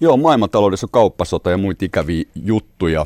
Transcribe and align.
Joo, 0.00 0.16
maailmantaloudessa 0.16 0.86
on 0.86 0.90
kauppasota 0.90 1.50
ja 1.50 1.58
muita 1.58 1.84
ikäviä 1.84 2.24
juttuja. 2.34 3.04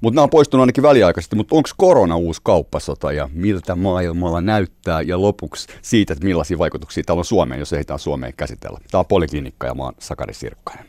Mutta 0.00 0.14
nämä 0.14 0.22
on 0.22 0.30
poistunut 0.30 0.62
ainakin 0.62 0.82
väliaikaisesti, 0.82 1.36
mutta 1.36 1.56
onko 1.56 1.68
korona 1.76 2.16
uusi 2.16 2.40
kauppasota 2.44 3.12
ja 3.12 3.28
miltä 3.32 3.74
maailmalla 3.74 4.40
näyttää 4.40 5.02
ja 5.02 5.20
lopuksi 5.20 5.68
siitä, 5.82 6.12
että 6.12 6.24
millaisia 6.24 6.58
vaikutuksia 6.58 7.04
täällä 7.06 7.20
on 7.20 7.24
Suomeen, 7.24 7.58
jos 7.58 7.72
ehditään 7.72 7.98
Suomeen 7.98 8.34
käsitellä. 8.36 8.78
Tämä 8.90 9.00
on 9.00 9.06
Poliklinikka 9.06 9.66
ja 9.66 9.74
mä 9.74 9.82
oon 9.82 9.94
Sakari 9.98 10.34
Sirkkainen. 10.34 10.86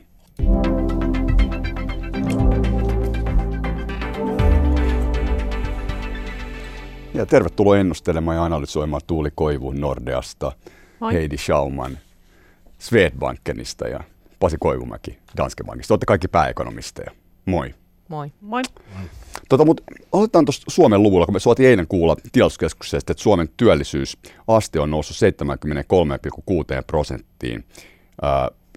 Ja 7.13 7.25
tervetuloa 7.25 7.77
ennustelemaan 7.77 8.37
ja 8.37 8.43
analysoimaan 8.43 9.01
Tuuli 9.07 9.29
Koivun 9.35 9.81
Nordeasta, 9.81 10.51
Moi. 10.99 11.13
Heidi 11.13 11.37
Schauman 11.37 11.97
Swedbankenista 12.79 13.87
ja 13.87 13.99
Pasi 14.39 14.57
Koivumäki 14.59 15.19
Danske 15.37 15.63
Bankista. 15.63 15.93
Olette 15.93 16.05
kaikki 16.05 16.27
pääekonomisteja. 16.27 17.11
Moi. 17.45 17.75
Moi. 18.07 18.31
Moi. 18.41 18.61
Tota, 19.49 19.65
mutta 19.65 19.83
otetaan 20.11 20.45
tuosta 20.45 20.65
Suomen 20.67 21.03
luvulla, 21.03 21.25
kun 21.25 21.35
me 21.35 21.39
suotiin 21.39 21.69
eilen 21.69 21.87
kuulla 21.87 22.15
tilastokeskuksesta, 22.31 23.11
että 23.11 23.23
Suomen 23.23 23.49
työllisyysaste 23.57 24.79
on 24.79 24.91
noussut 24.91 25.17
73,6 26.77 26.83
prosenttiin. 26.87 27.65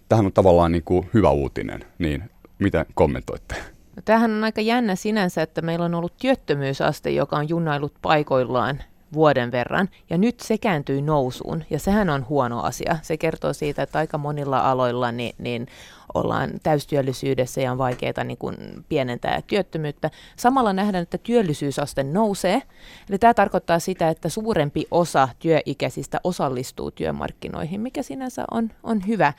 tähän 0.08 0.26
on 0.26 0.32
tavallaan 0.32 0.72
niin 0.72 0.84
kuin 0.84 1.10
hyvä 1.14 1.30
uutinen, 1.30 1.84
niin 1.98 2.30
miten 2.58 2.86
kommentoitte? 2.94 3.54
No, 3.96 4.02
tämähän 4.04 4.30
on 4.30 4.44
aika 4.44 4.60
jännä 4.60 4.96
sinänsä, 4.96 5.42
että 5.42 5.62
meillä 5.62 5.84
on 5.84 5.94
ollut 5.94 6.16
työttömyysaste, 6.16 7.10
joka 7.10 7.36
on 7.36 7.48
junnailut 7.48 7.94
paikoillaan 8.02 8.82
vuoden 9.12 9.52
verran, 9.52 9.88
ja 10.10 10.18
nyt 10.18 10.40
se 10.40 10.58
kääntyy 10.58 11.02
nousuun, 11.02 11.64
ja 11.70 11.78
sehän 11.78 12.10
on 12.10 12.26
huono 12.28 12.62
asia. 12.62 12.96
Se 13.02 13.16
kertoo 13.16 13.52
siitä, 13.52 13.82
että 13.82 13.98
aika 13.98 14.18
monilla 14.18 14.58
aloilla 14.70 15.12
niin, 15.12 15.34
niin 15.38 15.66
ollaan 16.14 16.50
täystyöllisyydessä 16.62 17.60
ja 17.60 17.72
on 17.72 17.78
vaikeaa 17.78 18.24
niin 18.24 18.38
kuin 18.38 18.56
pienentää 18.88 19.42
työttömyyttä. 19.46 20.10
Samalla 20.36 20.72
nähdään, 20.72 21.02
että 21.02 21.18
työllisyysaste 21.18 22.02
nousee, 22.02 22.62
eli 23.08 23.18
tämä 23.18 23.34
tarkoittaa 23.34 23.78
sitä, 23.78 24.08
että 24.08 24.28
suurempi 24.28 24.86
osa 24.90 25.28
työikäisistä 25.38 26.20
osallistuu 26.24 26.90
työmarkkinoihin, 26.90 27.80
mikä 27.80 28.02
sinänsä 28.02 28.44
on, 28.50 28.70
on 28.82 29.06
hyvä, 29.06 29.32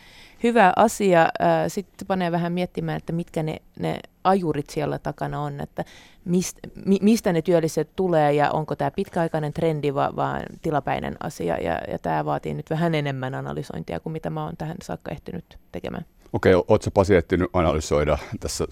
hyvä 0.44 0.74
asia. 0.76 1.30
Sitten 1.68 2.08
panee 2.08 2.32
vähän 2.32 2.54
miettimään, 2.54 2.98
että 2.98 3.14
mitkä 3.14 3.44
ne, 3.44 3.58
ne 3.80 4.00
ajurit 4.24 4.70
siellä 4.70 5.00
takana 5.00 5.42
on, 5.42 5.62
että 5.62 5.86
mist, 6.26 6.58
mi, 6.86 6.98
mistä 7.02 7.34
ne 7.34 7.42
työlliset 7.42 7.90
tulee 7.96 8.34
ja 8.34 8.52
onko 8.52 8.76
tämä 8.76 8.92
pitkäaikainen 8.92 9.54
trendi 9.54 9.94
vai 9.94 10.16
vaan 10.16 10.44
tilapäinen 10.62 11.16
asia. 11.20 11.58
Ja, 11.58 11.82
ja 11.92 12.00
tämä 12.00 12.26
vaatii 12.26 12.54
nyt 12.54 12.70
vähän 12.70 12.96
enemmän 12.96 13.36
analysointia 13.36 14.00
kuin 14.00 14.14
mitä 14.14 14.30
mä 14.30 14.46
oon 14.46 14.58
tähän 14.58 14.78
saakka 14.84 15.12
ehtinyt 15.12 15.58
tekemään. 15.72 16.06
Okei, 16.34 16.56
okay, 16.56 16.66
ootko 16.68 16.92
Pasi 16.92 17.16
ehtinyt 17.16 17.50
analysoida 17.54 18.18
tässä 18.40 18.66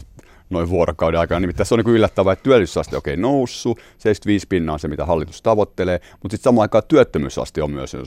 noin 0.52 0.70
vuorokauden 0.70 1.20
aikana. 1.20 1.40
Nimittäin 1.40 1.68
se 1.68 1.74
on 1.74 1.80
niin 1.80 1.96
yllättävää, 1.96 2.34
että 2.34 2.44
työllisyysaste 2.44 2.96
on 2.96 2.98
okay, 2.98 3.16
noussut, 3.16 3.78
75 3.78 4.48
pinnaa 4.48 4.74
on 4.74 4.80
se, 4.80 4.88
mitä 4.88 5.06
hallitus 5.06 5.42
tavoittelee, 5.42 6.00
mutta 6.24 6.34
sitten 6.36 6.44
samaan 6.44 6.64
aikaan 6.64 6.84
työttömyysaste 6.88 7.64
on 7.64 7.72
myös. 7.72 7.98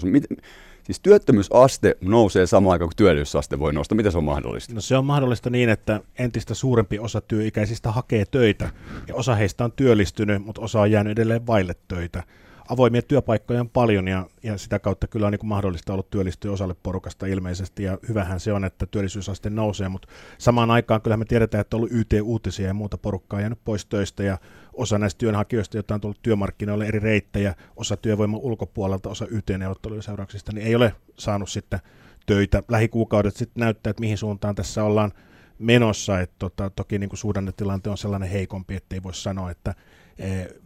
Siis 0.85 1.01
työttömyysaste 1.01 1.97
nousee 2.01 2.47
samaan 2.47 2.73
aikaan 2.73 2.89
kuin 2.89 2.97
työllisyysaste 2.97 3.59
voi 3.59 3.73
nousta. 3.73 3.95
Miten 3.95 4.13
se 4.13 4.19
on 4.19 4.25
mahdollista? 4.25 4.75
No 4.75 4.81
se 4.81 4.97
on 4.97 5.05
mahdollista 5.05 5.51
niin, 5.51 5.69
että 5.69 6.01
entistä 6.19 6.55
suurempi 6.55 6.99
osa 6.99 7.21
työikäisistä 7.21 7.91
hakee 7.91 8.25
töitä 8.31 8.71
ja 9.09 9.15
osa 9.15 9.35
heistä 9.35 9.65
on 9.65 9.73
työllistynyt, 9.73 10.45
mutta 10.45 10.61
osa 10.61 10.81
on 10.81 10.91
jäänyt 10.91 11.11
edelleen 11.11 11.47
vaille 11.47 11.75
töitä 11.89 12.23
avoimia 12.69 13.03
työpaikkoja 13.03 13.61
on 13.61 13.71
paljon 13.71 14.09
ja, 14.09 14.27
ja 14.43 14.59
sitä 14.59 14.79
kautta 14.79 15.07
kyllä 15.07 15.27
on 15.27 15.33
niin 15.33 15.47
mahdollista 15.47 15.93
ollut 15.93 16.11
työllistyä 16.11 16.53
osalle 16.53 16.77
porukasta 16.83 17.27
ilmeisesti 17.27 17.83
ja 17.83 17.99
hyvähän 18.09 18.41
se 18.41 18.53
on, 18.53 18.65
että 18.65 18.87
työllisyysaste 18.87 19.51
nousee, 19.51 19.89
mutta 19.89 20.09
samaan 20.39 20.71
aikaan 20.71 21.03
kyllä 21.03 21.17
me 21.17 21.25
tiedetään, 21.25 21.61
että 21.61 21.77
on 21.77 21.79
ollut 21.79 21.93
YT-uutisia 21.93 22.67
ja 22.67 22.75
muuta 22.75 22.99
porukkaa 22.99 23.41
jäänyt 23.41 23.59
pois 23.65 23.87
töistä 23.87 24.23
ja 24.23 24.39
osa 24.73 24.99
näistä 24.99 25.19
työnhakijoista, 25.19 25.77
joita 25.77 25.95
on 25.95 26.01
tullut 26.01 26.23
työmarkkinoille 26.23 26.87
eri 26.87 26.99
reittejä, 26.99 27.55
osa 27.77 27.97
työvoiman 27.97 28.41
ulkopuolelta, 28.41 29.09
osa 29.09 29.27
YT-neuvottelujen 29.31 30.03
seurauksista, 30.03 30.53
niin 30.53 30.67
ei 30.67 30.75
ole 30.75 30.95
saanut 31.19 31.51
sitten 31.51 31.81
töitä. 32.27 32.63
Lähikuukaudet 32.69 33.37
sitten 33.37 33.61
näyttää, 33.61 33.91
että 33.91 34.01
mihin 34.01 34.19
suuntaan 34.19 34.55
tässä 34.55 34.85
ollaan 34.85 35.13
menossa, 35.59 36.21
että 36.21 36.35
tota, 36.39 36.71
toki 36.71 36.99
niin 36.99 37.11
kuin 37.11 37.19
suhdannetilanne 37.19 37.91
on 37.91 37.99
sellainen 37.99 38.29
heikompi, 38.29 38.75
ettei 38.75 39.03
voi 39.03 39.15
sanoa, 39.15 39.51
että 39.51 39.75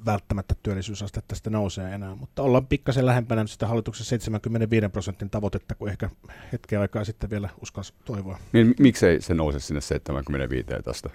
välttämättä 0.06 0.54
työllisyysaste 0.62 1.20
tästä 1.28 1.50
nousee 1.50 1.94
enää, 1.94 2.14
mutta 2.14 2.42
ollaan 2.42 2.66
pikkasen 2.66 3.06
lähempänä 3.06 3.46
sitä 3.46 3.66
hallituksen 3.66 4.06
75 4.06 4.88
prosentin 4.88 5.30
tavoitetta, 5.30 5.74
kuin 5.74 5.90
ehkä 5.90 6.10
hetken 6.52 6.80
aikaa 6.80 7.04
sitten 7.04 7.30
vielä 7.30 7.48
uskalsi 7.62 7.94
toivoa. 8.04 8.38
Niin, 8.52 8.74
miksei 8.78 9.20
se 9.20 9.34
nouse 9.34 9.60
sinne 9.60 9.80
75 9.80 10.68
tästä? 10.84 11.10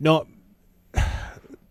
No, 0.00 0.26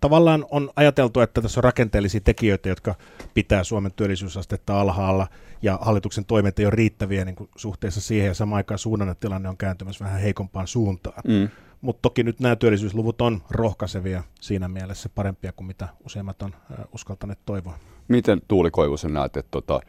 tavallaan 0.01 0.45
on 0.49 0.69
ajateltu, 0.75 1.19
että 1.19 1.41
tässä 1.41 1.59
on 1.59 1.63
rakenteellisia 1.63 2.21
tekijöitä, 2.21 2.69
jotka 2.69 2.95
pitää 3.33 3.63
Suomen 3.63 3.91
työllisyysastetta 3.91 4.81
alhaalla, 4.81 5.27
ja 5.61 5.79
hallituksen 5.81 6.25
toimet 6.25 6.59
ei 6.59 6.65
ole 6.65 6.75
riittäviä 6.75 7.25
niin 7.25 7.35
kuin 7.35 7.49
suhteessa 7.55 8.01
siihen, 8.01 8.27
ja 8.27 8.33
samaan 8.33 8.57
aikaan 8.57 8.79
suhdannetilanne 8.79 9.49
on 9.49 9.57
kääntymässä 9.57 10.05
vähän 10.05 10.21
heikompaan 10.21 10.67
suuntaan. 10.67 11.21
Mm. 11.27 11.49
Mutta 11.85 12.01
toki 12.01 12.23
nyt 12.23 12.39
nämä 12.39 12.55
työllisyysluvut 12.55 13.21
on 13.21 13.41
rohkaisevia 13.49 14.23
siinä 14.41 14.67
mielessä 14.67 15.09
parempia 15.09 15.51
kuin 15.51 15.67
mitä 15.67 15.87
useimmat 16.05 16.41
on 16.41 16.55
uskaltaneet 16.93 17.39
toivoa. 17.45 17.79
Miten 18.07 18.41
Tuuli 18.47 18.71
Koivusen 18.71 19.13
näet, 19.13 19.37
että 19.37 19.51
tota, 19.51 19.79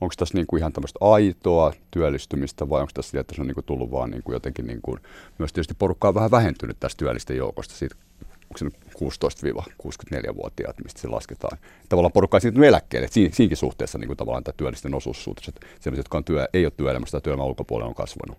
onko 0.00 0.14
tässä 0.18 0.34
niinku 0.34 0.56
ihan 0.56 0.72
tämmöistä 0.72 0.98
aitoa 1.00 1.72
työllistymistä 1.90 2.68
vai 2.68 2.80
onko 2.80 2.90
tässä 2.94 3.20
että 3.20 3.34
se 3.34 3.40
on 3.40 3.46
niinku 3.46 3.62
tullut 3.62 3.90
vaan 3.90 4.10
niinku 4.10 4.32
jotenkin, 4.32 4.66
niinku, 4.66 4.98
myös 5.38 5.52
tietysti 5.52 5.74
porukkaa 5.78 6.08
on 6.08 6.14
vähän 6.14 6.30
vähentynyt 6.30 6.76
tästä 6.80 6.98
työllisten 6.98 7.36
joukosta 7.36 7.74
siitä 7.74 7.96
16-64-vuotiaat, 8.54 10.76
mistä 10.84 11.00
se 11.00 11.08
lasketaan. 11.08 11.58
Tavallaan 11.88 12.12
porukka 12.12 12.38
on 12.56 12.64
eläkkeelle. 12.64 13.08
Siin, 13.08 13.32
siinäkin 13.32 13.56
suhteessa 13.56 13.98
niin 13.98 14.06
kuin 14.06 14.16
tavallaan 14.16 14.44
tämä 14.44 14.54
työllisten 14.56 14.94
osuussuhteessa, 14.94 15.52
sellaiset, 15.80 15.96
jotka 15.96 16.18
on 16.18 16.24
työ, 16.24 16.48
ei 16.52 16.66
ole 16.66 16.72
työelämässä 16.76 17.12
tai 17.12 17.20
työelämän 17.20 17.46
ulkopuolella 17.46 17.88
on 17.88 17.94
kasvanut. 17.94 18.38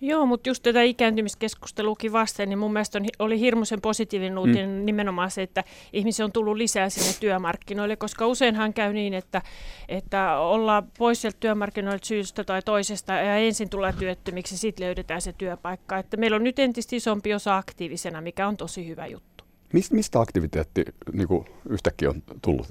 Joo, 0.00 0.26
mutta 0.26 0.48
just 0.48 0.62
tätä 0.62 0.82
ikääntymiskeskusteluukin 0.82 2.12
vasten, 2.12 2.48
niin 2.48 2.58
mun 2.58 2.72
mielestä 2.72 2.98
on, 2.98 3.06
oli 3.18 3.40
hirmuisen 3.40 3.80
positiivinen 3.80 4.38
uutinen 4.38 4.70
mm. 4.70 4.84
nimenomaan 4.84 5.30
se, 5.30 5.42
että 5.42 5.64
ihmisiä 5.92 6.24
on 6.24 6.32
tullut 6.32 6.56
lisää 6.56 6.88
sinne 6.88 7.12
työmarkkinoille, 7.20 7.96
koska 7.96 8.26
useinhan 8.26 8.74
käy 8.74 8.92
niin, 8.92 9.14
että, 9.14 9.42
että 9.88 10.38
ollaan 10.38 10.88
pois 10.98 11.20
sieltä 11.20 11.36
työmarkkinoilta 11.40 12.06
syystä 12.06 12.44
tai 12.44 12.62
toisesta 12.62 13.12
ja 13.12 13.36
ensin 13.36 13.70
tulee 13.70 13.92
työttömiksi 13.92 14.54
ja 14.54 14.58
sitten 14.58 14.84
löydetään 14.84 15.20
se 15.20 15.32
työpaikka. 15.32 15.98
Että 15.98 16.16
meillä 16.16 16.34
on 16.34 16.44
nyt 16.44 16.58
entistä 16.58 16.96
isompi 16.96 17.34
osa 17.34 17.56
aktiivisena, 17.56 18.20
mikä 18.20 18.48
on 18.48 18.56
tosi 18.56 18.88
hyvä 18.88 19.06
juttu. 19.06 19.31
Mist, 19.72 19.92
mistä 19.92 20.20
aktiviteetti 20.20 20.84
niin 21.12 21.28
kuin 21.28 21.44
yhtäkkiä 21.68 22.10
on 22.10 22.22
tullut? 22.42 22.66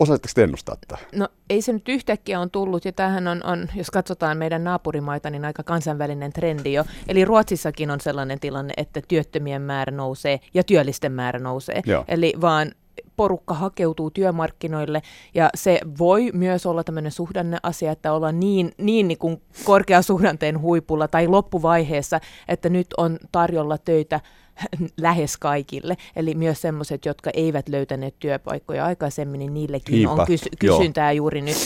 Osaatteko 0.00 0.32
te 0.34 0.42
ennustaa 0.42 0.76
tätä? 0.76 1.02
No 1.14 1.28
ei 1.50 1.62
se 1.62 1.72
nyt 1.72 1.88
yhtäkkiä 1.88 2.40
on 2.40 2.50
tullut, 2.50 2.84
ja 2.84 2.92
tämähän 2.92 3.28
on, 3.28 3.44
on, 3.44 3.68
jos 3.74 3.90
katsotaan 3.90 4.38
meidän 4.38 4.64
naapurimaita, 4.64 5.30
niin 5.30 5.44
aika 5.44 5.62
kansainvälinen 5.62 6.32
trendi 6.32 6.72
jo. 6.72 6.84
Eli 7.08 7.24
Ruotsissakin 7.24 7.90
on 7.90 8.00
sellainen 8.00 8.40
tilanne, 8.40 8.74
että 8.76 9.02
työttömien 9.08 9.62
määrä 9.62 9.96
nousee 9.96 10.40
ja 10.54 10.64
työllisten 10.64 11.12
määrä 11.12 11.38
nousee. 11.38 11.82
Joo. 11.86 12.04
Eli 12.08 12.34
vaan 12.40 12.72
porukka 13.16 13.54
hakeutuu 13.54 14.10
työmarkkinoille 14.10 15.02
ja 15.34 15.50
se 15.54 15.80
voi 15.98 16.30
myös 16.32 16.66
olla 16.66 16.84
tämmöinen 16.84 17.12
suhdanneasia, 17.12 17.92
että 17.92 18.12
ollaan 18.12 18.40
niin, 18.40 18.72
niin, 18.78 19.08
niin 19.08 19.18
kuin 19.18 19.42
korkeasuhdanteen 19.64 20.60
huipulla 20.60 21.08
tai 21.08 21.28
loppuvaiheessa, 21.28 22.20
että 22.48 22.68
nyt 22.68 22.86
on 22.96 23.18
tarjolla 23.32 23.78
töitä 23.78 24.20
lähes 25.00 25.36
kaikille. 25.36 25.96
Eli 26.16 26.34
myös 26.34 26.60
sellaiset, 26.60 27.04
jotka 27.04 27.30
eivät 27.34 27.68
löytäneet 27.68 28.14
työpaikkoja 28.18 28.84
aikaisemmin, 28.84 29.38
niin 29.38 29.54
niillekin 29.54 29.92
Niinpä, 29.94 30.12
on 30.12 30.26
kys- 30.26 30.56
kysyntää 30.58 31.12
joo. 31.12 31.16
juuri 31.16 31.42
nyt, 31.42 31.56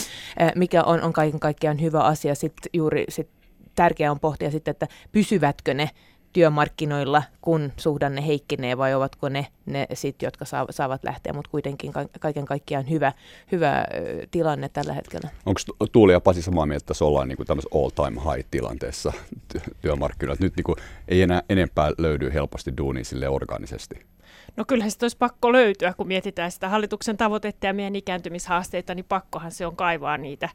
mikä 0.55 0.83
on, 0.83 1.01
on 1.01 1.13
kaiken 1.13 1.39
kaikkiaan 1.39 1.81
hyvä 1.81 1.99
asia. 1.99 2.35
Sitten 2.35 2.69
juuri 2.73 3.05
sit 3.09 3.29
tärkeää 3.75 4.11
on 4.11 4.19
pohtia 4.19 4.51
sitten, 4.51 4.71
että 4.71 4.87
pysyvätkö 5.11 5.73
ne 5.73 5.89
työmarkkinoilla, 6.33 7.23
kun 7.41 7.71
suhdanne 7.77 8.27
heikkenee, 8.27 8.77
vai 8.77 8.93
ovatko 8.93 9.29
ne, 9.29 9.47
ne 9.65 9.87
sit, 9.93 10.21
jotka 10.21 10.45
saavat 10.69 11.03
lähteä, 11.03 11.33
mutta 11.33 11.51
kuitenkin 11.51 11.91
kaiken 12.19 12.45
kaikkiaan 12.45 12.89
hyvä, 12.89 13.13
hyvä 13.51 13.85
tilanne 14.31 14.69
tällä 14.69 14.93
hetkellä. 14.93 15.29
Onko 15.45 15.61
Tuuli 15.91 16.11
ja 16.11 16.19
Pasi 16.19 16.41
samaa 16.41 16.65
mieltä, 16.65 16.83
että 16.83 16.87
tässä 16.87 17.05
ollaan 17.05 17.27
niin 17.27 17.47
tämmöisessä 17.47 17.77
all-time 17.79 18.21
high-tilanteessa 18.21 19.13
työmarkkinoilla, 19.81 20.43
nyt 20.43 20.55
niin 20.55 20.63
kuin 20.63 20.75
ei 21.07 21.21
enää 21.21 21.43
enempää 21.49 21.91
löydy 21.97 22.33
helposti 22.33 22.77
duunia 22.77 23.03
sille 23.03 23.29
organisesti? 23.29 24.05
No 24.57 24.65
kyllähän 24.65 24.91
se 24.91 24.97
olisi 25.01 25.17
pakko 25.17 25.51
löytyä, 25.51 25.93
kun 25.93 26.07
mietitään 26.07 26.51
sitä 26.51 26.69
hallituksen 26.69 27.17
tavoitetta 27.17 27.65
ja 27.65 27.73
meidän 27.73 27.95
ikääntymishaasteita, 27.95 28.95
niin 28.95 29.05
pakkohan 29.09 29.51
se 29.51 29.65
on 29.65 29.75
kaivaa 29.75 30.17
niitä 30.17 30.49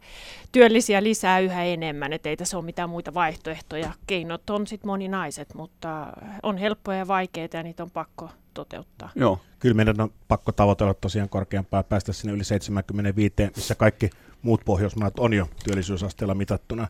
työllisiä 0.52 1.02
lisää 1.02 1.40
yhä 1.40 1.64
enemmän, 1.64 2.12
että 2.12 2.28
ei 2.28 2.36
tässä 2.36 2.56
ole 2.56 2.64
mitään 2.64 2.90
muita 2.90 3.14
vaihtoehtoja. 3.14 3.92
Keinot 4.06 4.50
on 4.50 4.66
sitten 4.66 4.88
moninaiset, 4.88 5.54
mutta 5.54 6.06
on 6.42 6.56
helppoja 6.56 6.98
ja 6.98 7.08
vaikeita 7.08 7.56
ja 7.56 7.62
niitä 7.62 7.82
on 7.82 7.90
pakko 7.90 8.30
toteuttaa. 8.54 9.10
Joo. 9.14 9.40
Kyllä 9.58 9.74
meidän 9.74 10.00
on 10.00 10.10
pakko 10.28 10.52
tavoitella 10.52 10.94
tosiaan 10.94 11.28
korkeampaa 11.28 11.82
päästä 11.82 12.12
sinne 12.12 12.34
yli 12.34 12.44
75, 12.44 13.34
missä 13.56 13.74
kaikki 13.74 14.10
muut 14.42 14.60
Pohjoismaat 14.64 15.18
on 15.18 15.32
jo 15.32 15.48
työllisyysasteella 15.64 16.34
mitattuna, 16.34 16.88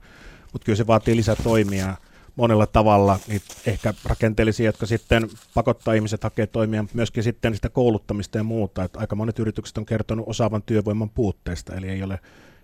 mutta 0.52 0.64
kyllä 0.64 0.76
se 0.76 0.86
vaatii 0.86 1.16
lisää 1.16 1.36
toimia 1.36 1.94
monella 2.36 2.66
tavalla, 2.66 3.18
niin 3.28 3.42
ehkä 3.66 3.94
rakenteellisia, 4.04 4.66
jotka 4.66 4.86
sitten 4.86 5.28
pakottaa 5.54 5.94
ihmiset 5.94 6.22
hakea 6.22 6.46
toimia, 6.46 6.84
myöskin 6.94 7.22
sitten 7.22 7.54
sitä 7.54 7.68
kouluttamista 7.68 8.38
ja 8.38 8.44
muuta. 8.44 8.84
Että 8.84 8.98
aika 8.98 9.16
monet 9.16 9.38
yritykset 9.38 9.78
on 9.78 9.86
kertonut 9.86 10.28
osaavan 10.28 10.62
työvoiman 10.62 11.10
puutteesta, 11.10 11.74
eli 11.74 11.88
ei 11.88 12.02
ole, 12.02 12.20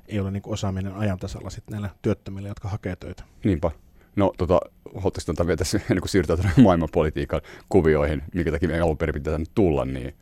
ei 0.09 0.21
ole 0.21 0.31
niin 0.31 0.43
osaaminen 0.47 0.95
ajantasalla 0.95 1.51
sitten 1.51 1.73
näillä 1.73 1.91
työttömillä, 2.03 2.49
jotka 2.49 2.69
hakee 2.69 2.97
töitä. 2.97 3.23
Niinpä. 3.45 3.71
No, 4.17 4.33
tota, 4.39 4.61
haluaisitte 4.95 5.33
antaa 5.33 5.47
vielä 5.47 5.57
tässä 5.57 5.81
ennen 5.91 6.01
kuin 6.01 6.09
siirrytään 6.09 6.53
maailmanpolitiikan 6.57 7.41
kuvioihin, 7.69 8.23
mikä 8.35 8.51
takia 8.51 8.69
meidän 8.69 8.85
alun 8.85 8.99
perin 8.99 9.15
pitää 9.15 9.39
tulla, 9.55 9.85
niin, 9.85 10.15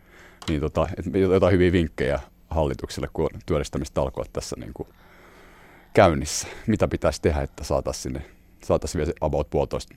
niin 0.49 0.61
tota, 0.61 0.89
jotain 1.15 1.53
hyviä 1.53 1.73
vinkkejä 1.73 2.21
hallitukselle, 2.51 3.09
kun 3.13 3.25
on 3.25 3.41
työllistämistalkoot 3.47 4.33
tässä 4.33 4.57
niin 4.59 4.73
kuin 4.75 4.89
käynnissä. 5.95 6.49
Mitä 6.67 6.89
pitäisi 6.89 7.23
tehdä, 7.23 7.43
että 7.43 7.65
saataisiin 7.65 8.03
sinne, 8.03 8.23
saataisiin 8.67 8.99
vielä 8.99 9.13
about 9.21 9.51
puolitoista 9.51 9.95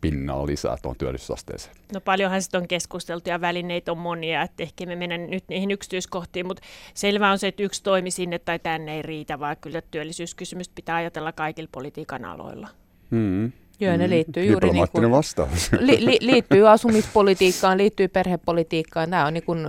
pinnaa 0.00 0.46
lisää 0.46 0.76
tuon 0.82 0.96
työllisyysasteeseen? 0.98 1.76
No 1.92 2.00
paljonhan 2.00 2.42
sitten 2.42 2.60
on 2.60 2.68
keskusteltu 2.68 3.30
ja 3.30 3.40
välineitä 3.40 3.92
on 3.92 3.98
monia, 3.98 4.42
että 4.42 4.62
ehkä 4.62 4.86
me 4.86 4.96
mennään 4.96 5.30
nyt 5.30 5.44
niihin 5.48 5.70
yksityiskohtiin, 5.70 6.46
mutta 6.46 6.62
selvä 6.94 7.30
on 7.30 7.38
se, 7.38 7.48
että 7.48 7.62
yksi 7.62 7.82
toimi 7.82 8.10
sinne 8.10 8.38
tai 8.38 8.58
tänne 8.58 8.96
ei 8.96 9.02
riitä, 9.02 9.38
vaan 9.40 9.56
kyllä 9.60 9.82
työllisyyskysymystä 9.90 10.72
pitää 10.74 10.96
ajatella 10.96 11.32
kaikilla 11.32 11.68
politiikan 11.72 12.24
aloilla. 12.24 12.68
Mm. 13.10 13.52
Joo, 13.80 13.96
ne 13.96 14.06
mm. 14.06 14.10
liittyy 14.10 14.44
juuri 14.44 14.70
niin 14.70 14.88
kuin, 14.92 15.10
vastaus. 15.10 15.70
Li, 15.78 16.04
li, 16.04 16.18
liittyy 16.20 16.68
asumispolitiikkaan, 16.68 17.78
liittyy 17.78 18.08
perhepolitiikkaan. 18.08 19.10
Nämä 19.10 19.26
on 19.26 19.34
niin 19.34 19.44
kuin 19.44 19.66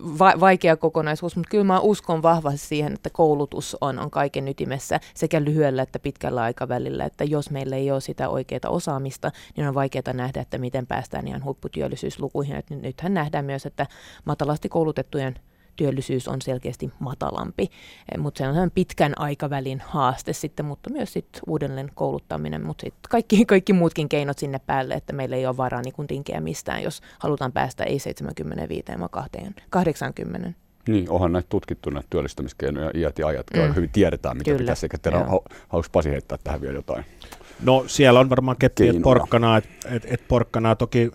va- 0.00 0.40
vaikea 0.40 0.76
kokonaisuus, 0.76 1.36
mutta 1.36 1.50
kyllä 1.50 1.64
mä 1.64 1.80
uskon 1.80 2.22
vahvasti 2.22 2.58
siihen, 2.66 2.92
että 2.92 3.10
koulutus 3.10 3.76
on, 3.80 3.98
on 3.98 4.10
kaiken 4.10 4.48
ytimessä 4.48 5.00
sekä 5.14 5.44
lyhyellä 5.44 5.82
että 5.82 5.98
pitkällä 5.98 6.42
aikavälillä, 6.42 7.04
että 7.04 7.24
jos 7.24 7.50
meillä 7.50 7.76
ei 7.76 7.90
ole 7.90 8.00
sitä 8.00 8.28
oikeaa 8.28 8.60
osaamista, 8.68 9.32
niin 9.56 9.68
on 9.68 9.74
vaikeaa 9.74 10.12
nähdä, 10.12 10.40
että 10.40 10.58
miten 10.58 10.86
päästään 10.86 11.28
ihan 11.28 11.44
huipputyöllisyyslukuihin. 11.44 12.56
Et 12.56 12.70
nythän 12.70 13.14
nähdään 13.14 13.44
myös, 13.44 13.66
että 13.66 13.86
matalasti 14.24 14.68
koulutettujen 14.68 15.34
työllisyys 15.78 16.28
on 16.28 16.42
selkeästi 16.42 16.90
matalampi, 16.98 17.62
eh, 17.62 18.18
mutta 18.18 18.38
se 18.38 18.60
on 18.60 18.70
pitkän 18.70 19.12
aikavälin 19.16 19.82
haaste 19.86 20.32
sitten, 20.32 20.66
mutta 20.66 20.90
myös 20.90 21.12
sitten 21.12 21.42
uudelleen 21.46 21.90
kouluttaminen, 21.94 22.66
mutta 22.66 22.82
sitten 22.82 23.10
kaikki, 23.10 23.44
kaikki 23.54 23.72
muutkin 23.72 24.08
keinot 24.08 24.38
sinne 24.38 24.60
päälle, 24.66 24.94
että 24.94 25.12
meillä 25.12 25.36
ei 25.36 25.46
ole 25.46 25.56
varaa 25.56 25.82
niin 25.82 26.06
tinkeä 26.06 26.40
mistään, 26.40 26.82
jos 26.82 27.02
halutaan 27.18 27.52
päästä 27.52 27.84
ei 27.84 27.98
75, 27.98 28.84
vaan 28.98 29.10
80. 29.70 30.52
Niin, 30.88 31.10
onhan 31.10 31.32
näitä 31.32 31.48
tutkittu 31.48 31.90
näitä 31.90 32.06
työllistämiskeinoja 32.10 32.90
iät 32.94 33.18
ja 33.18 33.26
ajat, 33.26 33.46
mm. 33.54 33.74
hyvin 33.74 33.90
tiedetään, 33.90 34.36
mitä 34.36 34.50
Kyllä. 34.50 34.58
pitäisi, 34.58 34.86
eikä 34.86 34.98
tehdä, 34.98 35.18
haluaisi 35.68 35.90
Pasi 35.92 36.10
heittää 36.10 36.38
tähän 36.44 36.60
vielä 36.60 36.74
jotain. 36.74 37.04
No 37.62 37.84
siellä 37.86 38.20
on 38.20 38.30
varmaan 38.30 38.56
keppi, 38.56 38.88
että 38.88 39.02
porkkanaa, 39.02 39.58
et, 39.58 39.68
et, 39.90 40.06
et 40.06 40.28
porkkanaa 40.28 40.76
toki 40.76 41.10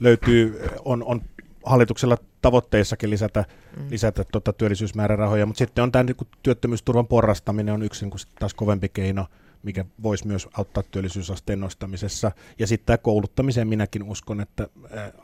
löytyy, 0.00 0.62
on, 0.84 1.04
on 1.04 1.20
hallituksella 1.64 2.16
tavoitteissakin 2.46 3.10
lisätä, 3.10 3.44
mm. 3.76 3.86
lisätä 3.90 4.24
tuota 4.32 4.52
työllisyysmäärärahoja, 4.52 5.46
mutta 5.46 5.58
sitten 5.58 5.84
on 5.84 5.92
tämä 5.92 6.02
niin 6.02 6.16
työttömyysturvan 6.42 7.06
porrastaminen 7.06 7.74
on 7.74 7.82
yksi 7.82 8.04
niin 8.04 8.10
kuin 8.10 8.20
taas 8.38 8.54
kovempi 8.54 8.88
keino, 8.88 9.26
mikä 9.62 9.84
voisi 10.02 10.26
myös 10.26 10.48
auttaa 10.58 10.82
työllisyysasteen 10.90 11.60
nostamisessa. 11.60 12.32
Ja 12.58 12.66
sitten 12.66 12.86
tämä 12.86 12.98
kouluttamiseen 12.98 13.68
minäkin 13.68 14.02
uskon, 14.02 14.40
että 14.40 14.68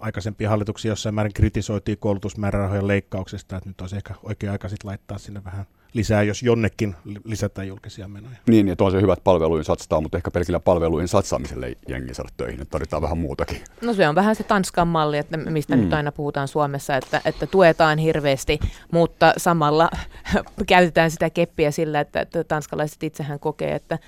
aikaisempia 0.00 0.50
hallituksia 0.50 0.92
jossain 0.92 1.14
määrin 1.14 1.32
kritisoitiin 1.32 1.98
koulutusmäärärahojen 1.98 2.88
leikkauksesta, 2.88 3.56
että 3.56 3.70
nyt 3.70 3.80
olisi 3.80 3.96
ehkä 3.96 4.14
oikea 4.22 4.52
aika 4.52 4.69
sitten 4.69 4.88
laittaa 4.88 5.19
sinne 5.19 5.44
vähän 5.44 5.66
lisää, 5.94 6.23
jos 6.23 6.43
jonnekin 6.43 6.94
lisätään 7.25 7.69
julkisia 7.69 8.09
menoja. 8.09 8.37
Niin, 8.47 8.77
on 8.81 8.93
se 8.93 9.00
hyvät 9.00 9.25
palveluihin 9.25 9.65
satsaa, 9.65 10.00
mutta 10.00 10.17
ehkä 10.17 10.31
pelkillä 10.31 10.61
palveluihin 10.61 11.09
satsaamiselle 11.09 11.67
ei 11.67 11.77
jengi 11.89 12.15
saada 12.15 12.29
töihin, 12.37 12.61
että 12.61 12.71
tarvitaan 12.71 13.03
vähän 13.03 13.19
muutakin. 13.19 13.61
No 13.81 13.94
se 13.94 14.09
on 14.09 14.15
vähän 14.15 14.37
se 14.37 14.43
Tanskan 14.43 14.89
malli, 14.89 15.19
että 15.19 15.37
mistä 15.37 15.77
mm. 15.77 15.83
nyt 15.83 15.93
aina 15.93 16.12
puhutaan 16.12 16.49
Suomessa, 16.49 16.97
että, 16.97 17.21
että 17.25 17.47
tuetaan 17.47 17.99
hirveästi, 17.99 18.59
mutta 18.91 19.33
samalla 19.37 19.91
käytetään 20.67 21.11
sitä 21.11 21.31
keppiä 21.31 21.71
sillä, 21.71 22.00
että, 22.00 22.21
että 22.21 22.44
tanskalaiset 22.44 23.03
itsehän 23.03 23.41
kokee, 23.41 23.75
että, 23.75 23.99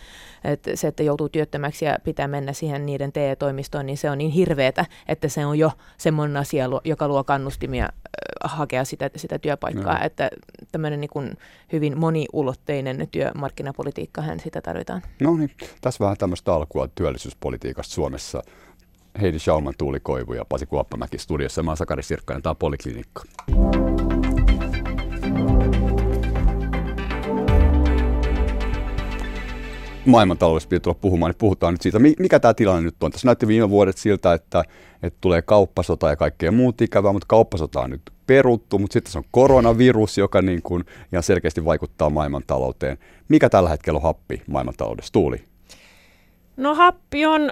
että 0.44 0.76
se, 0.76 0.88
että 0.88 1.02
joutuu 1.02 1.28
työttömäksi 1.28 1.84
ja 1.84 1.98
pitää 2.04 2.28
mennä 2.28 2.52
siihen 2.52 2.86
niiden 2.86 3.12
TE-toimistoon, 3.12 3.86
niin 3.86 3.98
se 3.98 4.10
on 4.10 4.18
niin 4.18 4.30
hirveetä, 4.30 4.86
että 5.08 5.28
se 5.28 5.46
on 5.46 5.58
jo 5.58 5.72
semmoinen 5.98 6.36
asia, 6.36 6.66
joka 6.84 7.08
luo 7.08 7.24
kannustimia 7.24 7.88
hakea 8.44 8.84
sitä, 8.84 9.10
sitä 9.16 9.38
työpaikkaa, 9.38 9.98
no. 9.98 10.04
että 10.04 10.30
tämmöinen 10.72 11.00
niin 11.00 11.10
kuin 11.10 11.36
hyvin 11.74 11.98
moniulotteinen 11.98 13.08
työmarkkinapolitiikka, 13.10 14.22
sitä 14.44 14.60
tarvitaan. 14.60 15.02
No 15.20 15.36
niin, 15.36 15.50
tässä 15.80 16.04
vähän 16.04 16.16
tämmöistä 16.16 16.54
alkua 16.54 16.88
työllisyyspolitiikasta 16.88 17.94
Suomessa. 17.94 18.42
Heidi 19.20 19.38
Schauman, 19.38 19.74
Tuuli 19.78 20.00
Koivu 20.00 20.32
ja 20.32 20.44
Pasi 20.44 20.66
Kuoppamäki 20.66 21.18
studiossa. 21.18 21.62
Mä 21.62 21.70
oon 21.70 21.76
Sakari 21.76 22.02
Sirkkainen, 22.02 22.42
tämä 22.42 22.50
on 22.50 22.56
Poliklinikka. 22.56 23.22
maailmantaloudesta 30.06 30.68
pitää 30.68 30.80
tulla 30.80 30.98
puhumaan, 31.00 31.30
niin 31.30 31.38
puhutaan 31.38 31.74
nyt 31.74 31.82
siitä, 31.82 31.98
mikä 31.98 32.40
tämä 32.40 32.54
tilanne 32.54 32.82
nyt 32.82 33.02
on. 33.02 33.10
Tässä 33.10 33.28
näytti 33.28 33.46
viime 33.46 33.70
vuodet 33.70 33.96
siltä, 33.96 34.32
että, 34.32 34.64
että 35.02 35.18
tulee 35.20 35.42
kauppasota 35.42 36.08
ja 36.08 36.16
kaikkea 36.16 36.52
muut 36.52 36.80
ikävää, 36.80 37.12
mutta 37.12 37.26
kauppasota 37.28 37.80
on 37.80 37.90
nyt 37.90 38.02
peruttu, 38.26 38.78
mutta 38.78 38.92
sitten 38.92 39.12
se 39.12 39.18
on 39.18 39.24
koronavirus, 39.30 40.18
joka 40.18 40.42
niin 40.42 40.62
kuin 40.62 40.84
ihan 41.12 41.22
selkeästi 41.22 41.64
vaikuttaa 41.64 42.10
maailmantalouteen. 42.10 42.98
Mikä 43.28 43.48
tällä 43.48 43.68
hetkellä 43.68 43.96
on 43.96 44.02
happi 44.02 44.42
maailmantaloudessa? 44.46 45.12
Tuuli? 45.12 45.44
No 46.56 46.74
happi 46.74 47.26
on, 47.26 47.50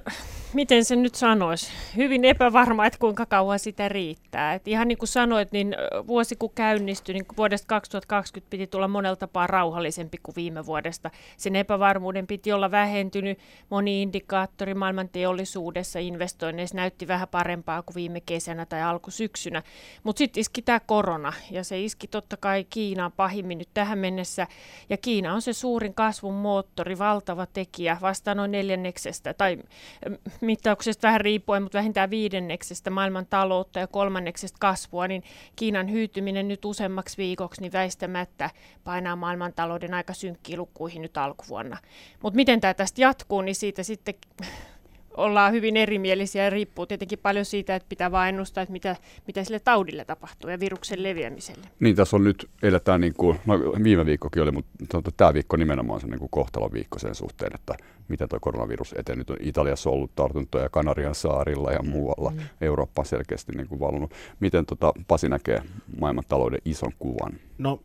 miten 0.52 0.84
se 0.84 0.96
nyt 0.96 1.14
sanoisi, 1.14 1.72
hyvin 1.96 2.24
epävarma, 2.24 2.86
että 2.86 2.98
kuinka 2.98 3.26
kauan 3.26 3.58
sitä 3.58 3.88
riittää. 3.88 4.54
Et 4.54 4.68
ihan 4.68 4.88
niin 4.88 4.98
kuin 4.98 5.08
sanoit, 5.08 5.52
niin 5.52 5.76
vuosi 6.06 6.36
kun 6.36 6.50
käynnistyi, 6.54 7.12
niin 7.12 7.24
vuodesta 7.36 7.66
2020 7.66 8.50
piti 8.50 8.66
tulla 8.66 8.88
monella 8.88 9.16
tapaa 9.16 9.46
rauhallisempi 9.46 10.18
kuin 10.22 10.36
viime 10.36 10.66
vuodesta. 10.66 11.10
Sen 11.36 11.56
epävarmuuden 11.56 12.26
piti 12.26 12.52
olla 12.52 12.70
vähentynyt. 12.70 13.38
Moni 13.70 14.02
indikaattori 14.02 14.74
maailman 14.74 15.08
teollisuudessa 15.08 15.98
investoinneissa 15.98 16.76
näytti 16.76 17.08
vähän 17.08 17.28
parempaa 17.28 17.82
kuin 17.82 17.94
viime 17.94 18.20
kesänä 18.20 18.66
tai 18.66 18.82
alkusyksynä. 18.82 19.62
Mutta 20.02 20.18
sitten 20.18 20.40
iski 20.40 20.62
tämä 20.62 20.80
korona, 20.80 21.32
ja 21.50 21.64
se 21.64 21.80
iski 21.80 22.06
totta 22.08 22.36
kai 22.36 22.64
Kiinaan 22.70 23.12
pahimmin 23.12 23.58
nyt 23.58 23.68
tähän 23.74 23.98
mennessä. 23.98 24.46
Ja 24.90 24.96
Kiina 24.96 25.34
on 25.34 25.42
se 25.42 25.52
suurin 25.52 25.94
kasvun 25.94 26.34
moottori, 26.34 26.98
valtava 26.98 27.46
tekijä, 27.46 27.96
vasta 28.00 28.34
noin 28.34 28.54
neljänneksestä, 28.92 29.34
tai 29.34 29.58
mittauksesta 30.40 31.08
vähän 31.08 31.20
riippuen, 31.20 31.62
mutta 31.62 31.78
vähintään 31.78 32.10
viidenneksestä 32.10 32.90
maailman 32.90 33.26
taloutta 33.26 33.78
ja 33.78 33.86
kolmanneksesta 33.86 34.58
kasvua, 34.60 35.08
niin 35.08 35.22
Kiinan 35.56 35.90
hyytyminen 35.90 36.48
nyt 36.48 36.64
useammaksi 36.64 37.16
viikoksi 37.16 37.60
niin 37.60 37.72
väistämättä 37.72 38.50
painaa 38.84 39.16
maailmantalouden 39.16 39.94
aika 39.94 40.12
synkkiin 40.12 40.58
lukuihin 40.58 41.02
nyt 41.02 41.16
alkuvuonna. 41.16 41.78
Mutta 42.22 42.36
miten 42.36 42.60
tämä 42.60 42.74
tästä 42.74 43.00
jatkuu, 43.00 43.42
niin 43.42 43.54
siitä 43.54 43.82
sitten 43.82 44.14
ollaan 45.16 45.52
hyvin 45.52 45.76
erimielisiä 45.76 46.44
ja 46.44 46.50
riippuu 46.50 46.86
tietenkin 46.86 47.18
paljon 47.18 47.44
siitä, 47.44 47.74
että 47.74 47.88
pitää 47.88 48.12
vain 48.12 48.28
ennustaa, 48.28 48.62
että 48.62 48.72
mitä, 48.72 48.96
mitä 49.26 49.44
sille 49.44 49.60
taudille 49.60 50.04
tapahtuu 50.04 50.50
ja 50.50 50.60
viruksen 50.60 51.02
leviämiselle. 51.02 51.66
Niin, 51.80 51.96
tässä 51.96 52.16
on 52.16 52.24
nyt, 52.24 52.48
eletään 52.62 53.00
niin 53.00 53.14
kuin, 53.14 53.38
no 53.46 53.54
viime 53.84 54.06
viikkokin 54.06 54.42
oli, 54.42 54.50
mutta 54.50 55.12
tämä 55.16 55.34
viikko 55.34 55.56
nimenomaan 55.56 56.00
se 56.00 56.06
niin 56.06 56.18
kuin 56.18 56.30
kohtalon 56.30 56.72
viikko 56.72 56.98
sen 56.98 57.14
suhteen, 57.14 57.54
että 57.54 57.74
miten 58.08 58.28
tuo 58.28 58.38
koronavirus 58.40 58.94
etenee. 58.98 59.18
Nyt 59.18 59.30
on 59.30 59.36
Italiassa 59.40 59.90
ollut 59.90 60.14
tartuntoja 60.14 60.68
Kanarian 60.68 61.14
saarilla 61.14 61.72
ja 61.72 61.82
muualla. 61.82 62.30
Mm. 62.30 62.40
Eurooppa 62.60 63.02
on 63.02 63.06
selkeästi 63.06 63.52
niin 63.52 63.68
kuin 63.68 63.80
valunut. 63.80 64.12
Miten 64.40 64.66
tota, 64.66 64.92
Pasi 65.08 65.28
näkee 65.28 65.62
maailman 66.00 66.24
talouden 66.28 66.60
ison 66.64 66.92
kuvan? 66.98 67.32
No 67.58 67.80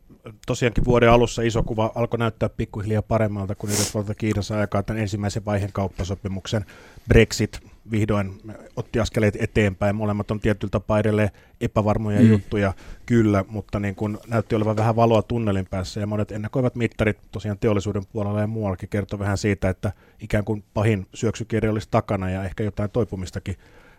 tosiaankin 0.46 0.84
vuoden 0.84 1.10
alussa 1.10 1.42
iso 1.42 1.62
kuva 1.62 1.92
alkoi 1.94 2.18
näyttää 2.18 2.48
pikkuhiljaa 2.48 3.02
paremmalta, 3.02 3.54
kun 3.54 3.70
Yhdysvalta 3.70 4.14
Kiinassa 4.14 4.58
aikaa 4.58 4.82
tämän 4.82 5.02
ensimmäisen 5.02 5.44
vaiheen 5.44 5.72
kauppasopimuksen 5.72 6.64
Brexit 7.08 7.60
vihdoin 7.90 8.40
otti 8.76 9.00
askeleet 9.00 9.36
eteenpäin. 9.40 9.96
Molemmat 9.96 10.30
on 10.30 10.40
tietyllä 10.40 10.70
tapaa 10.70 10.98
edelleen 10.98 11.30
epävarmoja 11.60 12.20
mm. 12.20 12.28
juttuja, 12.28 12.72
kyllä, 13.06 13.44
mutta 13.48 13.80
niin 13.80 13.94
kun 13.94 14.18
näytti 14.26 14.54
olevan 14.54 14.76
vähän 14.76 14.96
valoa 14.96 15.22
tunnelin 15.22 15.66
päässä 15.70 16.00
ja 16.00 16.06
monet 16.06 16.32
ennakoivat 16.32 16.74
mittarit 16.74 17.18
tosiaan 17.30 17.58
teollisuuden 17.58 18.06
puolella 18.12 18.40
ja 18.40 18.46
muuallakin 18.46 18.88
kertoi 18.88 19.18
vähän 19.18 19.38
siitä, 19.38 19.68
että 19.68 19.92
ikään 20.20 20.44
kuin 20.44 20.64
pahin 20.74 21.06
syöksykierre 21.14 21.70
olisi 21.70 21.88
takana 21.90 22.30
ja 22.30 22.44
ehkä 22.44 22.64
jotain 22.64 22.90
toipumistakin 22.90 23.56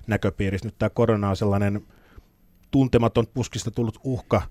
näköpiirissä. 0.08 0.68
Nyt 0.68 0.76
tämä 0.80 0.90
korona 0.90 1.30
on 1.30 1.36
sellainen 1.36 1.82
tuntematon 2.72 3.28
puskista 3.34 3.72
tullut 3.72 4.00
uhka, 4.04 4.42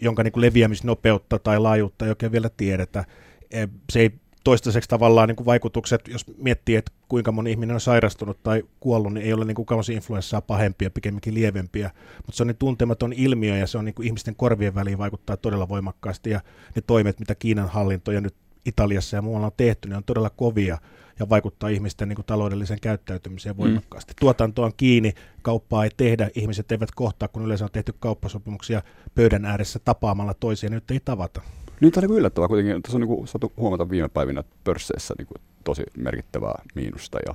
jonka 0.00 0.22
niin 0.22 0.32
kuin 0.32 0.42
leviämisnopeutta 0.42 1.38
tai 1.38 1.58
laajuutta 1.58 2.04
ei 2.04 2.10
oikein 2.10 2.32
vielä 2.32 2.50
tiedetä. 2.56 3.04
E, 3.50 3.66
se 3.92 4.00
ei 4.00 4.10
toistaiseksi 4.44 4.88
tavallaan 4.88 5.28
niin 5.28 5.36
kuin 5.36 5.46
vaikutukset, 5.46 6.08
jos 6.08 6.24
miettii, 6.42 6.76
että 6.76 6.92
kuinka 7.08 7.32
moni 7.32 7.50
ihminen 7.50 7.74
on 7.74 7.80
sairastunut 7.80 8.42
tai 8.42 8.62
kuollut, 8.80 9.14
niin 9.14 9.26
ei 9.26 9.32
ole 9.32 9.44
niin 9.44 9.54
kuin 9.54 9.66
influenssaa 9.94 10.40
pahempia, 10.40 10.90
pikemminkin 10.90 11.34
lievempiä, 11.34 11.90
mutta 12.16 12.36
se 12.36 12.42
on 12.42 12.46
niin 12.46 12.56
tuntematon 12.56 13.12
ilmiö 13.12 13.56
ja 13.56 13.66
se 13.66 13.78
on 13.78 13.84
niin 13.84 13.94
kuin 13.94 14.06
ihmisten 14.06 14.36
korvien 14.36 14.74
väliin 14.74 14.98
vaikuttaa 14.98 15.36
todella 15.36 15.68
voimakkaasti. 15.68 16.30
Ja 16.30 16.40
ne 16.76 16.82
toimet, 16.86 17.18
mitä 17.18 17.34
Kiinan 17.34 17.68
hallinto 17.68 18.12
ja 18.12 18.20
nyt 18.20 18.34
Italiassa 18.66 19.16
ja 19.16 19.22
muualla 19.22 19.46
on 19.46 19.52
tehty, 19.56 19.88
ne 19.88 19.96
on 19.96 20.04
todella 20.04 20.30
kovia 20.30 20.78
ja 21.18 21.28
vaikuttaa 21.28 21.68
ihmisten 21.68 22.08
niin 22.08 22.16
kuin 22.16 22.26
taloudelliseen 22.26 22.80
käyttäytymiseen 22.80 23.54
mm. 23.54 23.62
voimakkaasti. 23.62 24.12
Mm. 24.12 24.16
Tuotanto 24.20 24.62
on 24.62 24.72
kiinni, 24.76 25.14
kauppaa 25.42 25.84
ei 25.84 25.90
tehdä, 25.96 26.30
ihmiset 26.34 26.72
eivät 26.72 26.90
kohtaa, 26.94 27.28
kun 27.28 27.44
yleensä 27.44 27.64
on 27.64 27.70
tehty 27.72 27.94
kauppasopimuksia 28.00 28.82
pöydän 29.14 29.44
ääressä 29.44 29.78
tapaamalla 29.78 30.34
toisia, 30.34 30.70
nyt 30.70 30.90
ei 30.90 31.00
tavata. 31.04 31.42
Niin 31.80 31.92
tämä 31.92 32.04
on 32.04 32.10
niin 32.10 32.18
yllättävää 32.18 32.48
kuitenkin. 32.48 32.82
Tässä 32.82 32.96
on 32.96 33.00
niin 33.00 33.08
kuin, 33.08 33.28
saatu 33.28 33.52
huomata 33.56 33.90
viime 33.90 34.08
päivinä 34.08 34.44
pörsseissä 34.64 35.14
niin 35.18 35.26
kuin, 35.26 35.38
tosi 35.64 35.82
merkittävää 35.96 36.62
miinusta 36.74 37.18
ja, 37.26 37.34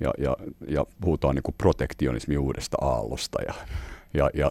ja, 0.00 0.14
ja, 0.18 0.36
ja 0.68 0.86
puhutaan 1.00 1.34
niin 1.34 1.42
kuin 1.42 1.54
protektionismi 1.58 2.36
uudesta 2.36 2.76
aallosta 2.80 3.42
ja, 3.42 3.54
ja, 4.14 4.30
ja 4.34 4.50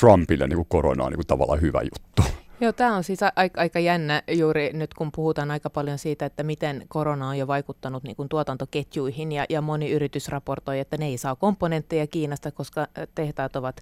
Trumpille 0.00 0.46
niin 0.46 0.56
kuin 0.56 0.68
korona 0.68 1.04
on 1.04 1.12
niin 1.12 1.18
kuin, 1.18 1.26
tavallaan 1.26 1.60
hyvä 1.60 1.80
juttu. 1.82 2.37
Joo, 2.60 2.72
tämä 2.72 2.96
on 2.96 3.04
siis 3.04 3.20
aika, 3.36 3.60
aika 3.60 3.78
jännä 3.78 4.22
juuri 4.30 4.70
nyt, 4.72 4.94
kun 4.94 5.12
puhutaan 5.12 5.50
aika 5.50 5.70
paljon 5.70 5.98
siitä, 5.98 6.26
että 6.26 6.42
miten 6.42 6.84
korona 6.88 7.28
on 7.28 7.38
jo 7.38 7.46
vaikuttanut 7.46 8.02
niin 8.02 8.16
kuin 8.16 8.28
tuotantoketjuihin 8.28 9.32
ja, 9.32 9.44
ja 9.48 9.60
moni 9.60 9.90
yritys 9.90 10.28
raportoi, 10.28 10.78
että 10.78 10.96
ne 10.96 11.06
ei 11.06 11.18
saa 11.18 11.36
komponentteja 11.36 12.06
Kiinasta, 12.06 12.50
koska 12.50 12.86
tehtaat 13.14 13.56
ovat, 13.56 13.80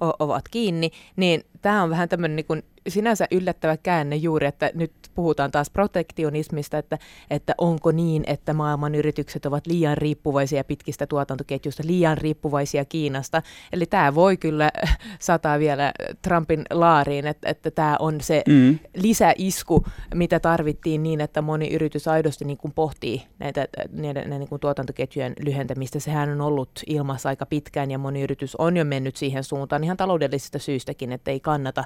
o, 0.00 0.12
ovat 0.18 0.48
kiinni, 0.48 0.90
niin 1.16 1.44
tämä 1.62 1.82
on 1.82 1.90
vähän 1.90 2.08
tämmöinen 2.08 2.36
niin 2.36 2.46
kuin 2.46 2.62
sinänsä 2.88 3.26
yllättävä 3.30 3.76
käänne 3.76 4.16
juuri, 4.16 4.46
että 4.46 4.70
nyt 4.74 4.92
puhutaan 5.14 5.50
taas 5.50 5.70
protektionismista, 5.70 6.78
että, 6.78 6.98
että 7.30 7.54
onko 7.58 7.92
niin, 7.92 8.24
että 8.26 8.52
maailman 8.52 8.94
yritykset 8.94 9.46
ovat 9.46 9.66
liian 9.66 9.98
riippuvaisia 9.98 10.64
pitkistä 10.64 11.06
tuotantoketjuista, 11.06 11.82
liian 11.86 12.18
riippuvaisia 12.18 12.84
Kiinasta. 12.84 13.42
Eli 13.72 13.86
tämä 13.86 14.14
voi 14.14 14.36
kyllä 14.36 14.70
sataa 15.18 15.58
vielä 15.58 15.92
Trumpin 16.22 16.64
laariin, 16.70 17.26
että, 17.26 17.48
että 17.48 17.70
tämä 17.70 17.96
on 17.98 18.20
se 18.20 18.42
mm. 18.48 18.78
lisäisku, 18.96 19.84
mitä 20.14 20.40
tarvittiin 20.40 21.02
niin, 21.02 21.20
että 21.20 21.42
moni 21.42 21.74
yritys 21.74 22.08
aidosti 22.08 22.44
niin 22.44 22.58
kuin 22.58 22.72
pohtii 22.72 23.22
näitä, 23.38 23.68
näitä, 23.92 24.20
näitä 24.20 24.38
niin 24.38 24.48
kuin 24.48 24.60
tuotantoketjujen 24.60 25.32
lyhentämistä. 25.44 26.00
Sehän 26.00 26.30
on 26.30 26.40
ollut 26.40 26.70
ilmassa 26.86 27.28
aika 27.28 27.46
pitkään 27.46 27.90
ja 27.90 27.98
moni 27.98 28.22
yritys 28.22 28.56
on 28.56 28.76
jo 28.76 28.84
mennyt 28.84 29.16
siihen 29.16 29.44
suuntaan 29.44 29.84
ihan 29.84 29.96
taloudellisista 29.96 30.58
syistäkin, 30.58 31.12
että 31.12 31.30
ei 31.30 31.40
kannata 31.40 31.84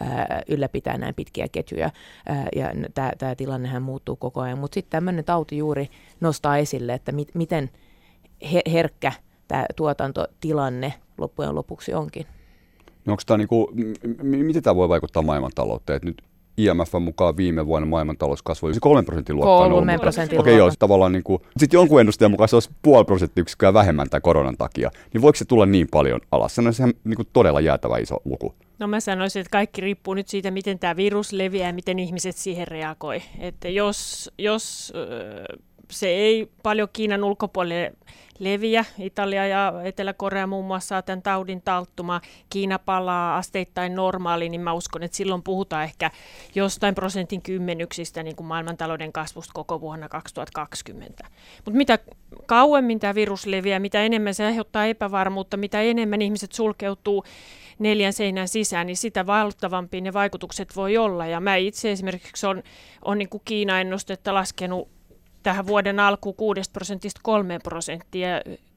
ää, 0.00 0.37
ylläpitää 0.48 0.98
näin 0.98 1.14
pitkiä 1.14 1.48
ketjuja, 1.52 1.90
ja 2.56 2.70
tämä 3.18 3.34
tilannehän 3.34 3.82
muuttuu 3.82 4.16
koko 4.16 4.40
ajan. 4.40 4.58
Mutta 4.58 4.74
sitten 4.74 4.90
tämmöinen 4.90 5.24
tauti 5.24 5.58
juuri 5.58 5.88
nostaa 6.20 6.56
esille, 6.58 6.94
että 6.94 7.12
mit, 7.12 7.34
miten 7.34 7.70
herkkä 8.72 9.12
tämä 9.48 9.66
tuotantotilanne 9.76 10.94
loppujen 11.18 11.54
lopuksi 11.54 11.94
onkin. 11.94 12.26
No 13.04 13.12
onko 13.12 13.22
tämä 13.26 13.38
niinku, 13.38 13.70
m- 14.22 14.36
miten 14.36 14.62
tämä 14.62 14.76
voi 14.76 14.88
vaikuttaa 14.88 15.22
maailmantalouteen? 15.22 15.96
Et 15.96 16.04
nyt 16.04 16.22
IMF 16.58 16.92
mukaan 17.00 17.36
viime 17.36 17.66
vuonna 17.66 17.86
maailmantalous 17.86 18.42
kasvoi 18.42 18.72
3 18.80 19.02
prosentin 19.02 19.36
luokkaa. 19.36 19.68
3 19.68 19.98
prosentin 19.98 20.40
Okei, 20.40 20.54
okay, 20.54 20.58
joo, 20.58 20.72
tavallaan 20.78 21.12
niin 21.12 21.22
kuin, 21.22 21.42
sitten 21.56 21.78
jonkun 21.78 22.00
ennustajan 22.00 22.30
mukaan 22.30 22.48
se 22.48 22.56
olisi 22.56 22.70
puoli 22.82 23.04
prosenttiyksikköä 23.04 23.74
vähemmän 23.74 24.10
tämän 24.10 24.22
koronan 24.22 24.56
takia. 24.56 24.90
Niin 25.14 25.22
voiko 25.22 25.36
se 25.36 25.44
tulla 25.44 25.66
niin 25.66 25.88
paljon 25.90 26.20
alas? 26.32 26.54
Se 26.54 26.60
on 26.60 26.72
ihan 26.78 26.94
niin 27.04 27.16
kuin 27.16 27.28
todella 27.32 27.60
jäätävä 27.60 27.98
iso 27.98 28.16
luku. 28.24 28.54
No 28.78 28.86
mä 28.86 29.00
sanoisin, 29.00 29.40
että 29.40 29.50
kaikki 29.50 29.80
riippuu 29.80 30.14
nyt 30.14 30.28
siitä, 30.28 30.50
miten 30.50 30.78
tämä 30.78 30.96
virus 30.96 31.32
leviää 31.32 31.68
ja 31.68 31.72
miten 31.72 31.98
ihmiset 31.98 32.36
siihen 32.36 32.68
reagoi. 32.68 33.22
Että 33.38 33.68
jos, 33.68 34.30
jos 34.38 34.92
se 35.90 36.08
ei 36.08 36.50
paljon 36.62 36.88
Kiinan 36.92 37.24
ulkopuolelle 37.24 37.92
leviä. 38.38 38.84
Italia 38.98 39.46
ja 39.46 39.72
Etelä-Korea 39.84 40.46
muun 40.46 40.64
muassa 40.64 40.88
saa 40.88 41.02
tämän 41.02 41.22
taudin 41.22 41.62
talttuma. 41.62 42.20
Kiina 42.50 42.78
palaa 42.78 43.36
asteittain 43.36 43.94
normaaliin, 43.94 44.50
niin 44.50 44.60
mä 44.60 44.72
uskon, 44.72 45.02
että 45.02 45.16
silloin 45.16 45.42
puhutaan 45.42 45.84
ehkä 45.84 46.10
jostain 46.54 46.94
prosentin 46.94 47.42
kymmenyksistä 47.42 48.22
niin 48.22 48.36
kuin 48.36 48.46
maailmantalouden 48.46 49.12
kasvusta 49.12 49.52
koko 49.54 49.80
vuonna 49.80 50.08
2020. 50.08 51.24
Mutta 51.64 51.78
mitä 51.78 51.98
kauemmin 52.46 53.00
tämä 53.00 53.14
virus 53.14 53.46
leviää, 53.46 53.78
mitä 53.78 54.02
enemmän 54.02 54.34
se 54.34 54.44
aiheuttaa 54.44 54.86
epävarmuutta, 54.86 55.56
mitä 55.56 55.82
enemmän 55.82 56.22
ihmiset 56.22 56.52
sulkeutuu 56.52 57.24
neljän 57.78 58.12
seinän 58.12 58.48
sisään, 58.48 58.86
niin 58.86 58.96
sitä 58.96 59.26
valtavampia 59.26 60.00
ne 60.00 60.12
vaikutukset 60.12 60.76
voi 60.76 60.96
olla. 60.96 61.26
Ja 61.26 61.40
mä 61.40 61.56
itse 61.56 61.90
esimerkiksi 61.90 62.46
on, 62.46 62.62
on 63.04 63.18
niin 63.18 63.28
kuin 63.28 63.42
Kiina-ennustetta 63.44 64.34
laskenut 64.34 64.97
tähän 65.48 65.66
vuoden 65.66 66.00
alkuun 66.00 66.34
6 66.34 66.60
prosentista 66.72 67.20
3 67.22 67.58
prosenttia. 67.58 68.28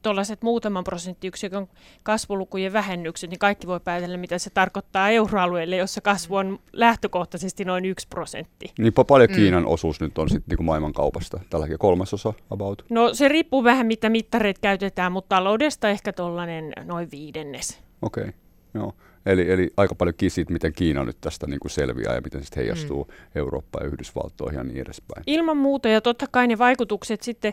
Tuollaiset 0.02 0.42
muutaman 0.42 0.84
prosenttiyksikön 0.84 1.68
kasvulukujen 2.02 2.72
vähennykset, 2.72 3.30
niin 3.30 3.38
kaikki 3.38 3.66
voi 3.66 3.80
päätellä, 3.80 4.16
mitä 4.16 4.38
se 4.38 4.50
tarkoittaa 4.50 5.10
euroalueelle, 5.10 5.76
jossa 5.76 6.00
kasvu 6.00 6.36
on 6.36 6.58
lähtökohtaisesti 6.72 7.64
noin 7.64 7.84
1 7.84 8.08
prosentti. 8.08 8.72
Niin 8.78 8.92
paljon 9.06 9.30
mm. 9.30 9.36
Kiinan 9.36 9.66
osuus 9.66 10.00
nyt 10.00 10.18
on 10.18 10.30
sitten 10.30 10.56
niin 10.56 10.66
maailmankaupasta? 10.66 11.40
Tälläkin 11.50 11.78
kolmasosa 11.78 12.32
about? 12.50 12.84
No 12.90 13.14
se 13.14 13.28
riippuu 13.28 13.64
vähän, 13.64 13.86
mitä 13.86 14.08
mittareita 14.08 14.60
käytetään, 14.60 15.12
mutta 15.12 15.36
taloudesta 15.36 15.88
ehkä 15.88 16.12
tuollainen 16.12 16.72
noin 16.84 17.08
viidennes. 17.10 17.80
Okei, 18.02 18.22
okay. 18.22 18.32
Joo. 18.74 18.92
Eli, 19.26 19.50
eli 19.50 19.70
aika 19.76 19.94
paljon 19.94 20.14
kisit, 20.16 20.50
miten 20.50 20.72
Kiina 20.72 21.04
nyt 21.04 21.16
tästä 21.20 21.46
niin 21.46 21.60
kuin 21.60 21.70
selviää 21.70 22.14
ja 22.14 22.20
miten 22.20 22.44
se 22.44 22.56
heijastuu 22.56 23.04
mm. 23.04 23.14
Eurooppaan 23.34 23.84
ja 23.84 23.90
Yhdysvaltoihin 23.92 24.58
ja 24.58 24.64
niin 24.64 24.80
edespäin. 24.80 25.22
Ilman 25.26 25.56
muuta 25.56 25.88
ja 25.88 26.00
totta 26.00 26.26
kai 26.30 26.46
ne 26.46 26.58
vaikutukset 26.58 27.22
sitten 27.22 27.52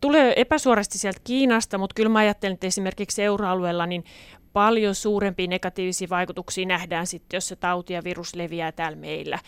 tulee 0.00 0.32
epäsuorasti 0.36 0.98
sieltä 0.98 1.20
Kiinasta, 1.24 1.78
mutta 1.78 1.94
kyllä 1.94 2.08
mä 2.08 2.18
ajattelen, 2.18 2.54
että 2.54 2.66
esimerkiksi 2.66 3.22
euroalueella 3.22 3.86
niin 3.86 4.04
paljon 4.52 4.94
suurempia 4.94 5.46
negatiivisia 5.46 6.08
vaikutuksia 6.10 6.66
nähdään 6.66 7.06
sitten, 7.06 7.36
jos 7.36 7.48
se 7.48 7.56
tauti 7.56 7.92
ja 7.92 8.04
virus 8.04 8.34
leviää 8.34 8.72
täällä 8.72 8.98
meillä. 8.98 9.38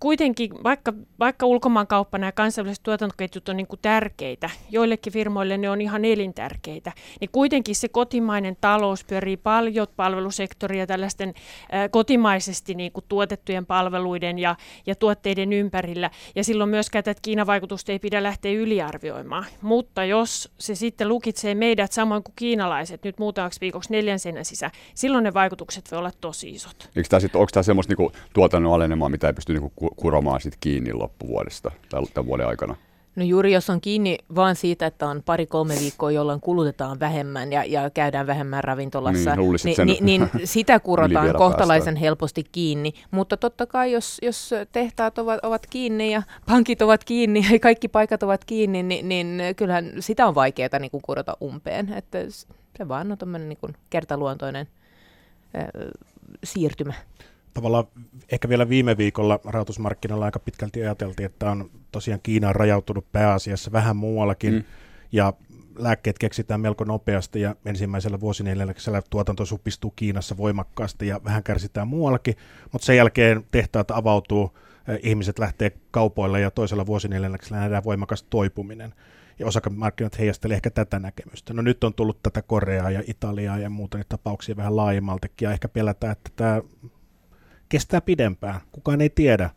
Kuitenkin, 0.00 0.50
vaikka, 0.64 0.92
vaikka 1.18 1.46
ulkomaankauppa 1.46 2.18
nämä 2.18 2.32
kansainväliset 2.32 2.82
tuotantoketjut 2.82 3.48
on 3.48 3.56
niin 3.56 3.66
kuin 3.66 3.80
tärkeitä, 3.82 4.50
joillekin 4.70 5.12
firmoille 5.12 5.58
ne 5.58 5.70
on 5.70 5.80
ihan 5.80 6.04
elintärkeitä, 6.04 6.92
niin 7.20 7.30
kuitenkin 7.32 7.74
se 7.74 7.88
kotimainen 7.88 8.56
talous 8.60 9.04
pyörii 9.04 9.36
paljon 9.36 9.86
palvelusektoria 9.96 10.86
tällaisten 10.86 11.28
ä, 11.28 11.88
kotimaisesti 11.88 12.74
niin 12.74 12.92
kuin 12.92 13.04
tuotettujen 13.08 13.66
palveluiden 13.66 14.38
ja, 14.38 14.56
ja 14.86 14.94
tuotteiden 14.94 15.52
ympärillä. 15.52 16.10
Ja 16.34 16.44
silloin 16.44 16.70
myöskään 16.70 17.04
tätä 17.04 17.20
Kiinan 17.22 17.46
vaikutusta 17.46 17.92
ei 17.92 17.98
pidä 17.98 18.22
lähteä 18.22 18.52
yliarvioimaan. 18.52 19.44
Mutta 19.62 20.04
jos 20.04 20.52
se 20.58 20.74
sitten 20.74 21.08
lukitsee 21.08 21.54
meidät 21.54 21.92
samoin 21.92 22.22
kuin 22.22 22.34
kiinalaiset 22.36 23.04
nyt 23.04 23.18
muutamaksi 23.18 23.60
viikoksi 23.60 23.92
neljän 23.92 24.18
sen 24.38 24.44
sisään. 24.44 24.72
Silloin 24.94 25.24
ne 25.24 25.34
vaikutukset 25.34 25.90
voi 25.90 25.98
olla 25.98 26.10
tosi 26.20 26.50
isot. 26.50 26.90
Eikö 26.96 27.08
tämä 27.08 27.20
sit, 27.20 27.36
onko 27.36 27.48
tämä 27.52 27.62
semmoista 27.62 27.90
niinku 27.90 28.12
tuotannon 28.32 28.74
alenemaa, 28.74 29.08
mitä 29.08 29.26
ei 29.26 29.32
pysty 29.32 29.52
niinku 29.52 29.72
kuromaan 29.96 30.40
sit 30.40 30.56
kiinni 30.60 30.92
loppuvuodesta 30.92 31.70
tämän 31.88 32.26
vuoden 32.26 32.46
aikana? 32.46 32.76
No 33.16 33.24
juuri 33.24 33.52
jos 33.52 33.70
on 33.70 33.80
kiinni 33.80 34.18
vaan 34.34 34.56
siitä, 34.56 34.86
että 34.86 35.08
on 35.08 35.22
pari-kolme 35.22 35.74
viikkoa, 35.80 36.10
jolloin 36.10 36.40
kulutetaan 36.40 37.00
vähemmän 37.00 37.52
ja, 37.52 37.64
ja 37.64 37.90
käydään 37.90 38.26
vähemmän 38.26 38.64
ravintolassa, 38.64 39.36
niin, 39.36 39.56
niin, 39.64 39.86
niin, 39.86 40.04
niin 40.04 40.30
sitä 40.48 40.80
kurotaan 40.80 41.34
kohtalaisen 41.36 41.84
päästään. 41.84 41.96
helposti 41.96 42.44
kiinni. 42.52 42.92
Mutta 43.10 43.36
totta 43.36 43.66
kai, 43.66 43.92
jos, 43.92 44.18
jos 44.22 44.50
tehtaat 44.72 45.18
ovat, 45.18 45.40
ovat 45.42 45.66
kiinni 45.66 46.12
ja 46.12 46.22
pankit 46.46 46.82
ovat 46.82 47.04
kiinni 47.04 47.46
ja 47.52 47.58
kaikki 47.58 47.88
paikat 47.88 48.22
ovat 48.22 48.44
kiinni, 48.44 48.82
niin, 48.82 49.08
niin 49.08 49.42
kyllähän 49.56 49.92
sitä 50.00 50.26
on 50.26 50.34
vaikeaa 50.34 50.78
niin 50.78 50.90
kuin 50.90 51.02
kurota 51.02 51.36
umpeen. 51.42 51.92
Että 51.92 52.18
se 52.78 52.88
vaan 52.88 53.12
on 53.12 53.18
tämmöinen 53.18 53.48
niin 53.48 53.76
kertaluontoinen 53.90 54.68
äh, 55.56 55.68
siirtymä. 56.44 56.94
Tavallaan 57.54 57.84
ehkä 58.32 58.48
vielä 58.48 58.68
viime 58.68 58.96
viikolla 58.96 59.40
rahoitusmarkkinoilla 59.44 60.24
aika 60.24 60.38
pitkälti 60.38 60.82
ajateltiin, 60.82 61.26
että 61.26 61.50
on 61.50 61.70
tosiaan 61.92 62.20
Kiina 62.22 62.52
rajautunut 62.52 63.12
pääasiassa 63.12 63.72
vähän 63.72 63.96
muuallakin, 63.96 64.54
mm. 64.54 64.64
ja 65.12 65.32
lääkkeet 65.78 66.18
keksitään 66.18 66.60
melko 66.60 66.84
nopeasti 66.84 67.40
ja 67.40 67.56
ensimmäisellä 67.64 68.20
vuosineljänneksellä 68.20 69.02
tuotanto 69.10 69.44
supistuu 69.44 69.90
Kiinassa 69.96 70.36
voimakkaasti 70.36 71.06
ja 71.06 71.20
vähän 71.24 71.42
kärsitään 71.42 71.88
muuallakin, 71.88 72.36
mutta 72.72 72.86
sen 72.86 72.96
jälkeen 72.96 73.44
tehtaat 73.50 73.90
avautuu, 73.90 74.58
ihmiset 75.02 75.38
lähtee 75.38 75.72
kaupoille 75.90 76.40
ja 76.40 76.50
toisella 76.50 76.86
vuosineljänneksellä 76.86 77.60
nähdään 77.60 77.84
voimakas 77.84 78.22
toipuminen 78.22 78.94
ja 79.38 79.46
osakemarkkinat 79.46 80.18
heijastelee 80.18 80.54
ehkä 80.54 80.70
tätä 80.70 80.98
näkemystä. 80.98 81.54
No 81.54 81.62
nyt 81.62 81.84
on 81.84 81.94
tullut 81.94 82.22
tätä 82.22 82.42
Koreaa 82.42 82.90
ja 82.90 83.02
Italiaa 83.06 83.58
ja 83.58 83.70
muuta 83.70 83.98
niitä 83.98 84.08
tapauksia 84.08 84.56
vähän 84.56 84.76
laajemmaltakin 84.76 85.46
ja 85.46 85.52
ehkä 85.52 85.68
pelätään, 85.68 86.12
että 86.12 86.30
tämä 86.36 86.62
kestää 87.68 88.00
pidempään. 88.00 88.60
Kukaan 88.72 89.00
ei 89.00 89.10
tiedä, 89.10 89.50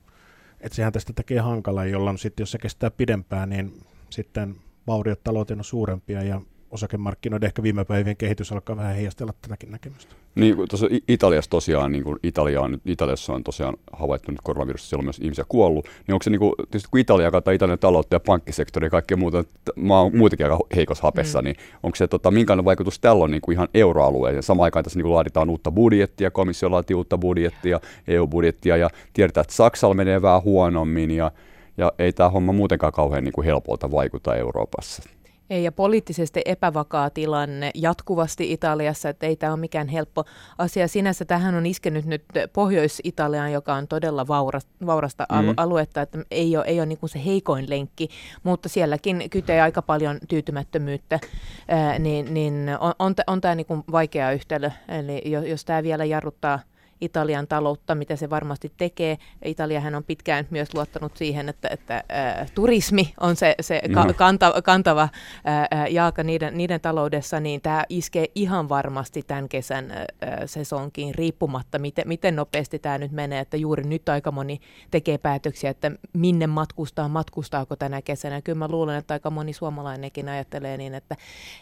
että 0.59 0.75
sehän 0.75 0.93
tästä 0.93 1.13
tekee 1.13 1.39
hankala, 1.39 1.85
jolloin 1.85 2.17
sitten 2.17 2.41
jos 2.41 2.51
se 2.51 2.57
kestää 2.57 2.91
pidempään, 2.91 3.49
niin 3.49 3.83
sitten 4.09 4.55
vauriot 4.87 5.23
talouteen 5.23 5.59
on 5.59 5.63
suurempia 5.63 6.23
ja 6.23 6.41
osakemarkkinoiden 6.71 7.47
ehkä 7.47 7.63
viime 7.63 7.85
päivien 7.85 8.17
kehitys 8.17 8.51
alkaa 8.51 8.77
vähän 8.77 8.95
heijastella 8.95 9.33
tätäkin 9.41 9.71
näkemystä. 9.71 10.15
Niin, 10.35 10.55
tuossa 10.55 10.87
Italiassa 11.07 11.51
tosiaan, 11.51 11.91
niin 11.91 12.03
kuin 12.03 12.19
Italia 12.23 12.61
on, 12.61 12.77
Italiassa 12.85 13.33
on 13.33 13.43
tosiaan 13.43 13.77
havaittu 13.93 14.31
nyt 14.31 14.41
koronavirus, 14.43 14.89
siellä 14.89 15.01
on 15.01 15.05
myös 15.05 15.19
ihmisiä 15.19 15.45
kuollut, 15.47 15.85
niin 15.85 16.13
onko 16.13 16.23
se 16.23 16.29
niin 16.29 16.39
kuin, 16.39 16.53
tietysti 16.57 16.89
kun 16.91 16.99
Italia 16.99 17.31
katsoo 17.31 17.53
Italian 17.53 17.79
taloutta 17.79 18.15
ja 18.15 18.19
pankkisektori 18.19 18.85
ja 18.85 18.89
kaikkea 18.89 19.17
muuta, 19.17 19.43
maa 19.75 20.01
on 20.01 20.17
muutenkin 20.17 20.45
aika 20.45 20.59
heikossa 20.75 21.03
hapessa, 21.03 21.39
mm. 21.39 21.43
niin 21.43 21.55
onko 21.83 21.95
se, 21.95 22.07
tota, 22.07 22.31
minkälainen 22.31 22.65
vaikutus 22.65 22.99
tällä 22.99 23.23
on 23.23 23.31
niin 23.31 23.41
kuin 23.41 23.53
ihan 23.53 23.67
euroalueen 23.73 24.35
ja 24.35 24.41
samaan 24.41 24.63
aikaan 24.63 24.83
tässä 24.83 24.99
niin 24.99 25.03
kuin 25.03 25.13
laaditaan 25.13 25.49
uutta 25.49 25.71
budjettia, 25.71 26.31
komissio 26.31 26.71
laatii 26.71 26.95
uutta 26.95 27.17
budjettia, 27.17 27.79
EU-budjettia 28.07 28.77
ja 28.77 28.89
tiedetään, 29.13 29.41
että 29.41 29.53
Saksalla 29.53 29.95
menee 29.95 30.21
vähän 30.21 30.43
huonommin 30.43 31.11
ja 31.11 31.31
ja 31.77 31.91
ei 31.99 32.13
tämä 32.13 32.29
homma 32.29 32.53
muutenkaan 32.53 32.93
kauhean 32.93 33.23
niin 33.23 33.33
kuin 33.33 33.45
helpolta 33.45 33.91
vaikuta 33.91 34.35
Euroopassa. 34.35 35.03
Ei, 35.51 35.63
ja 35.63 35.71
poliittisesti 35.71 36.41
epävakaa 36.45 37.09
tilanne 37.09 37.71
jatkuvasti 37.75 38.51
Italiassa, 38.51 39.09
että 39.09 39.25
ei 39.25 39.35
tämä 39.35 39.53
ole 39.53 39.59
mikään 39.59 39.87
helppo 39.87 40.25
asia. 40.57 40.87
Sinänsä 40.87 41.25
tähän 41.25 41.55
on 41.55 41.65
iskenyt 41.65 42.05
nyt 42.05 42.23
Pohjois-Italiaan, 42.53 43.51
joka 43.51 43.73
on 43.73 43.87
todella 43.87 44.27
vaurasta, 44.27 44.71
vaurasta 44.85 45.25
mm. 45.31 45.53
aluetta, 45.57 46.01
että 46.01 46.17
ei 46.31 46.57
ole, 46.57 46.65
ei 46.65 46.79
ole 46.79 46.85
niin 46.85 46.97
kuin 46.97 47.09
se 47.09 47.25
heikoin 47.25 47.69
lenkki, 47.69 48.09
mutta 48.43 48.69
sielläkin 48.69 49.29
kytee 49.29 49.61
aika 49.61 49.81
paljon 49.81 50.17
tyytymättömyyttä, 50.27 51.19
ää, 51.67 51.99
niin, 51.99 52.33
niin 52.33 52.69
on, 52.79 52.93
on, 52.99 53.13
on 53.27 53.41
tämä 53.41 53.55
niin 53.55 53.67
kuin 53.67 53.83
vaikea 53.91 54.31
yhtälö. 54.31 54.71
Eli 54.87 55.21
jos, 55.25 55.45
jos 55.45 55.65
tämä 55.65 55.83
vielä 55.83 56.05
jarruttaa 56.05 56.59
Italian 57.01 57.47
taloutta, 57.47 57.95
mitä 57.95 58.15
se 58.15 58.29
varmasti 58.29 58.71
tekee. 58.77 59.17
Italiahan 59.45 59.95
on 59.95 60.03
pitkään 60.03 60.47
myös 60.49 60.73
luottanut 60.73 61.17
siihen, 61.17 61.49
että, 61.49 61.67
että 61.71 61.95
äh, 61.95 62.51
turismi 62.55 63.13
on 63.19 63.35
se, 63.35 63.55
se 63.61 63.81
ka- 63.93 64.05
no. 64.05 64.13
kantava, 64.13 64.61
kantava 64.61 65.01
äh, 65.01 65.91
jaaka 65.91 66.23
niiden, 66.23 66.57
niiden 66.57 66.81
taloudessa, 66.81 67.39
niin 67.39 67.61
tämä 67.61 67.83
iskee 67.89 68.25
ihan 68.35 68.69
varmasti 68.69 69.23
tämän 69.23 69.49
kesän 69.49 69.91
äh, 69.91 70.05
sesonkiin 70.45 71.15
riippumatta, 71.15 71.79
miten, 71.79 72.07
miten 72.07 72.35
nopeasti 72.35 72.79
tämä 72.79 72.97
nyt 72.97 73.11
menee, 73.11 73.39
että 73.39 73.57
juuri 73.57 73.83
nyt 73.83 74.09
aika 74.09 74.31
moni 74.31 74.59
tekee 74.91 75.17
päätöksiä, 75.17 75.69
että 75.69 75.91
minne 76.13 76.47
matkustaa, 76.47 77.07
matkustaako 77.07 77.75
tänä 77.75 78.01
kesänä. 78.01 78.41
Kyllä 78.41 78.57
mä 78.57 78.67
luulen, 78.67 78.97
että 78.97 79.13
aika 79.13 79.29
moni 79.29 79.53
suomalainenkin 79.53 80.29
ajattelee 80.29 80.77
niin, 80.77 80.93
että 80.93 81.15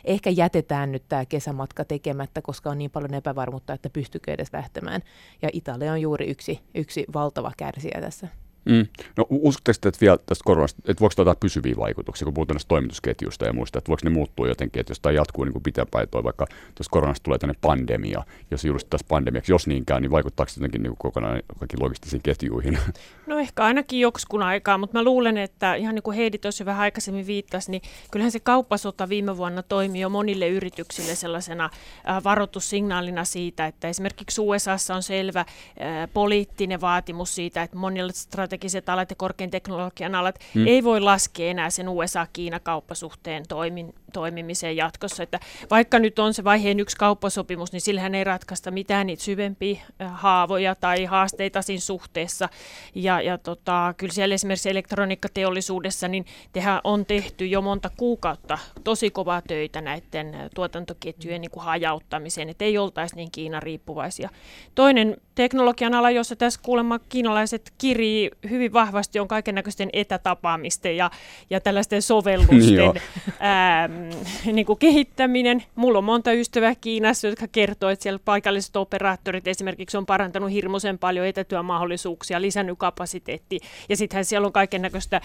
ehkä 0.05 0.29
jätetään 0.29 0.91
nyt 0.91 1.03
tämä 1.09 1.25
kesämatka 1.25 1.85
tekemättä, 1.85 2.41
koska 2.41 2.69
on 2.69 2.77
niin 2.77 2.91
paljon 2.91 3.13
epävarmuutta, 3.13 3.73
että 3.73 3.89
pystykö 3.89 4.33
edes 4.33 4.53
lähtemään 4.53 5.01
ja 5.41 5.49
Italia 5.53 5.91
on 5.91 6.01
juuri 6.01 6.29
yksi, 6.29 6.59
yksi 6.75 7.05
valtava 7.13 7.51
kärsijä 7.57 8.01
tässä. 8.01 8.27
Mm. 8.65 8.87
No 9.17 9.25
uskotteko 9.29 9.87
että 9.87 10.01
vielä 10.01 10.17
tästä 10.17 10.43
koronasta, 10.45 10.81
että 10.87 11.01
voiko 11.01 11.15
tämä 11.15 11.35
pysyviä 11.39 11.75
vaikutuksia, 11.77 12.25
kun 12.25 12.33
puhutaan 12.33 12.55
näistä 12.55 12.67
toimitusketjusta 12.67 13.45
ja 13.45 13.53
muista, 13.53 13.77
että 13.77 13.89
voiko 13.89 14.01
ne 14.03 14.09
muuttua 14.09 14.47
jotenkin, 14.47 14.79
että 14.79 14.91
jos 14.91 14.99
tämä 14.99 15.13
jatkuu 15.13 15.43
niin 15.43 15.53
kuin 15.53 15.63
pitempään, 15.63 16.03
että 16.03 16.23
vaikka 16.23 16.45
tästä 16.75 16.91
koronasta 16.91 17.23
tulee 17.23 17.39
tänne 17.39 17.55
pandemia, 17.61 18.23
jos 18.51 18.85
tässä 18.89 19.05
pandemiaksi, 19.09 19.51
jos 19.51 19.67
niinkään, 19.67 20.01
niin 20.01 20.11
vaikuttaako 20.11 20.49
se 20.49 20.59
jotenkin 20.59 20.83
niin 20.83 20.91
kuin 20.91 20.97
kokonaan 20.97 21.41
kaikkiin 21.59 21.83
logistisiin 21.83 22.21
ketjuihin? 22.21 22.79
No 23.27 23.39
ehkä 23.39 23.63
ainakin 23.63 23.99
joksikun 23.99 24.43
aikaa, 24.43 24.77
mutta 24.77 24.97
mä 24.97 25.03
luulen, 25.03 25.37
että 25.37 25.75
ihan 25.75 25.95
niin 25.95 26.03
kuin 26.03 26.17
Heidi 26.17 26.37
tuossa 26.37 26.65
vähän 26.65 26.81
aikaisemmin 26.81 27.27
viittasi, 27.27 27.71
niin 27.71 27.81
kyllähän 28.11 28.31
se 28.31 28.39
kauppasota 28.39 29.09
viime 29.09 29.37
vuonna 29.37 29.63
toimi 29.63 29.99
jo 29.99 30.09
monille 30.09 30.47
yrityksille 30.49 31.15
sellaisena 31.15 31.69
varoitussignaalina 32.23 33.25
siitä, 33.25 33.67
että 33.67 33.87
esimerkiksi 33.87 34.41
USAssa 34.41 34.95
on 34.95 35.03
selvä 35.03 35.45
poliittinen 36.13 36.81
vaatimus 36.81 37.35
siitä, 37.35 37.63
että 37.63 37.77
monilla 37.77 38.11
strategiset 38.49 38.89
alat 38.89 39.09
ja 39.09 39.15
korkean 39.15 39.49
teknologian 39.49 40.15
alat 40.15 40.39
mm. 40.55 40.67
ei 40.67 40.83
voi 40.83 41.01
laskea 41.01 41.49
enää 41.49 41.69
sen 41.69 41.89
USA-Kiina-kauppasuhteen 41.89 43.43
toimin, 43.47 43.93
toimimiseen 44.11 44.77
jatkossa. 44.77 45.23
Että 45.23 45.39
vaikka 45.71 45.99
nyt 45.99 46.19
on 46.19 46.33
se 46.33 46.43
vaiheen 46.43 46.79
yksi 46.79 46.97
kauppasopimus, 46.97 47.71
niin 47.71 47.81
sillähän 47.81 48.15
ei 48.15 48.23
ratkaista 48.23 48.71
mitään 48.71 49.07
niitä 49.07 49.23
syvempiä 49.23 49.81
haavoja 49.99 50.75
tai 50.75 51.05
haasteita 51.05 51.61
siinä 51.61 51.81
suhteessa. 51.81 52.49
Ja, 52.95 53.21
ja 53.21 53.37
tota, 53.37 53.93
kyllä 53.97 54.13
siellä 54.13 54.35
esimerkiksi 54.35 54.69
elektroniikkateollisuudessa, 54.69 56.07
niin 56.07 56.25
tehän 56.53 56.81
on 56.83 57.05
tehty 57.05 57.45
jo 57.45 57.61
monta 57.61 57.89
kuukautta 57.97 58.57
tosi 58.83 59.09
kovaa 59.09 59.41
töitä 59.41 59.81
näiden 59.81 60.35
tuotantoketjujen 60.55 61.41
niin 61.41 61.51
kuin 61.51 61.63
hajauttamiseen, 61.63 62.49
että 62.49 62.65
ei 62.65 62.77
oltaisi 62.77 63.15
niin 63.15 63.31
Kiinan 63.31 63.63
riippuvaisia. 63.63 64.29
Toinen 64.75 65.17
teknologian 65.35 65.93
ala, 65.93 66.11
jossa 66.11 66.35
tässä 66.35 66.59
kuulemma 66.63 66.99
kiinalaiset 66.99 67.73
kirii 67.77 68.31
hyvin 68.49 68.73
vahvasti, 68.73 69.19
on 69.19 69.27
kaiken 69.27 69.55
näköisten 69.55 69.89
etätapaamisten 69.93 70.97
ja, 70.97 71.11
ja 71.49 71.61
tällaisten 71.61 72.01
sovellusten 72.01 73.01
ää, 73.39 73.89
niin 74.53 74.65
kuin 74.65 74.79
kehittäminen. 74.79 75.63
Mulla 75.75 75.97
on 75.97 76.03
monta 76.03 76.31
ystävää 76.31 76.75
Kiinassa, 76.75 77.27
jotka 77.27 77.47
kertoo, 77.47 77.89
että 77.89 78.03
siellä 78.03 78.19
paikalliset 78.25 78.75
operaattorit 78.75 79.47
esimerkiksi 79.47 79.97
on 79.97 80.05
parantanut 80.05 80.51
hirmuisen 80.51 80.99
paljon 80.99 81.25
etätyömahdollisuuksia, 81.25 82.41
lisännyt 82.41 82.77
kapasiteetti. 82.77 83.59
Ja 83.89 83.97
sittenhän 83.97 84.25
siellä 84.25 84.45
on 84.45 84.53
kaiken 84.53 84.81
näköistä 84.81 85.21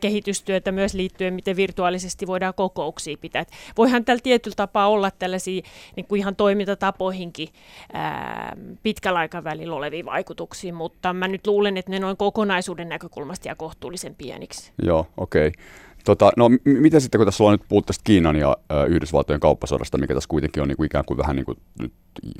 kehitystyötä 0.00 0.72
myös 0.72 0.94
liittyen, 0.94 1.34
miten 1.34 1.56
virtuaalisesti 1.56 2.26
voidaan 2.26 2.54
kokouksia 2.54 3.16
pitää. 3.20 3.42
Et 3.42 3.50
voihan 3.76 4.04
tällä 4.04 4.20
tietyllä 4.22 4.54
tapaa 4.56 4.88
olla 4.88 5.10
tällaisia 5.10 5.62
niin 5.96 6.06
kuin 6.06 6.18
ihan 6.18 6.36
toimintatapoihinkin 6.36 7.48
ää, 7.92 8.56
pitkällä 8.82 9.18
aikavälillä 9.18 9.74
olevia 9.74 10.04
vaikutuksia, 10.04 10.74
mutta 10.74 11.12
mä 11.12 11.28
nyt 11.28 11.46
luulen, 11.46 11.76
että 11.76 11.90
ne 11.90 11.98
noin 11.98 12.16
kokonaisuuden 12.16 12.88
näkökulmasta 12.88 13.48
jää 13.48 13.54
kohtuullisen 13.54 14.14
pieniksi. 14.14 14.72
Joo, 14.82 15.06
okei. 15.16 15.48
Okay. 15.48 15.62
Tota, 16.04 16.30
no 16.36 16.48
m- 16.48 16.58
miten 16.64 17.00
sitten, 17.00 17.18
kun 17.18 17.26
tässä 17.26 17.44
ollaan 17.44 17.58
nyt 17.60 17.68
puhuttu 17.68 17.86
tästä 17.86 18.02
Kiinan 18.04 18.36
ja 18.36 18.56
ö, 18.72 18.84
Yhdysvaltojen 18.84 19.40
kauppasodasta, 19.40 19.98
mikä 19.98 20.14
tässä 20.14 20.28
kuitenkin 20.28 20.62
on 20.62 20.68
niin 20.68 20.76
kuin 20.76 20.86
ikään 20.86 21.04
kuin 21.04 21.18
vähän 21.18 21.36
niin 21.36 21.46
kuin 21.46 21.58
nyt 21.80 21.92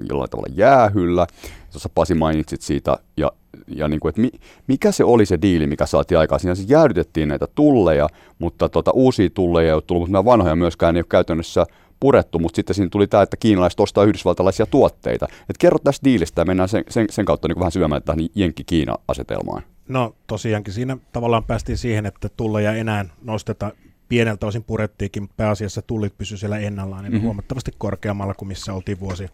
jollain 0.09 0.31
tavalla 0.31 0.55
jäähyllä. 0.57 1.27
Tuossa 1.73 1.89
Pasi 1.95 2.15
mainitsit 2.15 2.63
siitä, 2.63 2.97
ja, 3.17 3.33
ja 3.69 3.89
niin 3.89 4.01
kuin, 4.01 4.11
että 4.11 4.21
mi, 4.21 4.31
mikä 4.67 4.93
se 4.93 5.05
oli 5.05 5.27
se 5.27 5.39
diili, 5.43 5.67
mikä 5.67 5.87
saatiin 5.87 6.19
aikaan. 6.19 6.41
Siinä 6.41 6.55
siis 6.55 6.71
jäädytettiin 6.71 7.29
näitä 7.29 7.47
tulleja, 7.55 8.09
mutta 8.39 8.69
tota, 8.69 8.91
uusia 8.91 9.31
tulleja 9.31 9.69
ei 9.69 9.75
ole 9.75 9.83
tullut, 9.87 10.01
mutta 10.03 10.13
nämä 10.13 10.25
vanhoja 10.25 10.57
myöskään 10.57 10.97
ei 10.97 11.01
ole 11.01 11.07
käytännössä 11.09 11.67
purettu, 12.01 12.39
mutta 12.39 12.57
sitten 12.57 12.75
siinä 12.75 12.89
tuli 12.91 13.07
tämä, 13.07 13.23
että 13.23 13.37
kiinalaiset 13.37 13.81
ostaa 13.81 14.05
yhdysvaltalaisia 14.05 14.67
tuotteita. 14.67 15.27
Et 15.51 15.59
kerro 15.59 15.79
tästä 15.79 16.05
diilistä 16.05 16.41
ja 16.41 16.45
mennään 16.45 16.69
sen, 16.69 16.85
sen, 16.89 17.07
sen 17.11 17.25
kautta 17.25 17.49
niin 17.49 17.59
vähän 17.59 17.73
syvemmälle 17.73 18.03
tähän 18.05 18.29
Jenkki-Kiina-asetelmaan. 18.35 19.63
No 19.89 20.17
tosiaankin 20.27 20.73
siinä 20.73 20.97
tavallaan 21.13 21.45
päästiin 21.45 21.79
siihen, 21.79 22.07
että 22.07 22.29
tulleja 22.29 22.73
enää 22.73 23.05
nosteta 23.23 23.73
pieneltä 24.09 24.47
osin 24.47 24.65
purettiinkin, 24.65 25.29
pääasiassa 25.37 25.83
tullit 25.83 26.19
pysy 26.19 26.37
siellä 26.37 26.59
ennallaan, 26.59 27.05
niin 27.05 27.13
mm-hmm. 27.13 27.25
huomattavasti 27.25 27.73
korkeammalla 27.79 28.35
kuin 28.35 28.49
missä 28.49 28.73
oltiin 28.73 29.01
vuosi, 29.01 29.29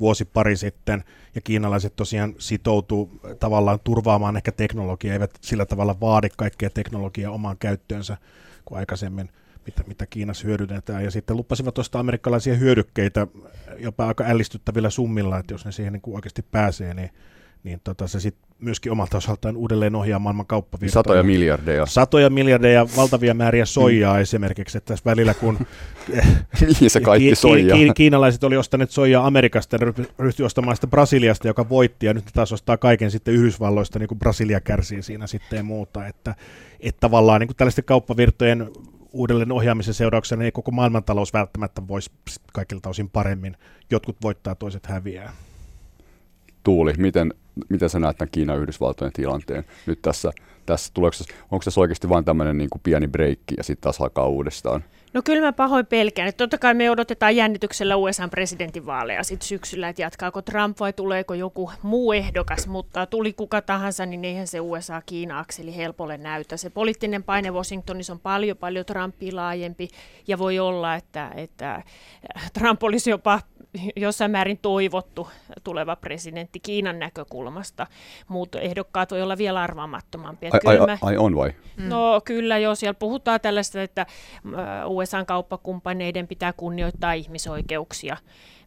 vuosi 0.00 0.24
pari 0.24 0.56
sitten. 0.56 1.04
Ja 1.34 1.40
kiinalaiset 1.40 1.96
tosiaan 1.96 2.34
sitoutuu 2.38 3.20
tavallaan 3.40 3.78
turvaamaan 3.84 4.36
ehkä 4.36 4.52
teknologiaa, 4.52 5.12
eivät 5.12 5.38
sillä 5.40 5.66
tavalla 5.66 6.00
vaadi 6.00 6.28
kaikkea 6.36 6.70
teknologiaa 6.70 7.32
omaan 7.32 7.58
käyttöönsä 7.58 8.16
kuin 8.64 8.78
aikaisemmin 8.78 9.30
mitä, 9.66 9.84
mitä 9.86 10.06
Kiinassa 10.06 10.46
hyödynnetään. 10.46 11.04
Ja 11.04 11.10
sitten 11.10 11.36
lupasivat 11.36 11.74
tuosta 11.74 11.98
amerikkalaisia 11.98 12.54
hyödykkeitä 12.54 13.26
jopa 13.78 14.06
aika 14.06 14.24
ällistyttävillä 14.28 14.90
summilla, 14.90 15.38
että 15.38 15.54
jos 15.54 15.64
ne 15.64 15.72
siihen 15.72 15.92
niin 15.92 16.00
kuin 16.00 16.14
oikeasti 16.14 16.42
pääsee, 16.42 16.94
niin 16.94 17.10
niin 17.64 17.80
tota, 17.84 18.06
se 18.08 18.20
sitten 18.20 18.46
myöskin 18.58 18.92
omalta 18.92 19.16
osaltaan 19.16 19.56
uudelleen 19.56 19.94
ohjaa 19.94 20.18
maailman 20.18 20.46
kauppavirtoja. 20.46 20.92
Satoja 20.92 21.22
miljardeja. 21.22 21.86
Satoja 21.86 22.30
miljardeja, 22.30 22.86
valtavia 22.96 23.34
määriä 23.34 23.64
soijaa 23.64 24.14
mm. 24.14 24.20
esimerkiksi, 24.20 24.78
että 24.78 24.88
tässä 24.88 25.04
välillä 25.04 25.34
kun 25.34 25.58
Mihin 26.66 26.90
se 26.90 27.00
kaikki 27.00 27.34
soija? 27.34 27.74
Ki- 27.74 27.84
ki- 27.86 27.92
kiinalaiset 27.94 28.44
oli 28.44 28.56
ostaneet 28.56 28.90
soijaa 28.90 29.26
Amerikasta 29.26 29.76
ja 29.76 29.92
ryhtyi 30.18 30.46
ostamaan 30.46 30.76
sitä 30.76 30.86
Brasiliasta, 30.86 31.48
joka 31.48 31.68
voitti, 31.68 32.06
ja 32.06 32.14
nyt 32.14 32.24
ne 32.24 32.30
taas 32.34 32.52
ostaa 32.52 32.76
kaiken 32.76 33.10
sitten 33.10 33.34
Yhdysvalloista, 33.34 33.98
niin 33.98 34.08
kuin 34.08 34.18
Brasilia 34.18 34.60
kärsii 34.60 35.02
siinä 35.02 35.26
sitten 35.26 35.56
ja 35.56 35.62
muuta, 35.62 36.06
että, 36.06 36.34
että 36.80 37.00
tavallaan 37.00 37.40
niin 37.40 37.48
kuin 37.48 37.56
tällaisten 37.56 37.84
kauppavirtojen 37.84 38.70
uudelleen 39.12 39.52
ohjaamisen 39.52 39.94
seurauksena 39.94 40.44
ei 40.44 40.52
koko 40.52 40.70
maailmantalous 40.70 41.32
välttämättä 41.32 41.82
voisi 41.88 42.10
kaikilta 42.52 42.88
osin 42.88 43.10
paremmin. 43.10 43.56
Jotkut 43.90 44.16
voittaa, 44.22 44.54
toiset 44.54 44.86
häviää. 44.86 45.32
Tuuli, 46.62 46.92
miten, 46.98 47.34
miten 47.68 47.90
sä 47.90 47.98
näet 47.98 48.16
tämän 48.16 48.30
Kiinan 48.32 48.58
Yhdysvaltojen 48.58 49.12
tilanteen 49.12 49.64
nyt 49.86 50.02
tässä? 50.02 50.32
tässä 50.66 50.90
tuleeko, 50.94 51.16
onko 51.50 51.64
tässä 51.64 51.80
oikeasti 51.80 52.08
vain 52.08 52.24
tämmöinen 52.24 52.58
niin 52.58 52.68
pieni 52.82 53.08
breikki 53.08 53.54
ja 53.56 53.64
sitten 53.64 53.82
taas 53.82 54.00
alkaa 54.00 54.26
uudestaan? 54.26 54.84
No 55.12 55.22
kyllä 55.22 55.46
mä 55.46 55.52
pahoin 55.52 55.86
pelkään. 55.86 56.28
Että 56.28 56.44
totta 56.44 56.58
kai 56.58 56.74
me 56.74 56.90
odotetaan 56.90 57.36
jännityksellä 57.36 57.96
USA-presidentinvaaleja 57.96 59.24
sitten 59.24 59.48
syksyllä, 59.48 59.88
että 59.88 60.02
jatkaako 60.02 60.42
Trump 60.42 60.80
vai 60.80 60.92
tuleeko 60.92 61.34
joku 61.34 61.70
muu 61.82 62.12
ehdokas, 62.12 62.66
mutta 62.66 63.06
tuli 63.06 63.32
kuka 63.32 63.62
tahansa, 63.62 64.06
niin 64.06 64.24
eihän 64.24 64.46
se 64.46 64.60
USA-Kiina-akseli 64.60 65.76
helpolle 65.76 66.16
näytä. 66.16 66.56
Se 66.56 66.70
poliittinen 66.70 67.22
paine 67.22 67.50
Washingtonissa 67.50 68.12
on 68.12 68.20
paljon, 68.20 68.56
paljon 68.56 68.84
Trumpia 68.84 69.36
laajempi 69.36 69.88
ja 70.28 70.38
voi 70.38 70.58
olla, 70.58 70.94
että, 70.94 71.30
että 71.36 71.82
Trump 72.58 72.82
olisi 72.82 73.10
jopa 73.10 73.40
jossain 73.96 74.30
määrin 74.30 74.58
toivottu 74.62 75.28
tuleva 75.64 75.96
presidentti 75.96 76.60
Kiinan 76.60 76.98
näkökulmasta. 76.98 77.86
Muut 78.28 78.54
ehdokkaat 78.54 79.10
voi 79.10 79.22
olla 79.22 79.38
vielä 79.38 79.62
arvaamattomampia. 79.62 80.50
Ai, 80.52 80.78
ai, 80.78 80.98
ai 81.02 81.16
on 81.16 81.36
vai? 81.36 81.52
Mm. 81.76 81.88
No 81.88 82.20
kyllä 82.24 82.58
jo, 82.58 82.74
siellä 82.74 82.94
puhutaan 82.94 83.40
tällaista, 83.40 83.82
että 83.82 84.06
USAn 84.86 85.26
kauppakumppaneiden 85.26 86.28
pitää 86.28 86.52
kunnioittaa 86.52 87.12
ihmisoikeuksia. 87.12 88.16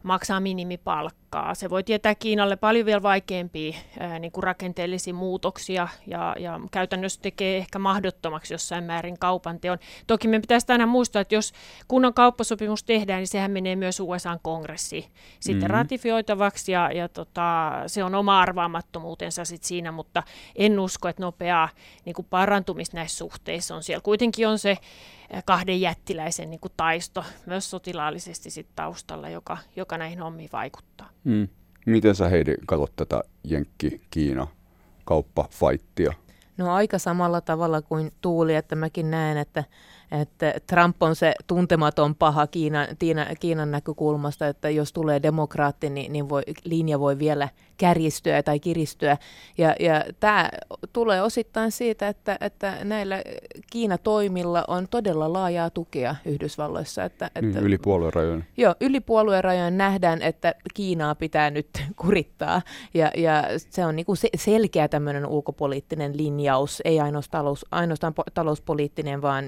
Maksaa 0.02 0.40
minimipalkkaa. 0.40 1.54
Se 1.54 1.70
voi 1.70 1.84
tietää 1.84 2.14
Kiinalle 2.14 2.56
paljon 2.56 2.86
vielä 2.86 3.02
vaikeampia 3.02 3.76
ää, 4.00 4.18
niin 4.18 4.32
kuin 4.32 4.44
rakenteellisia 4.44 5.14
muutoksia 5.14 5.88
ja, 6.06 6.36
ja 6.38 6.60
käytännössä 6.70 7.20
tekee 7.22 7.56
ehkä 7.56 7.78
mahdottomaksi 7.78 8.54
jossain 8.54 8.84
määrin 8.84 9.18
kaupan 9.18 9.60
teon. 9.60 9.78
Toki 10.06 10.28
me 10.28 10.40
pitäisi 10.40 10.66
aina 10.68 10.86
muistaa, 10.86 11.22
että 11.22 11.34
jos 11.34 11.52
kunnon 11.88 12.14
kauppasopimus 12.14 12.84
tehdään, 12.84 13.18
niin 13.18 13.28
sehän 13.28 13.50
menee 13.50 13.76
myös 13.76 14.00
USA-kongressiin 14.00 15.04
sitten 15.40 15.62
mm-hmm. 15.62 15.74
ratifioitavaksi 15.74 16.72
ja, 16.72 16.92
ja 16.92 17.08
tota, 17.08 17.72
se 17.86 18.04
on 18.04 18.14
oma 18.14 18.40
arvaamattomuutensa 18.40 19.44
sit 19.44 19.64
siinä, 19.64 19.92
mutta 19.92 20.22
en 20.56 20.80
usko, 20.80 21.08
että 21.08 21.22
nopeaa 21.22 21.68
niin 22.04 22.14
kuin 22.14 22.26
parantumista 22.30 22.96
näissä 22.96 23.18
suhteissa 23.18 23.74
on 23.74 23.82
siellä. 23.82 24.02
Kuitenkin 24.02 24.48
on 24.48 24.58
se 24.58 24.76
kahden 25.44 25.80
jättiläisen 25.80 26.50
niin 26.50 26.60
kuin 26.60 26.72
taisto 26.76 27.24
myös 27.46 27.70
sotilaallisesti 27.70 28.50
sit 28.50 28.68
taustalla, 28.76 29.28
joka, 29.28 29.58
joka 29.76 29.89
näihin 29.98 30.20
hommiin 30.20 30.50
vaikuttaa. 30.52 31.10
Mm. 31.24 31.48
Miten 31.86 32.14
sä 32.14 32.28
Heidi 32.28 32.54
katsot 32.66 32.92
tätä 32.96 33.22
Jenkki-Kiina 33.44 34.46
kauppafaittia? 35.04 36.12
No 36.56 36.74
aika 36.74 36.98
samalla 36.98 37.40
tavalla 37.40 37.82
kuin 37.82 38.12
Tuuli, 38.20 38.54
että 38.54 38.76
mäkin 38.76 39.10
näen, 39.10 39.36
että 39.36 39.64
että 40.10 40.54
Trump 40.66 41.02
on 41.02 41.16
se 41.16 41.34
tuntematon 41.46 42.14
paha 42.14 42.46
Kiinan, 42.46 42.86
Kiinan, 42.98 43.26
Kiinan 43.40 43.70
näkökulmasta, 43.70 44.46
että 44.46 44.70
jos 44.70 44.92
tulee 44.92 45.22
demokraatti, 45.22 45.90
niin, 45.90 46.12
niin 46.12 46.28
voi, 46.28 46.42
linja 46.64 47.00
voi 47.00 47.18
vielä 47.18 47.48
kärjistyä 47.76 48.42
tai 48.42 48.60
kiristyä. 48.60 49.16
Ja, 49.58 49.74
ja 49.80 50.04
tämä 50.20 50.50
tulee 50.92 51.22
osittain 51.22 51.72
siitä, 51.72 52.08
että, 52.08 52.38
että 52.40 52.84
näillä 52.84 53.22
Kiina-toimilla 53.72 54.64
on 54.68 54.88
todella 54.88 55.32
laajaa 55.32 55.70
tukea 55.70 56.16
Yhdysvalloissa. 56.24 57.04
Että, 57.04 57.30
niin, 57.40 57.48
että, 57.48 57.60
yli 57.60 57.78
puoluerajojen. 57.78 58.44
Joo, 58.56 58.74
yli 58.80 59.00
puoluerajojen 59.00 59.78
nähdään, 59.78 60.22
että 60.22 60.54
Kiinaa 60.74 61.14
pitää 61.14 61.50
nyt 61.50 61.68
kurittaa. 62.02 62.62
Ja, 62.94 63.10
ja 63.16 63.44
se 63.70 63.86
on 63.86 63.96
niinku 63.96 64.14
se, 64.14 64.28
selkeä 64.36 64.88
tämmöinen 64.88 65.26
ulkopoliittinen 65.26 66.16
linjaus, 66.16 66.82
ei 66.84 67.00
ainoastaan, 67.00 67.40
talous, 67.40 67.66
ainoastaan 67.70 68.14
po, 68.14 68.22
talouspoliittinen, 68.34 69.22
vaan 69.22 69.44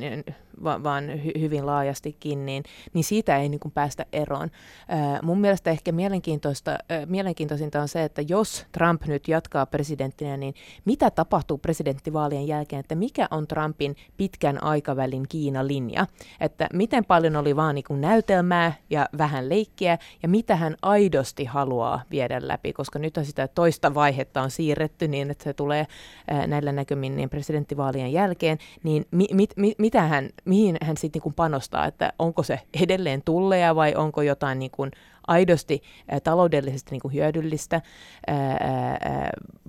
va- 0.64 0.82
vaan 0.82 1.04
hy- 1.08 1.40
hyvin 1.40 1.66
laajastikin, 1.66 2.46
niin, 2.46 2.62
niin 2.94 3.04
siitä 3.04 3.36
ei 3.36 3.48
niin 3.48 3.60
kuin 3.60 3.72
päästä 3.72 4.06
eroon. 4.12 4.50
Ää, 4.88 5.18
mun 5.22 5.40
mielestä 5.40 5.70
ehkä 5.70 5.92
mielenkiintoista, 5.92 6.70
ää, 6.70 7.06
mielenkiintoisinta 7.06 7.80
on 7.80 7.88
se, 7.88 8.04
että 8.04 8.22
jos 8.28 8.66
Trump 8.72 9.02
nyt 9.06 9.28
jatkaa 9.28 9.66
presidenttinä, 9.66 10.36
niin 10.36 10.54
mitä 10.84 11.10
tapahtuu 11.10 11.58
presidenttivaalien 11.58 12.46
jälkeen, 12.46 12.80
että 12.80 12.94
mikä 12.94 13.28
on 13.30 13.46
Trumpin 13.46 13.96
pitkän 14.16 14.62
aikavälin 14.64 15.28
Kiina-linja, 15.28 16.06
että 16.40 16.68
miten 16.72 17.04
paljon 17.04 17.36
oli 17.36 17.56
vaan 17.56 17.74
niin 17.74 17.84
kuin 17.88 18.00
näytelmää 18.00 18.72
ja 18.90 19.08
vähän 19.18 19.48
leikkiä, 19.48 19.98
ja 20.22 20.28
mitä 20.28 20.56
hän 20.56 20.76
aidosti 20.82 21.44
haluaa 21.44 22.02
viedä 22.10 22.48
läpi, 22.48 22.72
koska 22.72 22.98
nyt 22.98 23.16
on 23.16 23.24
sitä 23.24 23.48
toista 23.48 23.94
vaihetta 23.94 24.42
on 24.42 24.50
siirretty 24.50 25.08
niin, 25.08 25.30
että 25.30 25.44
se 25.44 25.54
tulee 25.54 25.86
ää, 26.30 26.46
näillä 26.46 26.72
näkymin 26.72 27.16
niin 27.16 27.30
presidenttivaalien 27.30 28.12
jälkeen, 28.12 28.58
niin 28.82 29.04
mi- 29.10 29.28
mit- 29.32 29.54
mit- 29.56 29.78
mitä 29.78 30.02
hän 30.02 30.28
mihin 30.44 30.76
hän 30.82 30.96
sitten 30.96 31.22
niin 31.24 31.34
panostaa, 31.34 31.86
että 31.86 32.12
onko 32.18 32.42
se 32.42 32.60
edelleen 32.82 33.22
tulleja 33.24 33.76
vai 33.76 33.94
onko 33.94 34.22
jotain 34.22 34.58
niin 34.58 34.70
kuin 34.70 34.90
aidosti 35.26 35.82
ä, 36.12 36.20
taloudellisesti 36.20 36.90
niin 36.90 37.02
kuin 37.02 37.14
hyödyllistä 37.14 37.76
ä, 37.76 37.80
ä, 38.32 38.60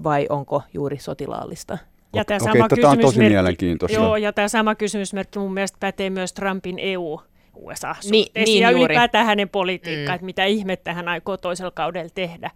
vai 0.03 0.27
onko 0.29 0.63
juuri 0.73 0.97
sotilaallista. 0.97 1.77
Ja 2.15 2.25
tämä 2.25 2.39
sama 2.39 2.67
on 2.91 2.99
tosi 2.99 3.19
mielenkiintoista. 3.19 3.97
Joo, 3.97 4.17
ja 4.17 4.33
tämä 4.33 4.47
sama 4.47 4.75
kysymysmerkki 4.75 5.39
mun 5.39 5.53
mielestä 5.53 5.77
pätee 5.79 6.09
myös 6.09 6.33
Trumpin 6.33 6.79
EU 6.79 7.21
USA-suhteisiin 7.55 8.12
niin, 8.12 8.45
niin 8.45 8.62
ja 8.62 8.71
juuri. 8.71 8.86
ylipäätään 8.86 9.25
hänen 9.25 9.49
politiikkaan, 9.49 10.13
mm. 10.13 10.15
että 10.15 10.25
mitä 10.25 10.45
ihmettä 10.45 10.93
hän 10.93 11.07
aikoo 11.07 11.38
toisella 11.38 11.71
kaudella 11.71 12.09
tehdä. 12.15 12.51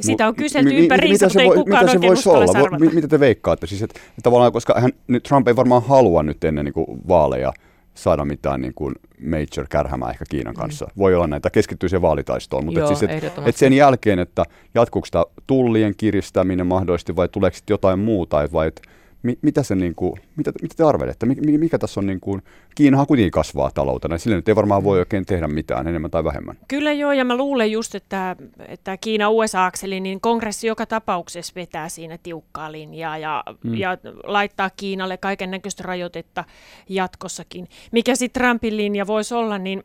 Sitä 0.00 0.28
on 0.28 0.34
kyselty 0.34 0.70
mi, 0.70 0.76
ympäriinsä, 0.76 1.26
mutta 1.26 1.42
ei 1.42 1.48
kukaan 1.48 1.84
mitä 1.84 1.92
se 1.92 2.00
voisi 2.00 2.28
olla? 2.28 2.78
Mi, 2.78 2.88
mitä 2.88 3.08
te 3.08 3.20
veikkaatte? 3.20 3.66
Siis, 3.66 3.82
että 3.82 4.00
tavallaan, 4.22 4.52
koska 4.52 4.80
hän, 4.80 4.92
nyt 5.08 5.22
Trump 5.22 5.48
ei 5.48 5.56
varmaan 5.56 5.82
halua 5.82 6.22
nyt 6.22 6.44
ennen 6.44 6.64
niin 6.64 6.72
kuin 6.72 6.86
vaaleja 7.08 7.52
saada 7.94 8.24
mitään 8.24 8.60
niin 8.60 8.74
kuin 8.74 8.94
major 9.20 9.66
kärhämää 9.70 10.10
ehkä 10.10 10.24
Kiinan 10.30 10.54
mm. 10.54 10.58
kanssa. 10.60 10.84
Mm. 10.84 10.92
Voi 10.98 11.14
olla 11.14 11.26
näitä, 11.26 11.50
keskittyy 11.50 11.88
siihen 11.88 12.02
vaalitaistoon, 12.02 12.64
mutta 12.64 12.80
Joo, 12.80 12.90
et 12.90 12.96
siis, 12.96 13.10
et, 13.10 13.32
et 13.46 13.56
sen 13.56 13.72
jälkeen, 13.72 14.18
että 14.18 14.44
jatkuuko 14.74 15.06
sitä 15.06 15.24
tullien 15.46 15.94
kiristäminen 15.96 16.66
mahdollisesti 16.66 17.16
vai 17.16 17.28
tuleeko 17.28 17.56
jotain 17.70 17.98
muuta, 17.98 18.48
vai 18.52 18.68
et, 18.68 18.82
mi, 19.22 19.38
mitä, 19.42 19.62
se, 19.62 19.74
niin 19.74 19.94
kuin, 19.94 20.20
mitä, 20.36 20.52
mitä 20.62 20.74
te 20.76 20.84
arvelette? 20.84 21.26
Mikä, 21.26 21.42
mikä 21.58 21.78
tässä 21.78 22.00
on, 22.00 22.06
niin 22.06 22.20
kuin, 22.20 22.42
Kiinahan 22.74 23.06
kuitenkin 23.06 23.30
kasvaa 23.30 23.70
taloutena, 23.70 24.18
sillä 24.18 24.36
nyt 24.36 24.48
ei 24.48 24.56
varmaan 24.56 24.84
voi 24.84 24.98
oikein 24.98 25.26
tehdä 25.26 25.48
mitään 25.48 25.88
enemmän 25.88 26.10
tai 26.10 26.24
vähemmän. 26.24 26.56
Kyllä 26.68 26.92
joo, 26.92 27.12
ja 27.12 27.24
mä 27.24 27.36
luulen 27.36 27.72
just, 27.72 27.94
että, 27.94 28.36
että 28.68 28.96
Kiina-USA-akseli, 28.96 30.00
niin 30.00 30.20
kongressi 30.20 30.66
joka 30.66 30.86
tapauksessa 30.86 31.52
vetää 31.56 31.88
siinä 31.88 32.18
tiukkaa 32.22 32.72
linjaa 32.72 33.18
ja, 33.18 33.44
mm. 33.64 33.74
ja 33.74 33.98
laittaa 34.24 34.70
Kiinalle 34.70 35.16
kaiken 35.16 35.50
näköistä 35.50 35.82
rajoitetta 35.82 36.44
jatkossakin. 36.88 37.68
Mikä 37.92 38.14
sitten 38.14 38.42
Trumpin 38.42 38.76
linja 38.76 39.06
voisi 39.06 39.34
olla, 39.34 39.58
niin 39.58 39.82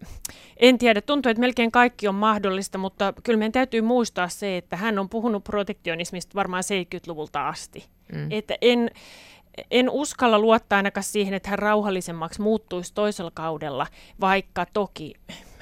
en 0.57 0.77
tiedä. 0.77 1.01
Tuntuu, 1.01 1.29
että 1.29 1.41
melkein 1.41 1.71
kaikki 1.71 2.07
on 2.07 2.15
mahdollista, 2.15 2.77
mutta 2.77 3.13
kyllä 3.23 3.39
meidän 3.39 3.51
täytyy 3.51 3.81
muistaa 3.81 4.27
se, 4.27 4.57
että 4.57 4.77
hän 4.77 4.99
on 4.99 5.09
puhunut 5.09 5.43
protektionismista 5.43 6.35
varmaan 6.35 6.63
70-luvulta 6.63 7.47
asti. 7.47 7.83
Mm. 8.13 8.31
Että 8.31 8.55
en, 8.61 8.91
en 9.71 9.89
uskalla 9.89 10.39
luottaa 10.39 10.77
ainakaan 10.77 11.03
siihen, 11.03 11.33
että 11.33 11.49
hän 11.49 11.59
rauhallisemmaksi 11.59 12.41
muuttuisi 12.41 12.93
toisella 12.93 13.31
kaudella, 13.33 13.87
vaikka 14.21 14.65
toki 14.73 15.13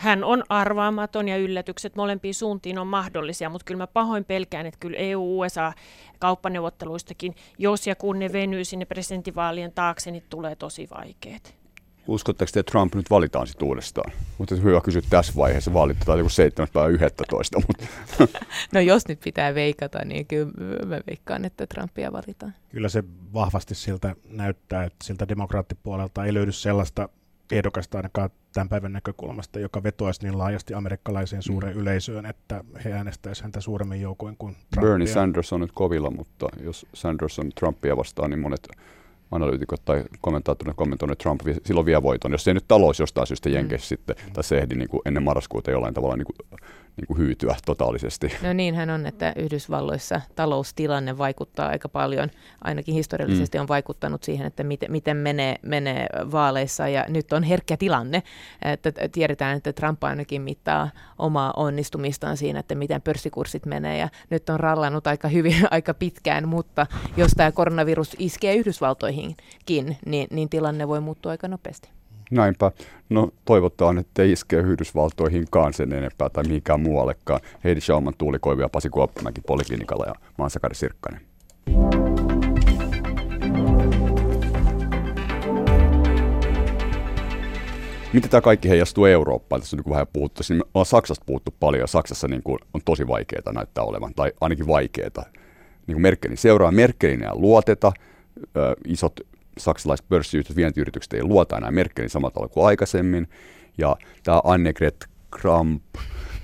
hän 0.02 0.24
on 0.24 0.44
arvaamaton 0.50 1.28
ja 1.28 1.38
yllätykset 1.38 1.96
molempiin 1.96 2.34
suuntiin 2.34 2.80
on 2.80 2.88
mahdollisia, 2.88 3.50
mutta 3.50 3.66
kyllä 3.66 3.78
mä 3.78 3.88
pahoin 3.88 4.26
pelkään, 4.26 4.66
että 4.66 4.80
kyllä 4.80 4.98
EU-USA-kauppaneuvotteluistakin, 4.98 7.36
jos 7.58 7.88
ja 7.88 7.96
kun 7.96 8.20
ne 8.20 8.34
venyy 8.34 8.66
sinne 8.66 8.86
presidentinvaalien 8.86 9.72
taakse, 9.72 10.12
niin 10.12 10.24
tulee 10.30 10.56
tosi 10.56 10.88
vaikeat. 10.96 11.61
Uskotteko 12.08 12.50
että 12.50 12.72
Trump 12.72 12.96
nyt 12.96 13.10
valitaan 13.10 13.48
sitten 13.48 13.68
uudestaan? 13.68 14.12
Mutta 14.38 14.56
hyvä 14.56 14.82
kysyä 14.82 15.02
tässä 15.10 15.34
vaiheessa, 15.36 15.74
valitaan 15.74 16.18
joku 16.18 16.30
7. 16.30 16.68
päivä 16.74 16.88
11. 16.88 17.62
Mutta. 17.68 17.86
no 18.74 18.80
jos 18.80 19.08
nyt 19.08 19.20
pitää 19.20 19.56
veikata, 19.56 20.06
niin 20.06 20.26
kyllä 20.26 20.52
mä 20.86 21.00
veikkaan, 21.08 21.46
että 21.46 21.68
Trumpia 21.68 22.12
valitaan. 22.12 22.54
Kyllä 22.70 22.90
se 22.90 23.04
vahvasti 23.34 23.76
siltä 23.76 24.16
näyttää, 24.30 24.84
että 24.84 25.06
siltä 25.06 25.28
demokraattipuolelta 25.28 26.26
ei 26.26 26.34
löydy 26.34 26.52
sellaista 26.52 27.10
ehdokasta 27.52 27.98
ainakaan 27.98 28.30
tämän 28.54 28.70
päivän 28.70 28.94
näkökulmasta, 28.94 29.60
joka 29.60 29.84
vetoaisi 29.84 30.24
niin 30.24 30.38
laajasti 30.38 30.74
amerikkalaiseen 30.74 31.42
suureen 31.42 31.76
mm. 31.76 31.82
yleisöön, 31.82 32.26
että 32.26 32.64
he 32.86 32.94
äänestäisivät 32.94 33.44
häntä 33.44 33.62
suuremmin 33.62 34.02
joukoin 34.02 34.38
kuin 34.38 34.56
Trumpia. 34.56 34.90
Bernie 34.90 35.08
Sanders 35.08 35.54
on 35.54 35.62
nyt 35.62 35.72
kovilla, 35.74 36.12
mutta 36.12 36.48
jos 36.64 36.86
Sanders 36.94 37.40
on 37.40 37.50
Trumpia 37.50 37.98
vastaan, 37.98 38.30
niin 38.30 38.40
monet 38.40 38.68
analyytikot 39.32 39.86
tai 39.86 40.04
kommentaattorit 40.22 40.76
kommentoineet, 40.76 41.15
että 41.15 41.24
Trump 41.24 41.41
silloin 41.65 41.86
vie 41.86 42.04
voiton. 42.04 42.32
Jos 42.32 42.48
ei 42.48 42.54
nyt 42.54 42.67
talous 42.67 43.00
jostain 43.00 43.28
syystä 43.28 43.50
mm. 43.50 43.56
jenkeissä 43.56 43.86
mm. 43.86 43.88
sitten, 43.88 44.15
tai 44.34 44.44
se 44.44 44.58
ehdi 44.58 44.76
niin 44.76 44.89
kuin 44.89 45.02
ennen 45.06 45.24
marraskuuta 45.24 45.72
jollain 45.72 45.94
tavalla 45.94 46.17
niin 46.17 46.26
kuin 46.26 46.60
niin 46.98 47.08
kuin 47.08 47.17
hyytyä 47.17 47.56
totaalisesti. 47.65 48.32
No 48.44 48.54
niinhän 48.54 48.89
on, 48.89 49.06
että 49.06 49.34
Yhdysvalloissa 49.36 50.22
taloustilanne 50.36 51.17
vaikuttaa 51.17 51.67
aika 51.67 51.89
paljon, 51.89 52.30
ainakin 52.62 52.96
historiallisesti 52.96 53.58
mm. 53.58 53.62
on 53.62 53.67
vaikuttanut 53.67 54.24
siihen, 54.24 54.48
että 54.48 54.63
miten, 54.63 54.91
miten 54.91 55.17
menee, 55.17 55.56
menee 55.62 56.08
vaaleissa 56.32 56.88
ja 56.88 57.06
nyt 57.10 57.34
on 57.34 57.44
herkkä 57.44 57.78
tilanne, 57.78 58.24
että 58.62 58.91
tiedetään, 59.12 59.58
että 59.58 59.74
Trump 59.74 60.04
ainakin 60.04 60.41
mittaa 60.41 60.89
omaa 61.17 61.54
onnistumistaan 61.58 62.38
siinä, 62.38 62.60
että 62.60 62.76
miten 62.76 63.02
pörssikurssit 63.02 63.65
menee 63.65 63.98
ja 63.98 64.10
nyt 64.30 64.50
on 64.50 64.60
rallannut 64.60 65.08
aika 65.08 65.28
hyvin 65.28 65.56
aika 65.72 65.94
pitkään, 65.94 66.48
mutta 66.48 66.88
jos 67.17 67.32
tämä 67.32 67.52
koronavirus 67.52 68.15
iskee 68.20 68.54
Yhdysvaltoihinkin, 69.22 69.98
niin, 70.06 70.28
niin 70.32 70.50
tilanne 70.50 70.88
voi 70.88 71.02
muuttua 71.02 71.32
aika 71.32 71.48
nopeasti. 71.48 71.90
Näinpä. 72.32 72.72
No 73.10 73.30
toivotaan, 73.46 73.98
että 73.98 74.22
ei 74.22 74.32
iske 74.32 74.58
Yhdysvaltoihinkaan 74.58 75.74
sen 75.74 75.94
enempää 75.94 76.30
tai 76.30 76.44
mihinkään 76.44 76.82
muuallekaan. 76.82 77.40
Heidi 77.64 77.82
Schauman, 77.82 78.14
Tuuli 78.18 78.40
Koivi 78.40 78.62
ja 78.62 78.70
Pasi 78.70 78.90
Kuoppamäki 78.90 79.42
Poliklinikalla 79.42 80.06
ja 80.06 80.16
Maansakari 80.38 80.76
Sirkkanen. 80.76 81.22
Miten 88.14 88.30
tämä 88.30 88.42
kaikki 88.42 88.70
heijastuu 88.70 89.06
Eurooppaan? 89.06 89.62
Tässä 89.62 89.76
on 89.76 89.84
niin 89.86 89.94
vähän 89.94 90.08
puhuttu, 90.14 90.44
niin 90.50 90.64
on 90.74 90.86
Saksasta 90.86 91.26
puhuttu 91.26 91.54
paljon 91.60 91.82
ja 91.82 91.88
Saksassa 91.88 92.28
niin 92.28 92.44
kuin 92.44 92.60
on 92.74 92.82
tosi 92.86 93.08
vaikeaa 93.08 93.54
näyttää 93.54 93.84
olevan, 93.84 94.14
tai 94.16 94.32
ainakin 94.42 94.68
vaikeaa. 94.68 95.26
Niin 95.88 95.96
kuin 95.96 96.02
Merkelin 96.02 96.38
seuraa 96.38 96.72
Merkelin 96.72 97.22
ja 97.22 97.36
luoteta, 97.36 97.92
ö, 98.58 98.75
isot 98.88 99.19
saksalaiset 99.58 100.10
pörssiyhtiöt, 100.10 100.56
vientiyritykset 100.56 101.13
ei 101.13 101.23
luota 101.23 101.58
enää 101.58 101.71
Merkelin 101.71 102.10
samalla 102.10 102.34
tavalla 102.34 102.54
kuin 102.54 102.65
aikaisemmin. 102.67 103.27
Ja 103.77 103.95
tämä 104.23 104.41
Annegret 104.43 105.06
Kramp, 105.32 105.84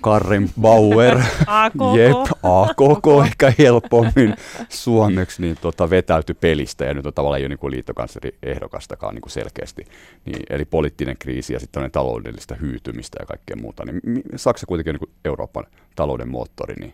Karren 0.01 0.49
Bauer, 0.61 1.17
jep, 1.97 2.31
AKK 2.43 3.25
ehkä 3.25 3.53
helpommin 3.59 4.35
suomeksi, 4.69 5.41
niin 5.41 5.57
tota, 5.61 5.89
vetäytyi 5.89 6.35
pelistä 6.41 6.85
ja 6.85 6.93
nyt 6.93 7.05
on 7.05 7.13
tavallaan 7.13 7.41
jo 7.41 7.47
niin 7.47 7.71
liittokansleri 7.71 8.37
ehdokastakaan 8.43 9.15
niin 9.15 9.29
selkeästi. 9.29 9.85
Niin, 10.25 10.43
eli 10.49 10.65
poliittinen 10.65 11.17
kriisi 11.17 11.53
ja 11.53 11.59
sitten 11.59 11.91
taloudellista 11.91 12.55
hyytymistä 12.55 13.17
ja 13.21 13.25
kaikkea 13.25 13.55
muuta. 13.55 13.85
Niin 13.85 14.21
Saksa 14.35 14.65
kuitenkin 14.65 14.95
on 14.95 14.99
niin 15.01 15.15
Euroopan 15.25 15.65
talouden 15.95 16.29
moottori, 16.29 16.75
niin 16.79 16.93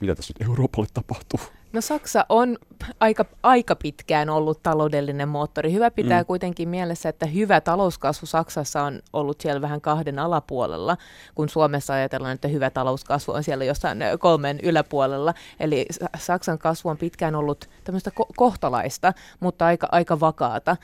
mitä 0.00 0.14
tässä 0.14 0.34
nyt 0.38 0.48
Euroopalle 0.48 0.88
tapahtuu? 0.94 1.40
No 1.72 1.80
Saksa 1.80 2.26
on 2.28 2.58
aika, 3.00 3.24
aika 3.42 3.76
pitkään 3.76 4.30
ollut 4.30 4.62
taloudellinen 4.62 5.28
moottori. 5.28 5.72
Hyvä 5.72 5.90
pitää 5.90 6.22
mm. 6.22 6.26
kuitenkin 6.26 6.68
mielessä, 6.68 7.08
että 7.08 7.26
hyvä 7.26 7.60
talouskasvu 7.60 8.26
Saksassa 8.26 8.82
on 8.82 9.00
ollut 9.12 9.40
siellä 9.40 9.60
vähän 9.60 9.80
kahden 9.80 10.18
alapuolella, 10.18 10.96
kun 11.34 11.48
Suomessa 11.48 11.94
ajatellaan, 11.94 12.34
että 12.34 12.48
hyvä 12.48 12.70
talouskasvu 12.70 13.32
on 13.32 13.44
siellä 13.44 13.64
jossain 13.64 13.98
kolmen 14.18 14.60
yläpuolella. 14.62 15.34
Eli 15.60 15.86
Saksan 16.18 16.58
kasvu 16.58 16.88
on 16.88 16.98
pitkään 16.98 17.34
ollut 17.34 17.68
tämmöistä 17.84 18.10
ko- 18.20 18.32
kohtalaista, 18.36 19.12
mutta 19.40 19.66
aika, 19.66 19.88
aika 19.92 20.20
vakaata. 20.20 20.76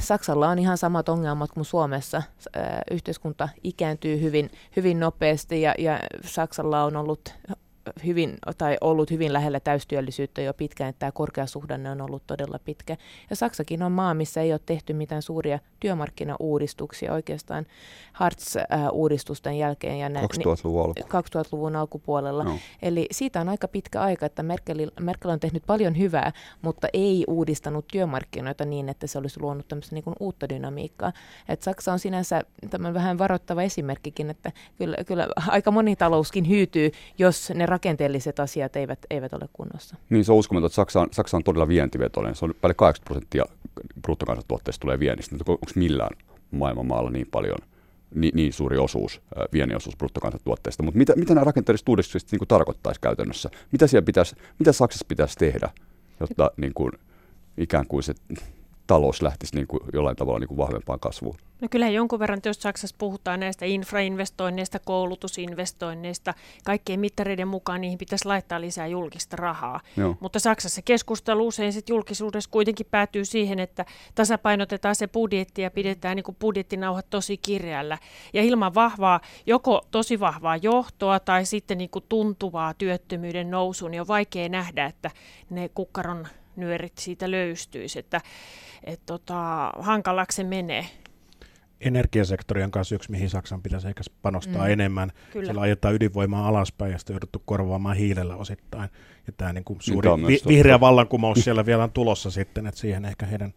Saksalla 0.00 0.48
on 0.48 0.58
ihan 0.58 0.78
samat 0.78 1.08
ongelmat 1.08 1.50
kuin 1.52 1.64
Suomessa. 1.64 2.22
Yhteiskunta 2.90 3.48
ikääntyy 3.64 4.20
hyvin, 4.20 4.50
hyvin 4.76 5.00
nopeasti 5.00 5.62
ja, 5.62 5.74
ja 5.78 5.98
Saksalla 6.24 6.84
on 6.84 6.96
ollut 6.96 7.34
hyvin, 8.04 8.36
tai 8.58 8.76
ollut 8.80 9.10
hyvin 9.10 9.32
lähellä 9.32 9.60
täystyöllisyyttä 9.60 10.42
jo 10.42 10.54
pitkään, 10.54 10.90
että 10.90 10.98
tämä 10.98 11.12
korkeasuhdanne 11.12 11.90
on 11.90 12.00
ollut 12.00 12.22
todella 12.26 12.58
pitkä. 12.64 12.96
Ja 13.30 13.36
Saksakin 13.36 13.82
on 13.82 13.92
maa, 13.92 14.14
missä 14.14 14.40
ei 14.40 14.52
ole 14.52 14.60
tehty 14.66 14.92
mitään 14.92 15.22
suuria 15.22 15.58
työmarkkinauudistuksia 15.80 17.12
oikeastaan 17.12 17.66
Hartz-uudistusten 18.12 19.58
jälkeen. 19.58 19.98
Ja 19.98 20.08
2000-luvun, 20.08 20.94
2000-luvun 21.00 21.76
alkupuolella. 21.76 22.44
No. 22.44 22.58
Eli 22.82 23.06
siitä 23.10 23.40
on 23.40 23.48
aika 23.48 23.68
pitkä 23.68 24.00
aika, 24.00 24.26
että 24.26 24.42
Merkel, 24.42 24.90
Merkel 25.00 25.30
on 25.30 25.40
tehnyt 25.40 25.62
paljon 25.66 25.98
hyvää, 25.98 26.32
mutta 26.62 26.88
ei 26.92 27.24
uudistanut 27.28 27.84
työmarkkinoita 27.92 28.64
niin, 28.64 28.88
että 28.88 29.06
se 29.06 29.18
olisi 29.18 29.40
luonut 29.40 29.68
tämmöistä 29.68 29.94
niin 29.94 30.04
uutta 30.20 30.48
dynamiikkaa. 30.48 31.12
Et 31.48 31.62
Saksa 31.62 31.92
on 31.92 31.98
sinänsä 31.98 32.42
tämän 32.70 32.94
vähän 32.94 33.18
varoittava 33.18 33.62
esimerkkikin, 33.62 34.30
että 34.30 34.52
kyllä, 34.78 34.96
kyllä 35.06 35.28
aika 35.48 35.70
moni 35.70 35.96
talouskin 35.96 36.48
hyytyy, 36.48 36.90
jos 37.18 37.52
ne 37.54 37.66
rakenteelliset 37.82 38.40
asiat 38.40 38.76
eivät, 38.76 38.98
eivät 39.10 39.32
ole 39.32 39.48
kunnossa. 39.52 39.96
Niin 40.10 40.24
se 40.24 40.32
on 40.32 40.38
uskomaton, 40.38 40.66
että 40.66 40.74
Saksa 40.74 41.00
on, 41.00 41.08
Saksa 41.10 41.36
on 41.36 41.44
todella 41.44 41.68
vientivetoinen. 41.68 42.34
Se 42.34 42.44
on 42.44 42.54
päälle 42.60 42.74
80 42.74 43.04
prosenttia 43.04 43.44
bruttokansantuotteesta 44.02 44.80
tulee 44.80 44.98
viennistä. 44.98 45.36
Onko 45.48 45.66
millään 45.74 46.16
maailmanmaalla 46.50 47.10
niin 47.10 47.26
paljon 47.30 47.58
niin, 48.14 48.32
niin 48.34 48.52
suuri 48.52 48.78
osuus, 48.78 49.20
viennin 49.52 49.76
osuus 49.76 49.96
bruttokansantuotteesta. 49.96 50.82
Mutta 50.82 50.98
mitä, 50.98 51.12
mitä 51.16 51.34
nämä 51.34 51.44
rakenteelliset 51.44 51.88
uudistukset 51.88 52.32
niin 52.32 52.48
tarkoittaisi 52.48 53.00
käytännössä? 53.00 53.50
Mitä, 53.72 53.86
pitäisi, 54.04 54.36
mitä 54.58 54.72
Saksassa 54.72 55.04
pitäisi 55.08 55.38
tehdä, 55.38 55.70
jotta 56.20 56.50
niin 56.56 56.74
kuin, 56.74 56.92
ikään 57.58 57.86
kuin 57.86 58.02
se 58.02 58.14
talous 58.92 59.22
lähtisi 59.22 59.54
niin 59.54 59.66
kuin 59.66 59.80
jollain 59.92 60.16
tavalla 60.16 60.38
niin 60.38 60.48
kuin 60.48 60.58
vahvempaan 60.58 61.00
kasvuun? 61.00 61.36
No 61.60 61.68
kyllä 61.70 61.88
jonkun 61.88 62.18
verran, 62.18 62.40
jos 62.44 62.62
Saksassa 62.62 62.96
puhutaan 62.98 63.40
näistä 63.40 63.64
infrainvestoinneista, 63.64 64.78
koulutusinvestoinneista, 64.78 66.34
kaikkien 66.64 67.00
mittareiden 67.00 67.48
mukaan 67.48 67.80
niihin 67.80 67.98
pitäisi 67.98 68.26
laittaa 68.26 68.60
lisää 68.60 68.86
julkista 68.86 69.36
rahaa. 69.36 69.80
Joo. 69.96 70.16
Mutta 70.20 70.38
Saksassa 70.38 70.82
keskustelu 70.82 71.46
usein 71.46 71.72
sit 71.72 71.88
julkisuudessa 71.88 72.50
kuitenkin 72.50 72.86
päätyy 72.90 73.24
siihen, 73.24 73.58
että 73.58 73.84
tasapainotetaan 74.14 74.94
se 74.94 75.08
budjetti 75.08 75.62
ja 75.62 75.70
pidetään 75.70 76.16
niin 76.16 76.36
budjettinauhat 76.40 77.06
tosi 77.10 77.36
kirjalla. 77.36 77.98
Ja 78.32 78.42
ilman 78.42 78.74
vahvaa, 78.74 79.20
joko 79.46 79.86
tosi 79.90 80.20
vahvaa 80.20 80.56
johtoa 80.56 81.20
tai 81.20 81.46
sitten 81.46 81.78
niin 81.78 81.90
kuin 81.90 82.04
tuntuvaa 82.08 82.74
työttömyyden 82.74 83.50
nousuun, 83.50 83.90
niin 83.90 84.00
on 84.00 84.08
vaikea 84.08 84.48
nähdä, 84.48 84.86
että 84.86 85.10
ne 85.50 85.68
kukkaron 85.68 86.26
nyörit 86.56 86.98
siitä 86.98 87.30
löystyisi, 87.30 87.98
että 87.98 88.20
et 88.84 89.00
tota, 89.06 89.72
hankalaksi 89.78 90.36
se 90.36 90.44
menee 90.44 90.86
energiasektori 91.82 92.62
on 92.62 92.70
kanssa 92.70 92.94
yksi, 92.94 93.10
mihin 93.10 93.30
Saksan 93.30 93.62
pitäisi 93.62 93.88
ehkä 93.88 94.02
panostaa 94.22 94.64
mm. 94.66 94.72
enemmän. 94.72 95.12
Kyllä. 95.32 95.44
Siellä 95.44 95.60
ajetaan 95.60 95.94
ydinvoimaa 95.94 96.48
alaspäin 96.48 96.92
ja 96.92 96.98
sitten 96.98 97.14
jouduttu 97.14 97.42
korvaamaan 97.44 97.96
hiilellä 97.96 98.36
osittain. 98.36 98.90
Ja 99.26 99.32
tämä 99.36 99.52
niin 99.52 99.64
kuin 99.64 99.78
suuri 99.80 100.10
vi- 100.10 100.42
vihreä 100.48 100.80
vallankumous 100.80 101.38
siellä 101.38 101.66
vielä 101.66 101.84
on 101.84 101.92
tulossa 101.92 102.30
sitten, 102.30 102.66
että 102.66 102.80
siihen 102.80 103.04
ehkä 103.04 103.26
heidän 103.26 103.52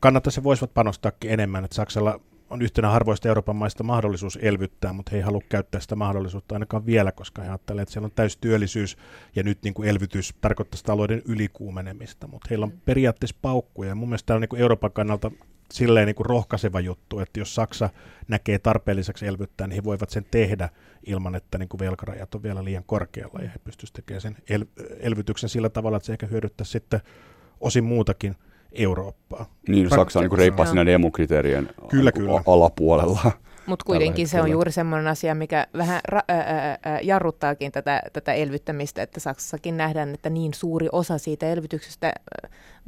kannattaisi 0.00 0.42
voisivat 0.42 0.74
panostaakin 0.74 1.30
enemmän. 1.30 1.64
Että 1.64 1.74
Saksalla 1.74 2.20
on 2.54 2.62
yhtenä 2.62 2.88
harvoista 2.88 3.28
Euroopan 3.28 3.56
maista 3.56 3.82
mahdollisuus 3.82 4.38
elvyttää, 4.42 4.92
mutta 4.92 5.10
he 5.10 5.16
ei 5.16 5.22
halua 5.22 5.40
käyttää 5.48 5.80
sitä 5.80 5.96
mahdollisuutta 5.96 6.54
ainakaan 6.54 6.86
vielä, 6.86 7.12
koska 7.12 7.42
he 7.42 7.48
ajattelevat, 7.48 7.82
että 7.82 7.92
siellä 7.92 8.06
on 8.06 8.12
täystyöllisyys 8.14 8.96
ja 9.36 9.42
nyt 9.42 9.58
niin 9.62 9.74
kuin 9.74 9.88
elvytys 9.88 10.34
tarkoittaisi 10.40 10.84
talouden 10.84 11.22
ylikuumenemista, 11.24 12.26
mutta 12.26 12.46
heillä 12.50 12.64
on 12.64 12.72
mm. 12.72 12.80
periaatteessa 12.84 13.36
paukkuja 13.42 13.88
ja 13.88 13.94
mun 13.94 14.08
mielestä 14.08 14.26
tämä 14.26 14.34
on 14.34 14.40
niin 14.40 14.48
kuin 14.48 14.60
Euroopan 14.60 14.92
kannalta 14.92 15.30
silleen 15.72 16.06
niin 16.06 16.14
kuin 16.14 16.26
rohkaiseva 16.26 16.80
juttu, 16.80 17.18
että 17.18 17.40
jos 17.40 17.54
Saksa 17.54 17.90
näkee 18.28 18.58
tarpeelliseksi 18.58 19.26
elvyttää, 19.26 19.66
niin 19.66 19.76
he 19.76 19.84
voivat 19.84 20.10
sen 20.10 20.26
tehdä 20.30 20.68
ilman, 21.06 21.34
että 21.34 21.58
niin 21.58 21.68
kuin 21.68 21.78
velkarajat 21.78 22.34
on 22.34 22.42
vielä 22.42 22.64
liian 22.64 22.84
korkealla 22.86 23.40
ja 23.42 23.48
he 23.48 23.58
pystyisivät 23.64 23.94
tekemään 23.94 24.20
sen 24.20 24.36
el- 24.48 24.66
elvytyksen 25.00 25.48
sillä 25.48 25.68
tavalla, 25.68 25.96
että 25.96 26.06
se 26.06 26.12
ehkä 26.12 26.26
hyödyttää 26.26 26.64
sitten 26.64 27.00
osin 27.60 27.84
muutakin 27.84 28.36
Eurooppaa. 28.74 29.46
Niin, 29.68 29.90
Saksa 29.90 30.18
on 30.18 30.24
niin 30.24 30.38
reippaasti 30.38 30.70
siinä 30.70 30.86
demokriteerien 30.86 31.70
kyllä, 31.88 32.12
kyllä. 32.12 32.42
alapuolella. 32.46 33.32
Mutta 33.66 33.84
kuitenkin 33.84 34.28
se 34.28 34.40
on 34.40 34.50
juuri 34.50 34.72
semmoinen 34.72 35.06
asia, 35.06 35.34
mikä 35.34 35.66
vähän 35.76 36.00
ra- 36.12 36.24
ää, 36.28 36.78
ää, 36.82 37.00
jarruttaakin 37.02 37.72
tätä, 37.72 38.02
tätä 38.12 38.32
elvyttämistä, 38.32 39.02
että 39.02 39.20
Saksassakin 39.20 39.76
nähdään, 39.76 40.14
että 40.14 40.30
niin 40.30 40.54
suuri 40.54 40.88
osa 40.92 41.18
siitä 41.18 41.48
elvytyksestä 41.48 42.12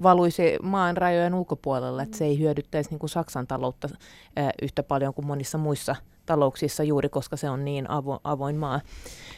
valuisi 0.02 0.56
maan 0.62 0.96
rajojen 0.96 1.34
ulkopuolella, 1.34 2.02
että 2.02 2.16
se 2.16 2.24
ei 2.24 2.38
hyödyttäisi 2.38 2.90
niin 2.90 2.98
kuin 2.98 3.10
Saksan 3.10 3.46
taloutta 3.46 3.88
ää, 4.36 4.50
yhtä 4.62 4.82
paljon 4.82 5.14
kuin 5.14 5.26
monissa 5.26 5.58
muissa 5.58 5.96
talouksissa 6.26 6.82
juuri, 6.82 7.08
koska 7.08 7.36
se 7.36 7.50
on 7.50 7.64
niin 7.64 7.90
avo, 7.90 8.20
avoin 8.24 8.56
maa, 8.56 8.80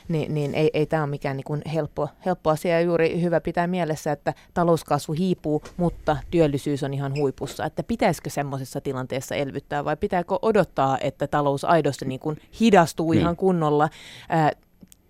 niin, 0.09 0.35
niin 0.35 0.55
ei, 0.55 0.71
ei 0.73 0.87
tämä 0.87 1.03
ole 1.03 1.11
mikään 1.11 1.37
niin 1.37 1.45
kuin 1.45 1.63
helppo, 1.75 2.09
helppo 2.27 2.51
asia. 2.51 2.73
Ja 2.73 2.81
juuri 2.81 3.23
hyvä 3.23 3.41
pitää 3.41 3.67
mielessä, 3.67 4.13
että 4.13 4.35
talouskasvu 4.55 5.13
hiipuu, 5.13 5.63
mutta 5.77 6.17
työllisyys 6.31 6.83
on 6.83 6.95
ihan 6.95 7.15
huipussa. 7.15 7.65
Että 7.65 7.83
pitäisikö 7.83 8.31
semmoisessa 8.31 8.81
tilanteessa 8.81 9.35
elvyttää 9.35 9.85
vai 9.85 9.97
pitääkö 9.97 10.39
odottaa, 10.43 10.99
että 11.01 11.27
talous 11.27 11.65
aidosti 11.65 12.05
niin 12.05 12.21
kuin 12.21 12.41
hidastuu 12.61 13.11
niin. 13.11 13.21
ihan 13.21 13.37
kunnolla. 13.37 13.89
Ää, 14.29 14.53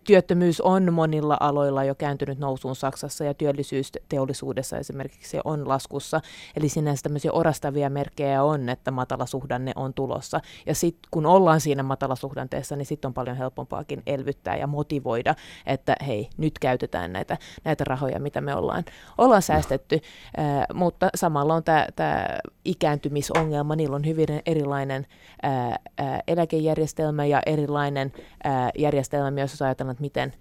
työttömyys 0.08 0.60
on 0.60 0.92
monilla 0.92 1.36
aloilla 1.40 1.84
jo 1.84 1.94
kääntynyt 1.94 2.38
nousuun 2.38 2.76
Saksassa 2.76 3.24
ja 3.24 3.34
työllisyys 3.34 3.92
teollisuudessa 4.08 4.78
esimerkiksi 4.78 5.38
on 5.44 5.68
laskussa. 5.68 6.20
Eli 6.56 6.68
sinänsä 6.68 7.02
tämmöisiä 7.02 7.32
orastavia 7.32 7.90
merkkejä 7.90 8.42
on, 8.42 8.68
että 8.68 8.90
matalasuhdanne 8.90 9.72
on 9.76 9.94
tulossa. 9.94 10.40
Ja 10.66 10.74
sitten 10.74 11.08
kun 11.10 11.26
ollaan 11.26 11.60
siinä 11.60 11.82
matalasuhdanteessa, 11.82 12.76
niin 12.76 12.86
sitten 12.86 13.08
on 13.08 13.14
paljon 13.14 13.36
helpompaakin 13.36 14.02
elvyttää 14.06 14.56
ja 14.56 14.66
motivoida, 14.66 15.34
että 15.66 15.96
hei, 16.06 16.28
nyt 16.36 16.58
käytetään 16.58 17.12
näitä, 17.12 17.36
näitä 17.64 17.84
rahoja, 17.84 18.20
mitä 18.20 18.40
me 18.40 18.54
ollaan, 18.54 18.84
ollaan 19.18 19.42
säästetty. 19.42 20.00
Äh, 20.38 20.66
mutta 20.74 21.08
samalla 21.14 21.54
on 21.54 21.64
tämä 21.96 22.26
ikääntymisongelma, 22.64 23.76
niillä 23.76 23.96
on 23.96 24.06
hyvin 24.06 24.42
erilainen 24.46 25.06
äh, 25.44 25.66
äh, 25.66 26.22
eläkejärjestelmä 26.26 27.24
ja 27.24 27.40
erilainen 27.46 28.12
äh, 28.46 28.70
järjestelmä 28.78 29.30
myös, 29.30 29.52
jos 29.52 29.62
ajatellaan, 29.62 29.96
että 29.98 30.02
miten 30.02 30.32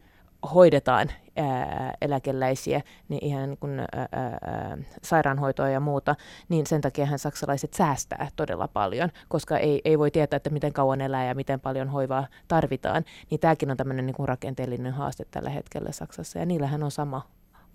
hoidetaan 0.53 1.09
ää, 1.35 1.93
eläkeläisiä, 2.01 2.81
niin 3.09 3.25
ihan 3.25 3.49
niin 3.49 3.57
kuin, 3.57 3.79
ää, 3.79 3.87
ää, 4.11 4.77
sairaanhoitoa 5.03 5.69
ja 5.69 5.79
muuta, 5.79 6.15
niin 6.49 6.65
sen 6.65 6.81
takia 6.81 7.17
saksalaiset 7.17 7.73
säästää 7.73 8.27
todella 8.35 8.67
paljon, 8.67 9.09
koska 9.27 9.57
ei, 9.57 9.81
ei 9.85 9.99
voi 9.99 10.11
tietää, 10.11 10.37
että 10.37 10.49
miten 10.49 10.73
kauan 10.73 11.01
elää 11.01 11.25
ja 11.25 11.35
miten 11.35 11.59
paljon 11.59 11.89
hoivaa 11.89 12.27
tarvitaan. 12.47 13.05
Niin 13.29 13.39
tämäkin 13.39 13.71
on 13.71 13.77
tämmöinen 13.77 14.05
niin 14.05 14.27
rakenteellinen 14.27 14.93
haaste 14.93 15.25
tällä 15.31 15.49
hetkellä 15.49 15.91
Saksassa, 15.91 16.39
ja 16.39 16.45
niillähän 16.45 16.83
on 16.83 16.91
sama 16.91 17.21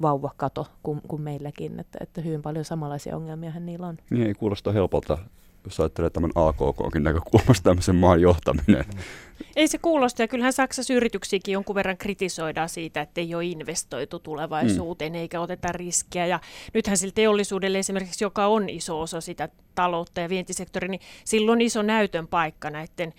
vauvakato 0.02 0.66
kuin, 0.82 1.00
kuin 1.08 1.22
meilläkin, 1.22 1.80
että, 1.80 1.98
että 2.00 2.20
hyvin 2.20 2.42
paljon 2.42 2.64
samanlaisia 2.64 3.16
ongelmia 3.16 3.52
niillä 3.60 3.86
on. 3.86 3.96
Niin 4.10 4.26
ei 4.26 4.34
kuulosta 4.34 4.72
helpolta 4.72 5.18
jos 5.64 5.80
ajattelee 5.80 6.10
tämän 6.10 6.30
AKKkin 6.34 7.02
näkökulmasta 7.02 7.64
tämmöisen 7.64 7.96
maan 7.96 8.20
johtaminen. 8.20 8.84
Ei 9.56 9.68
se 9.68 9.78
kuulosta, 9.78 10.22
ja 10.22 10.28
kyllähän 10.28 10.52
Saksassa 10.52 10.94
yrityksiäkin 10.94 11.52
jonkun 11.52 11.74
verran 11.74 11.96
kritisoidaan 11.96 12.68
siitä, 12.68 13.00
että 13.00 13.20
ei 13.20 13.34
ole 13.34 13.44
investoitu 13.44 14.18
tulevaisuuteen, 14.18 15.12
mm. 15.12 15.18
eikä 15.18 15.40
oteta 15.40 15.68
riskiä. 15.72 16.26
Ja 16.26 16.40
nythän 16.74 16.96
sillä 16.96 17.12
teollisuudelle 17.14 17.78
esimerkiksi, 17.78 18.24
joka 18.24 18.46
on 18.46 18.68
iso 18.68 19.00
osa 19.00 19.20
sitä 19.20 19.48
taloutta 19.74 20.20
ja 20.20 20.28
vientisektori, 20.28 20.88
niin 20.88 21.00
silloin 21.24 21.60
iso 21.60 21.82
näytön 21.82 22.28
paikka 22.28 22.70
näiden 22.70 23.14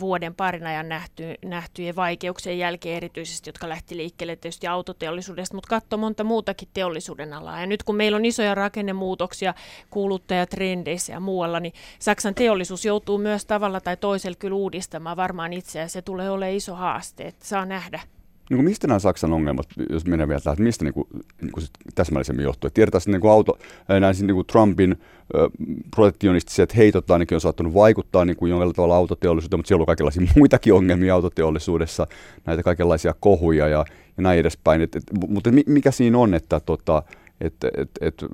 vuoden 0.00 0.34
parin 0.34 0.66
ajan 0.66 0.88
nähty, 0.88 1.34
nähtyjen 1.44 1.96
vaikeuksien 1.96 2.58
jälkeen 2.58 2.96
erityisesti, 2.96 3.48
jotka 3.48 3.68
lähti 3.68 3.96
liikkeelle 3.96 4.36
tietysti 4.36 4.66
autoteollisuudesta, 4.66 5.54
mutta 5.54 5.68
katso 5.68 5.96
monta 5.96 6.24
muutakin 6.24 6.68
teollisuuden 6.74 7.32
alaa. 7.32 7.60
Ja 7.60 7.66
nyt 7.66 7.82
kun 7.82 7.96
meillä 7.96 8.16
on 8.16 8.24
isoja 8.24 8.54
rakennemuutoksia 8.54 9.54
kuuluttajatrendeissä 9.90 11.12
ja 11.12 11.20
muualla, 11.20 11.60
niin 11.60 11.72
Saksan 11.98 12.34
teollisuus 12.34 12.84
joutuu 12.84 13.18
myös 13.18 13.44
tavalla 13.46 13.80
tai 13.80 13.96
toisella 13.96 14.36
kyllä 14.38 14.56
uudistamaan 14.56 15.16
varmaan 15.16 15.37
itseään. 15.52 15.90
Se 15.90 16.02
tulee 16.02 16.30
olemaan 16.30 16.56
iso 16.56 16.74
haaste, 16.74 17.24
että 17.24 17.46
saa 17.46 17.66
nähdä 17.66 18.00
niin 18.50 18.64
mistä 18.64 18.86
nämä 18.86 18.98
Saksan 18.98 19.32
ongelmat, 19.32 19.66
jos 19.90 20.06
menee 20.06 20.28
vielä 20.28 20.40
tähän, 20.40 20.56
mistä 20.60 20.84
niin 20.84 20.94
kuin, 20.94 21.08
niin 21.40 21.52
täsmällisemmin 21.94 22.44
johtuu? 22.44 22.70
Tiedetään, 22.70 22.98
että 22.98 23.10
niin 23.10 23.20
kuin 23.20 23.30
auto, 23.30 23.58
näin 23.88 24.16
niin 24.20 24.34
kuin 24.34 24.46
Trumpin 24.46 24.96
ö, 25.34 25.50
protektionistiset 25.90 26.76
heitot 26.76 27.10
ainakin 27.10 27.36
on 27.36 27.40
saattanut 27.40 27.74
vaikuttaa 27.74 28.24
niin 28.24 28.36
kuin 28.36 28.74
tavalla 28.74 28.96
autoteollisuuteen, 28.96 29.58
mutta 29.58 29.68
siellä 29.68 29.82
on 29.82 29.86
kaikenlaisia 29.86 30.22
muitakin 30.36 30.74
ongelmia 30.74 31.14
autoteollisuudessa, 31.14 32.06
näitä 32.46 32.62
kaikenlaisia 32.62 33.14
kohuja 33.20 33.68
ja, 33.68 33.84
ja 34.16 34.22
näin 34.22 34.38
edespäin. 34.38 34.82
Et, 34.82 34.96
et, 34.96 35.04
mutta 35.28 35.50
mikä 35.66 35.90
siinä 35.90 36.18
on, 36.18 36.34
että 36.34 36.60
tota, 36.60 37.02
et, 37.40 37.54
et, 37.76 37.90
et, 38.00 38.24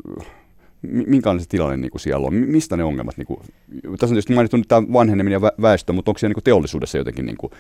minkälainen 1.07 1.43
se 1.43 1.49
tilanne 1.49 1.77
niin 1.77 1.91
kuin 1.91 2.01
siellä 2.01 2.27
on? 2.27 2.35
Mistä 2.35 2.77
ne 2.77 2.85
ongelmat? 2.85 3.17
Niin 3.17 3.27
kuin, 3.27 3.41
tässä 3.83 4.07
on 4.07 4.09
tietysti 4.09 4.35
mainittu 4.35 4.57
tämä 4.69 4.93
vanheneminen 4.93 5.43
ja 5.43 5.53
väestö, 5.63 5.93
mutta 5.93 6.11
onko 6.11 6.19
siellä 6.19 6.31
niin 6.31 6.35
kuin 6.35 6.45
teollisuudessa 6.45 6.99
jotenkin 6.99 7.27
niin 7.27 7.37
kuin, 7.37 7.53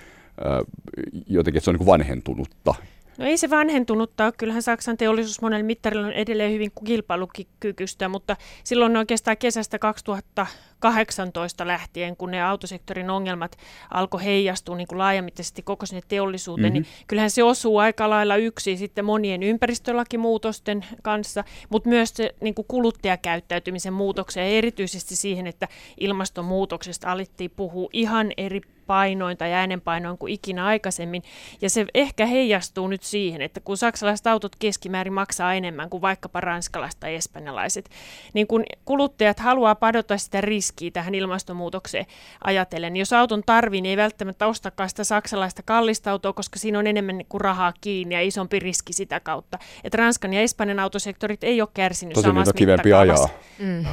jotenkin, 1.28 1.58
että 1.58 1.64
se 1.64 1.70
on 1.70 1.76
niin 1.76 1.86
vanhentunutta. 1.86 2.74
No 3.18 3.24
ei 3.24 3.36
se 3.36 3.50
vanhentunutta 3.50 4.24
ole. 4.24 4.32
Kyllähän 4.38 4.62
Saksan 4.62 4.96
teollisuus 4.96 5.40
monella 5.40 5.64
mittarilla 5.64 6.06
on 6.06 6.12
edelleen 6.12 6.52
hyvin 6.52 6.72
kilpailukykyistä, 6.84 8.08
mutta 8.08 8.36
silloin 8.64 8.96
oikeastaan 8.96 9.36
kesästä 9.36 9.78
2018 9.78 11.66
lähtien, 11.66 12.16
kun 12.16 12.30
ne 12.30 12.42
autosektorin 12.42 13.10
ongelmat 13.10 13.56
alkoi 13.90 14.24
heijastua 14.24 14.76
niin 14.76 14.86
kuin 14.86 14.98
laajamittaisesti 14.98 15.62
koko 15.62 15.86
sinne 15.86 16.02
teollisuuteen, 16.08 16.72
mm-hmm. 16.72 16.82
niin 16.82 17.04
kyllähän 17.06 17.30
se 17.30 17.42
osuu 17.42 17.78
aika 17.78 18.10
lailla 18.10 18.36
yksi 18.36 18.76
sitten 18.76 19.04
monien 19.04 19.42
ympäristölakimuutosten 19.42 20.84
kanssa, 21.02 21.44
mutta 21.68 21.88
myös 21.88 22.10
se 22.14 22.34
niin 22.40 22.54
kuin 22.54 22.66
kuluttajakäyttäytymisen 22.68 23.92
muutokseen 23.92 24.50
ja 24.50 24.58
erityisesti 24.58 25.16
siihen, 25.16 25.46
että 25.46 25.68
ilmastonmuutoksesta 26.00 27.12
alittiin 27.12 27.50
puhua 27.50 27.88
ihan 27.92 28.32
eri 28.36 28.60
painoin 28.86 29.36
tai 29.36 29.52
äänenpainoin 29.52 30.18
kuin 30.18 30.32
ikinä 30.32 30.64
aikaisemmin. 30.66 31.22
Ja 31.60 31.70
se 31.70 31.86
ehkä 31.94 32.26
heijastuu 32.26 32.88
nyt 32.88 33.02
siihen, 33.02 33.42
että 33.42 33.60
kun 33.60 33.76
saksalaiset 33.76 34.26
autot 34.26 34.56
keskimäärin 34.58 35.12
maksaa 35.12 35.54
enemmän 35.54 35.90
kuin 35.90 36.00
vaikkapa 36.00 36.40
ranskalaiset 36.40 37.00
tai 37.00 37.14
espanjalaiset, 37.14 37.90
niin 38.34 38.46
kun 38.46 38.64
kuluttajat 38.84 39.40
haluaa 39.40 39.74
padota 39.74 40.18
sitä 40.18 40.40
riskiä 40.40 40.90
tähän 40.90 41.14
ilmastonmuutokseen 41.14 42.06
ajatellen, 42.44 42.92
niin 42.92 43.00
jos 43.00 43.12
auton 43.12 43.42
tarvii, 43.46 43.80
niin 43.80 43.90
ei 43.90 43.96
välttämättä 43.96 44.46
ostakaan 44.46 44.88
sitä 44.88 45.04
saksalaista 45.04 45.62
kallista 45.62 46.10
autoa, 46.10 46.32
koska 46.32 46.58
siinä 46.58 46.78
on 46.78 46.86
enemmän 46.86 47.24
kuin 47.28 47.40
rahaa 47.40 47.72
kiinni 47.80 48.14
ja 48.14 48.20
isompi 48.20 48.58
riski 48.58 48.92
sitä 48.92 49.20
kautta. 49.20 49.58
Että 49.84 49.96
Ranskan 49.96 50.34
ja 50.34 50.40
Espanjan 50.40 50.78
autosektorit 50.78 51.44
ei 51.44 51.60
ole 51.60 51.68
kärsinyt 51.74 52.14
Tosi 52.14 52.26
samassa 52.26 52.52
kivempi 52.52 52.92
ajaa. 52.92 53.28
Mm. 53.58 53.84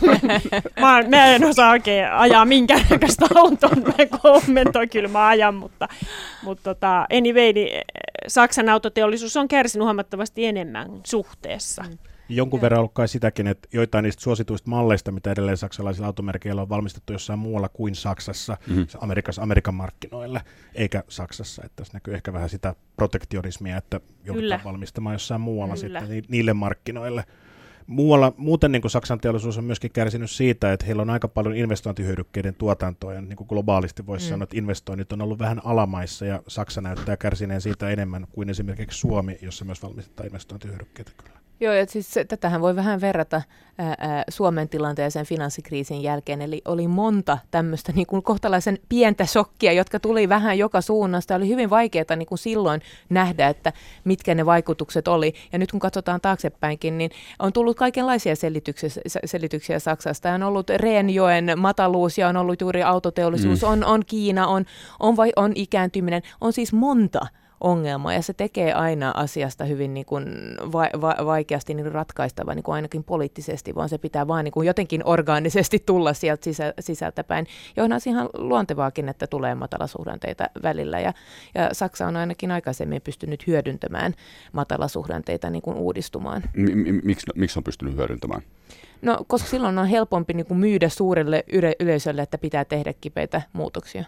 mä, 0.80 1.02
mä 1.08 1.26
en 1.26 1.44
osaa 1.44 1.70
oikein 1.70 2.12
ajaa 2.12 2.44
minkäännäköistä 2.44 3.26
autoa, 3.34 3.70
kommentoi, 4.40 4.86
kyllä 4.86 5.08
mä 5.08 5.26
ajan, 5.26 5.54
mutta, 5.54 5.88
mutta 6.42 6.74
tota, 6.74 7.06
anyway, 7.12 7.52
niin 7.52 7.74
eh, 7.74 7.84
Saksan 8.26 8.68
autoteollisuus 8.68 9.36
on 9.36 9.48
kärsinyt 9.48 9.84
huomattavasti 9.84 10.44
enemmän 10.44 10.90
suhteessa. 11.06 11.82
Mm. 11.82 11.98
Jonkun 12.28 12.60
verran 12.60 12.78
ollut 12.78 12.94
kai 12.94 13.08
sitäkin, 13.08 13.46
että 13.46 13.68
joitain 13.72 14.02
niistä 14.02 14.22
suosituista 14.22 14.70
malleista, 14.70 15.12
mitä 15.12 15.32
edelleen 15.32 15.56
saksalaisilla 15.56 16.06
automerkeillä 16.06 16.62
on 16.62 16.68
valmistettu 16.68 17.12
jossain 17.12 17.38
muualla 17.38 17.68
kuin 17.68 17.94
Saksassa, 17.94 18.56
mm-hmm. 18.66 18.86
Amerikassa, 19.00 19.42
Amerikan 19.42 19.74
markkinoille, 19.74 20.40
eikä 20.74 21.02
Saksassa. 21.08 21.62
Että 21.64 21.76
tässä 21.76 21.94
näkyy 21.94 22.14
ehkä 22.14 22.32
vähän 22.32 22.48
sitä 22.48 22.74
protektionismia, 22.96 23.76
että 23.76 24.00
joudutaan 24.24 24.64
valmistamaan 24.64 25.14
jossain 25.14 25.40
muualla 25.40 25.74
Kyllä. 25.74 26.00
sitten 26.00 26.24
niille 26.28 26.52
markkinoille. 26.52 27.24
Muualla, 27.86 28.32
muuten 28.36 28.72
niin 28.72 28.82
kuin 28.82 28.90
Saksan 28.90 29.20
teollisuus 29.20 29.58
on 29.58 29.64
myöskin 29.64 29.90
kärsinyt 29.92 30.30
siitä, 30.30 30.72
että 30.72 30.86
heillä 30.86 31.02
on 31.02 31.10
aika 31.10 31.28
paljon 31.28 31.56
investointihyödykkeiden 31.56 32.54
tuotantoa, 32.54 33.14
ja 33.14 33.20
niin 33.20 33.36
kuin 33.36 33.46
globaalisti 33.48 34.06
voisi 34.06 34.26
mm. 34.26 34.28
sanoa, 34.28 34.44
että 34.44 34.56
investoinnit 34.56 35.12
on 35.12 35.22
ollut 35.22 35.38
vähän 35.38 35.60
alamaissa, 35.64 36.26
ja 36.26 36.42
Saksa 36.48 36.80
näyttää 36.80 37.16
kärsineen 37.16 37.60
siitä 37.60 37.90
enemmän 37.90 38.26
kuin 38.32 38.50
esimerkiksi 38.50 38.98
Suomi, 38.98 39.38
jossa 39.42 39.64
myös 39.64 39.82
valmistetaan 39.82 40.26
investointihyödykkeitä 40.26 41.10
kyllä. 41.16 41.45
Joo, 41.60 41.72
ja 41.72 41.86
siis 41.86 42.14
tätähän 42.28 42.60
voi 42.60 42.76
vähän 42.76 43.00
verrata 43.00 43.42
ää, 43.78 44.24
Suomen 44.28 44.68
tilanteeseen 44.68 45.26
finanssikriisin 45.26 46.02
jälkeen. 46.02 46.42
Eli 46.42 46.62
oli 46.64 46.88
monta 46.88 47.38
tämmöistä 47.50 47.92
niin 47.92 48.06
kuin 48.06 48.22
kohtalaisen 48.22 48.78
pientä 48.88 49.26
shokkia, 49.26 49.72
jotka 49.72 50.00
tuli 50.00 50.28
vähän 50.28 50.58
joka 50.58 50.80
suunnasta. 50.80 51.34
Oli 51.34 51.48
hyvin 51.48 51.70
vaikeaa 51.70 52.16
niin 52.16 52.26
kuin 52.26 52.38
silloin 52.38 52.80
nähdä, 53.08 53.48
että 53.48 53.72
mitkä 54.04 54.34
ne 54.34 54.46
vaikutukset 54.46 55.08
oli. 55.08 55.34
Ja 55.52 55.58
nyt 55.58 55.70
kun 55.70 55.80
katsotaan 55.80 56.20
taaksepäinkin, 56.20 56.98
niin 56.98 57.10
on 57.38 57.52
tullut 57.52 57.76
kaikenlaisia 57.76 58.36
selityksiä, 58.36 58.90
selityksiä 59.24 59.78
Saksasta. 59.78 60.32
On 60.32 60.42
ollut 60.42 60.70
Reenjoen 60.70 61.52
mataluus 61.56 62.18
ja 62.18 62.28
on 62.28 62.36
ollut 62.36 62.60
juuri 62.60 62.82
autoteollisuus, 62.82 63.62
mm. 63.62 63.68
on, 63.68 63.84
on 63.84 64.02
Kiina, 64.06 64.46
on, 64.46 64.64
on, 65.00 65.16
vai, 65.16 65.32
on 65.36 65.52
ikääntyminen. 65.54 66.22
On 66.40 66.52
siis 66.52 66.72
monta 66.72 67.26
ongelma 67.60 68.12
ja 68.12 68.22
se 68.22 68.32
tekee 68.32 68.72
aina 68.72 69.12
asiasta 69.16 69.64
hyvin 69.64 69.94
niin 69.94 70.06
kuin 70.06 70.24
va- 70.72 71.00
va- 71.00 71.26
vaikeasti 71.26 71.74
niin 71.74 71.92
ratkaistava 71.92 72.54
niin 72.54 72.62
kuin 72.62 72.74
ainakin 72.74 73.04
poliittisesti, 73.04 73.74
vaan 73.74 73.88
se 73.88 73.98
pitää 73.98 74.28
vaan 74.28 74.44
niin 74.44 74.52
kuin 74.52 74.66
jotenkin 74.66 75.02
orgaanisesti 75.04 75.82
tulla 75.86 76.12
sieltä 76.14 76.44
sisä- 76.44 76.74
sisältäpäin. 76.80 77.46
Ja 77.76 77.84
on 77.84 77.90
ihan 78.06 78.28
luontevaakin, 78.38 79.08
että 79.08 79.26
tulee 79.26 79.54
matalasuhdanteita 79.54 80.50
välillä 80.62 81.00
ja, 81.00 81.12
ja 81.54 81.68
Saksa 81.72 82.06
on 82.06 82.16
ainakin 82.16 82.50
aikaisemmin 82.50 83.02
pystynyt 83.02 83.46
hyödyntämään 83.46 84.14
matalasuhdanteita 84.52 85.50
niin 85.50 85.62
kuin 85.62 85.76
uudistumaan. 85.76 86.42
M- 86.56 87.00
miksi, 87.02 87.26
miksi 87.34 87.58
on 87.58 87.64
pystynyt 87.64 87.96
hyödyntämään? 87.96 88.42
No, 89.02 89.18
koska 89.26 89.48
silloin 89.48 89.78
on 89.78 89.86
helpompi 89.86 90.32
niin 90.34 90.46
kuin 90.46 90.58
myydä 90.58 90.88
suurelle 90.88 91.44
yle- 91.52 91.76
yleisölle, 91.80 92.22
että 92.22 92.38
pitää 92.38 92.64
tehdä 92.64 92.92
kipeitä 93.00 93.42
muutoksia. 93.52 94.04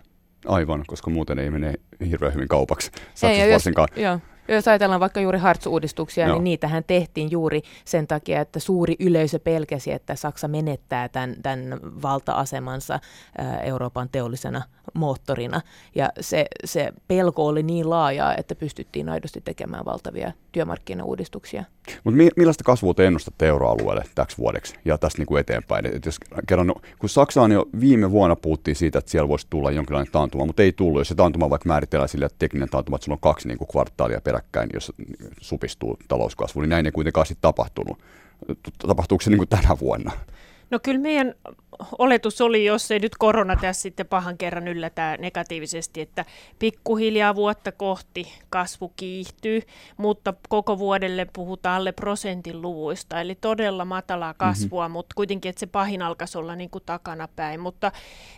Aivan, 0.47 0.85
koska 0.87 1.11
muuten 1.11 1.39
ei 1.39 1.51
mene 1.51 1.75
hirveän 2.11 2.35
hyvin 2.35 2.49
kaupaksi 2.49 2.91
Saksassa 3.15 3.45
ei, 3.45 3.53
varsinkaan. 3.53 3.89
Jos, 3.97 4.03
joo. 4.03 4.21
Jos 4.49 4.69
ajatellaan 4.69 5.01
vaikka 5.01 5.21
juuri 5.21 5.39
Hartz-uudistuksia, 5.39 6.25
niin 6.25 6.29
Joo. 6.29 6.37
niin 6.37 6.45
niitähän 6.45 6.85
tehtiin 6.87 7.31
juuri 7.31 7.63
sen 7.85 8.07
takia, 8.07 8.41
että 8.41 8.61
suuri 8.61 8.97
yleisö 9.01 9.39
pelkäsi, 9.39 9.93
että 9.93 10.15
Saksa 10.15 10.49
menettää 10.49 11.09
tämän, 11.09 11.37
tämän 11.43 11.81
valta-asemansa 12.03 13.01
Euroopan 13.63 14.09
teollisena 14.13 14.63
moottorina. 14.95 15.61
Ja 15.95 16.13
se, 16.21 16.47
se 16.65 16.93
pelko 17.09 17.47
oli 17.47 17.63
niin 17.63 17.91
laaja, 17.91 18.35
että 18.37 18.55
pystyttiin 18.55 19.09
aidosti 19.09 19.41
tekemään 19.41 19.85
valtavia 19.85 20.33
työmarkkinauudistuksia. 20.53 21.65
Mutta 22.05 22.17
mi- 22.17 22.29
millaista 22.37 22.65
kasvua 22.65 22.95
te 22.95 23.07
ennustatte 23.07 23.47
euroalueelle 23.47 24.05
täksi 24.15 24.39
vuodeksi 24.39 24.75
ja 24.85 24.99
tästä 24.99 25.19
niin 25.19 25.27
kuin 25.27 25.41
eteenpäin? 25.41 25.87
Et 25.87 26.07
jos 26.07 26.19
kerran, 26.49 26.67
no, 26.67 26.75
kun 26.99 27.09
Saksaan 27.09 27.53
jo 27.53 27.67
viime 27.81 28.11
vuonna 28.11 28.37
puhuttiin 28.37 28.77
siitä, 28.77 28.99
että 28.99 29.11
siellä 29.11 29.29
voisi 29.29 29.47
tulla 29.51 29.71
jonkinlainen 29.71 30.13
taantuma, 30.13 30.47
mutta 30.47 30.63
ei 30.63 30.73
tullut. 30.73 31.01
Jos 31.01 31.09
se 31.09 31.15
taantuma 31.15 31.51
vaikka 31.51 31.69
määritellään 31.69 32.09
sille, 32.09 32.27
että 32.27 32.37
tekninen 32.39 32.69
taantuma, 32.69 32.95
että 32.95 33.05
sulla 33.05 33.17
on 33.17 33.21
kaksi 33.21 33.49
niin 33.49 33.59
kuin 33.59 33.69
kvartaalia 33.69 34.21
peräkkäin, 34.39 34.71
jos 34.75 34.93
supistuu 35.41 35.99
talouskasvu, 36.09 36.61
niin 36.61 36.69
näin 36.69 36.87
ei 36.87 36.93
kuitenkaan 36.93 37.27
sitten 37.27 37.43
tapahtunut. 37.43 37.99
Tapahtuuko 38.79 39.23
se 39.23 39.31
niin 39.31 39.39
kuin 39.39 39.49
tänä 39.49 39.77
vuonna? 39.81 40.13
No 40.71 40.79
kyllä 40.83 41.01
meidän 41.01 41.35
oletus 41.99 42.41
oli, 42.41 42.65
jos 42.65 42.91
ei 42.91 42.99
nyt 42.99 43.17
korona 43.19 43.57
tässä 43.57 43.83
sitten 43.83 44.07
pahan 44.07 44.39
kerran 44.39 44.69
yllätä 44.69 45.17
negatiivisesti, 45.21 46.01
että 46.01 46.25
pikkuhiljaa 46.59 47.35
vuotta 47.35 47.73
kohti 47.73 48.33
kasvu 48.51 48.93
kiihtyy, 48.97 49.63
mutta 49.97 50.35
koko 50.49 50.79
vuodelle 50.79 51.27
puhutaan 51.33 51.77
alle 51.77 51.93
prosentin 51.93 52.63
luvuista, 52.63 53.21
eli 53.21 53.35
todella 53.35 53.85
matalaa 53.85 54.33
mhm. 54.33 54.39
kasvua, 54.39 54.85
mm-hmm. 54.85 54.93
mutta 54.93 55.15
kuitenkin, 55.15 55.51
että 55.51 55.61
se 55.61 55.67
pahin 55.67 56.03
alkaisi 56.03 56.39
olla 56.39 56.57
niin 56.57 56.71
kuin 56.71 56.85
takanapäin. 56.87 57.61
Mutta 57.61 57.93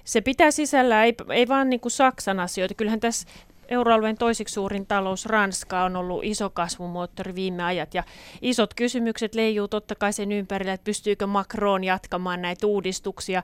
se 0.04 0.20
pitää 0.20 0.50
sisällä, 0.50 1.04
ei, 1.04 1.14
ei 1.32 1.48
vaan 1.48 1.70
niin 1.70 1.80
kuin 1.80 1.92
Saksan 1.92 2.40
asioita. 2.40 2.74
Kyllähän 2.74 3.00
tässä 3.00 3.28
euroalueen 3.70 4.16
toisiksi 4.16 4.52
suurin 4.52 4.87
talous 4.87 5.26
Ranska 5.26 5.85
on 5.85 5.96
ollut 5.96 6.24
iso 6.24 6.50
kasvumoottori 6.50 7.35
viime 7.35 7.62
ajat 7.62 7.94
ja 7.94 8.02
isot 8.42 8.74
kysymykset 8.74 9.35
leijuu 9.35 9.68
totta 9.68 9.94
kai 9.94 10.12
sen 10.12 10.33
ympärillä, 10.33 10.72
että 10.72 10.85
pystyykö 10.85 11.26
Macron 11.26 11.85
jatkamaan 11.85 12.42
näitä 12.42 12.66
uudistuksia 12.66 13.42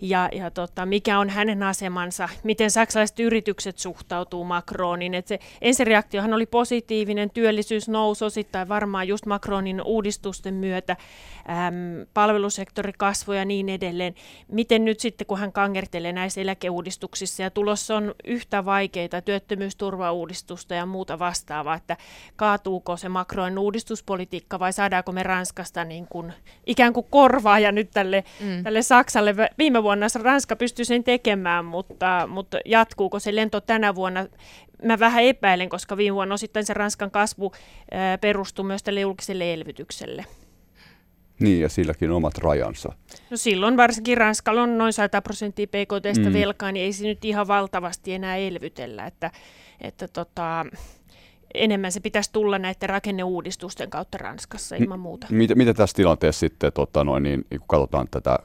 ja, 0.00 0.28
ja 0.32 0.50
tota, 0.50 0.86
mikä 0.86 1.18
on 1.18 1.28
hänen 1.28 1.62
asemansa, 1.62 2.28
miten 2.44 2.70
saksalaiset 2.70 3.20
yritykset 3.20 3.78
suhtautuu 3.78 4.44
Macronin. 4.44 5.14
Et 5.14 5.26
se 5.26 5.38
ensireaktiohan 5.60 6.34
oli 6.34 6.46
positiivinen, 6.46 7.30
työllisyys 7.30 7.88
nousi 7.88 8.24
osittain 8.24 8.68
varmaan 8.68 9.08
just 9.08 9.26
Macronin 9.26 9.82
uudistusten 9.84 10.54
myötä, 10.54 10.96
äm, 11.48 12.06
palvelusektori 12.14 12.92
kasvoi 12.98 13.36
ja 13.36 13.44
niin 13.44 13.68
edelleen. 13.68 14.14
Miten 14.48 14.84
nyt 14.84 15.00
sitten, 15.00 15.26
kun 15.26 15.38
hän 15.38 15.52
kangertelee 15.52 16.12
näissä 16.12 16.40
eläkeuudistuksissa 16.40 17.42
ja 17.42 17.50
tulossa 17.50 17.96
on 17.96 18.14
yhtä 18.24 18.64
vaikeita 18.64 19.22
työttömyys 19.22 19.67
työttömyysturvauudistusta 19.76 20.74
ja 20.74 20.86
muuta 20.86 21.18
vastaavaa, 21.18 21.74
että 21.74 21.96
kaatuuko 22.36 22.96
se 22.96 23.08
makroen 23.08 23.58
uudistuspolitiikka 23.58 24.58
vai 24.58 24.72
saadaanko 24.72 25.12
me 25.12 25.22
Ranskasta 25.22 25.84
niin 25.84 26.06
kuin, 26.06 26.32
ikään 26.66 26.92
kuin 26.92 27.06
korvaaja 27.10 27.72
nyt 27.72 27.90
tälle, 27.90 28.24
mm. 28.40 28.62
tälle 28.62 28.82
Saksalle. 28.82 29.34
Viime 29.58 29.82
vuonna 29.82 30.06
Ranska 30.22 30.56
pystyi 30.56 30.84
sen 30.84 31.04
tekemään, 31.04 31.64
mutta, 31.64 32.26
mutta 32.26 32.58
jatkuuko 32.64 33.18
se 33.18 33.36
lento 33.36 33.60
tänä 33.60 33.94
vuonna? 33.94 34.26
Mä 34.82 34.98
vähän 34.98 35.24
epäilen, 35.24 35.68
koska 35.68 35.96
viime 35.96 36.14
vuonna 36.14 36.34
osittain 36.34 36.66
se 36.66 36.74
Ranskan 36.74 37.10
kasvu 37.10 37.52
perustuu 38.20 38.64
myös 38.64 38.82
tälle 38.82 39.00
julkiselle 39.00 39.52
elvytykselle. 39.52 40.24
Niin, 41.40 41.60
ja 41.60 41.68
silläkin 41.68 42.10
omat 42.10 42.38
rajansa. 42.38 42.92
No 43.30 43.36
silloin 43.36 43.76
varsinkin 43.76 44.18
Ranskalla 44.18 44.62
on 44.62 44.78
noin 44.78 44.92
100 44.92 45.22
prosenttia 45.22 45.66
PKT 45.66 46.26
mm. 46.26 46.32
velkaa, 46.32 46.72
niin 46.72 46.84
ei 46.84 46.92
se 46.92 47.06
nyt 47.06 47.24
ihan 47.24 47.48
valtavasti 47.48 48.14
enää 48.14 48.36
elvytellä, 48.36 49.06
että, 49.06 49.30
että 49.80 50.08
tota, 50.08 50.66
enemmän 51.54 51.92
se 51.92 52.00
pitäisi 52.00 52.32
tulla 52.32 52.58
näiden 52.58 52.88
rakenneuudistusten 52.88 53.90
kautta 53.90 54.18
Ranskassa 54.18 54.76
ilman 54.76 55.00
muuta. 55.00 55.26
Mitä, 55.30 55.54
mitä 55.54 55.74
tässä 55.74 55.96
tilanteessa 55.96 56.40
sitten, 56.40 56.72
tota 56.72 57.04
noin, 57.04 57.22
niin, 57.22 57.46
kun 57.50 57.60
katsotaan 57.66 58.08
tätä 58.10 58.38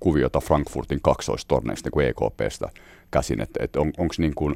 kuviota 0.00 0.40
Frankfurtin 0.40 1.00
kaksoistorneista 1.02 1.90
niin 1.96 2.08
EKPstä 2.08 2.68
käsin, 3.10 3.40
että, 3.40 3.64
että 3.64 3.80
on, 3.80 3.92
onko 3.98 4.14
niin 4.18 4.34
kuin, 4.34 4.54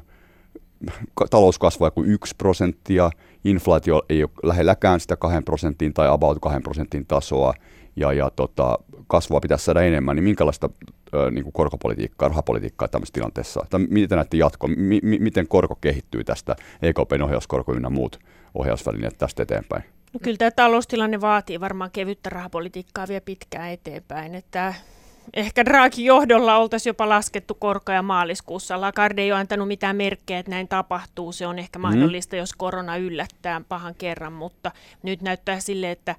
talous 1.30 1.58
kasvaa 1.58 1.90
kuin 1.90 2.10
1 2.10 2.34
prosenttia, 2.38 3.10
inflaatio 3.44 4.02
ei 4.08 4.22
ole 4.22 4.30
lähelläkään 4.42 5.00
sitä 5.00 5.16
2 5.16 5.40
prosenttiin 5.44 5.94
tai 5.94 6.08
about 6.08 6.38
2 6.42 6.60
prosentin 6.60 7.06
tasoa, 7.06 7.54
ja, 7.96 8.12
ja 8.12 8.30
tota, 8.36 8.78
kasvua 9.06 9.40
pitäisi 9.40 9.64
saada 9.64 9.82
enemmän, 9.82 10.16
niin 10.16 10.24
minkälaista 10.24 10.70
ö, 11.14 11.30
niin 11.30 11.44
kuin 11.44 11.52
korkopolitiikkaa, 11.52 12.28
rahapolitiikkaa 12.28 12.88
tämmöisessä 12.88 13.14
tilanteessa? 13.14 13.66
Tai 13.70 13.80
miten 13.80 14.16
näette 14.16 14.36
jatko? 14.36 14.68
Mi- 14.68 15.00
mi- 15.02 15.18
miten 15.18 15.48
korko 15.48 15.74
kehittyy 15.80 16.24
tästä 16.24 16.56
EKPn 16.82 17.22
ohjauskorko 17.22 17.74
ynnä 17.74 17.90
muut 17.90 18.18
ohjausvälineet 18.54 19.18
tästä 19.18 19.42
eteenpäin? 19.42 19.84
No 20.12 20.20
kyllä 20.22 20.36
tämä 20.36 20.50
taloustilanne 20.50 21.20
vaatii 21.20 21.60
varmaan 21.60 21.90
kevyttä 21.90 22.30
rahapolitiikkaa 22.30 23.08
vielä 23.08 23.20
pitkään 23.20 23.70
eteenpäin. 23.70 24.34
Että 24.34 24.74
ehkä 25.34 25.64
Draghi 25.64 26.04
johdolla 26.04 26.56
oltaisiin 26.56 26.90
jopa 26.90 27.08
laskettu 27.08 27.54
korkoja 27.54 28.02
maaliskuussa. 28.02 28.80
Lagarde 28.80 29.22
ei 29.22 29.32
ole 29.32 29.40
antanut 29.40 29.68
mitään 29.68 29.96
merkkejä, 29.96 30.38
että 30.38 30.50
näin 30.50 30.68
tapahtuu. 30.68 31.32
Se 31.32 31.46
on 31.46 31.58
ehkä 31.58 31.78
mm. 31.78 31.82
mahdollista, 31.82 32.36
jos 32.36 32.52
korona 32.52 32.96
yllättää 32.96 33.60
pahan 33.68 33.94
kerran, 33.94 34.32
mutta 34.32 34.70
nyt 35.02 35.22
näyttää 35.22 35.60
sille, 35.60 35.90
että 35.90 36.16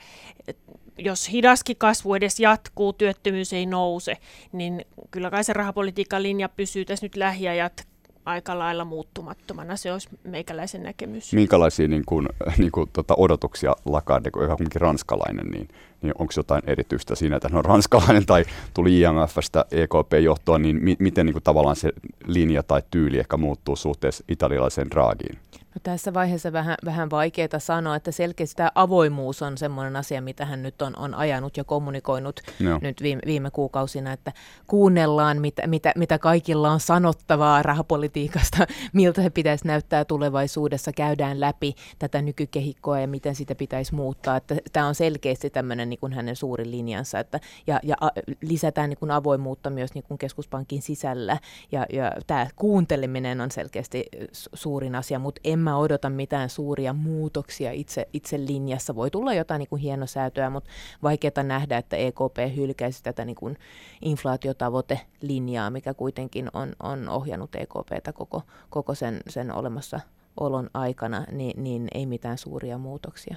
jos 0.97 1.32
hidaskin 1.32 1.78
kasvu 1.78 2.14
edes 2.14 2.39
jatkuu, 2.39 2.93
työttömyys 2.93 3.54
ei 3.54 3.66
nouse, 3.66 4.18
niin 4.51 4.86
kyllä 5.12 5.30
kai 5.30 5.43
se 5.43 5.54
rahapolitiikan 5.54 6.24
linja 6.24 6.49
pysyy 6.49 6.86
tässä 6.86 7.06
nyt 7.06 7.16
lähiajat 7.16 7.88
aika 8.26 8.60
lailla 8.60 8.86
muuttumattomana. 8.86 9.76
Se 9.76 9.92
olisi 9.92 10.10
meikäläisen 10.24 10.84
näkemys. 10.84 11.34
Minkälaisia 11.34 11.88
niin 11.88 12.04
kuin, 12.06 12.30
niin 12.58 12.72
kuin, 12.72 12.90
tota, 12.94 13.14
odotuksia 13.18 13.76
Lagarde, 13.86 14.32
joka 14.36 14.54
on 14.54 14.68
ranskalainen, 14.76 15.48
niin, 15.48 15.70
niin 16.02 16.14
onko 16.20 16.34
jotain 16.38 16.64
erityistä 16.68 17.16
siinä, 17.16 17.36
että 17.36 17.50
hän 17.50 17.58
on 17.58 17.66
ranskalainen 17.66 18.26
tai 18.26 18.46
tuli 18.74 19.02
IMFstä 19.02 19.66
EKP-johtoon, 19.72 20.62
niin 20.62 20.84
mi- 20.84 20.98
miten 21.00 21.26
niin 21.26 21.34
kuin, 21.34 21.44
tavallaan 21.44 21.76
se 21.76 21.92
linja 22.26 22.64
tai 22.64 22.82
tyyli 22.92 23.20
ehkä 23.20 23.38
muuttuu 23.38 23.76
suhteessa 23.76 24.24
italialaiseen 24.28 24.90
Draghiin? 24.92 25.40
No 25.76 25.80
tässä 25.84 26.14
vaiheessa 26.14 26.54
vähän, 26.54 26.76
vähän 26.86 27.10
vaikeaa 27.10 27.60
sanoa, 27.60 27.96
että 27.96 28.12
selkeästi 28.12 28.56
tämä 28.56 28.72
avoimuus 28.76 29.42
on 29.42 29.58
sellainen 29.58 29.96
asia, 29.96 30.22
mitä 30.22 30.46
hän 30.46 30.64
nyt 30.64 30.82
on, 30.82 30.98
on 30.98 31.16
ajanut 31.16 31.58
ja 31.58 31.64
kommunikoinut 31.64 32.40
no. 32.60 32.80
nyt 32.82 33.02
viime, 33.02 33.22
viime 33.26 33.52
kuukausina, 33.52 34.14
että 34.14 34.32
kuunnellaan, 34.68 35.42
mitä, 35.42 35.68
mitä, 35.68 35.94
mitä 35.96 36.20
kaikilla 36.20 36.72
on 36.72 36.80
sanottavaa 36.80 37.64
rahapolitiikasta, 37.64 38.68
miltä 38.94 39.24
se 39.24 39.30
pitäisi 39.30 39.68
näyttää 39.68 40.06
tulevaisuudessa, 40.06 40.92
käydään 40.92 41.40
läpi 41.40 41.76
tätä 42.00 42.22
nykykehikkoa 42.22 43.00
ja 43.00 43.08
miten 43.08 43.36
sitä 43.36 43.56
pitäisi 43.56 43.96
muuttaa. 43.96 44.38
Että 44.38 44.56
tämä 44.74 44.88
on 44.88 44.96
selkeästi 44.96 45.50
tämmöinen 45.50 45.90
niin 45.90 46.00
kuin 46.00 46.14
hänen 46.14 46.36
suuri 46.36 46.72
linjansa, 46.72 47.20
että, 47.20 47.40
ja, 47.68 47.80
ja 47.84 47.96
a, 48.02 48.10
lisätään 48.42 48.90
niin 48.90 49.00
kuin 49.00 49.12
avoimuutta 49.12 49.70
myös 49.70 49.94
niin 49.94 50.04
kuin 50.04 50.18
keskuspankin 50.18 50.82
sisällä, 50.82 51.38
ja, 51.72 51.86
ja 51.94 52.12
tämä 52.28 52.48
kuunteleminen 52.56 53.42
on 53.42 53.52
selkeästi 53.52 54.06
suurin 54.54 54.96
asia, 54.96 55.20
mutta 55.20 55.42
en 55.44 55.62
mä 55.64 55.78
odota 55.78 56.09
mitään 56.09 56.49
suuria 56.49 56.93
muutoksia 56.93 57.72
itse, 57.72 58.07
itse 58.14 58.45
linjassa. 58.45 58.95
Voi 58.95 59.11
tulla 59.11 59.34
jotain 59.34 59.59
niin 59.59 59.70
kuin 59.70 59.82
hienosäätöä, 59.82 60.49
mutta 60.49 60.70
vaikeaa 61.03 61.43
nähdä, 61.43 61.78
että 61.78 61.97
EKP 61.97 62.55
hylkäisi 62.55 63.03
tätä 63.03 63.26
niin 63.26 63.36
kuin 63.36 63.57
inflaatiotavoitelinjaa, 64.01 65.70
mikä 65.70 65.93
kuitenkin 65.93 66.49
on, 66.53 66.74
on 66.84 67.09
ohjannut 67.09 67.55
EKPtä 67.55 68.14
koko, 68.14 68.41
koko 68.70 68.95
sen, 68.95 69.22
sen 69.30 69.51
olemassa 69.51 69.99
olon 70.39 70.70
aikana, 70.74 71.26
niin, 71.32 71.64
niin 71.64 71.88
ei 71.93 72.05
mitään 72.05 72.38
suuria 72.38 72.78
muutoksia. 72.78 73.36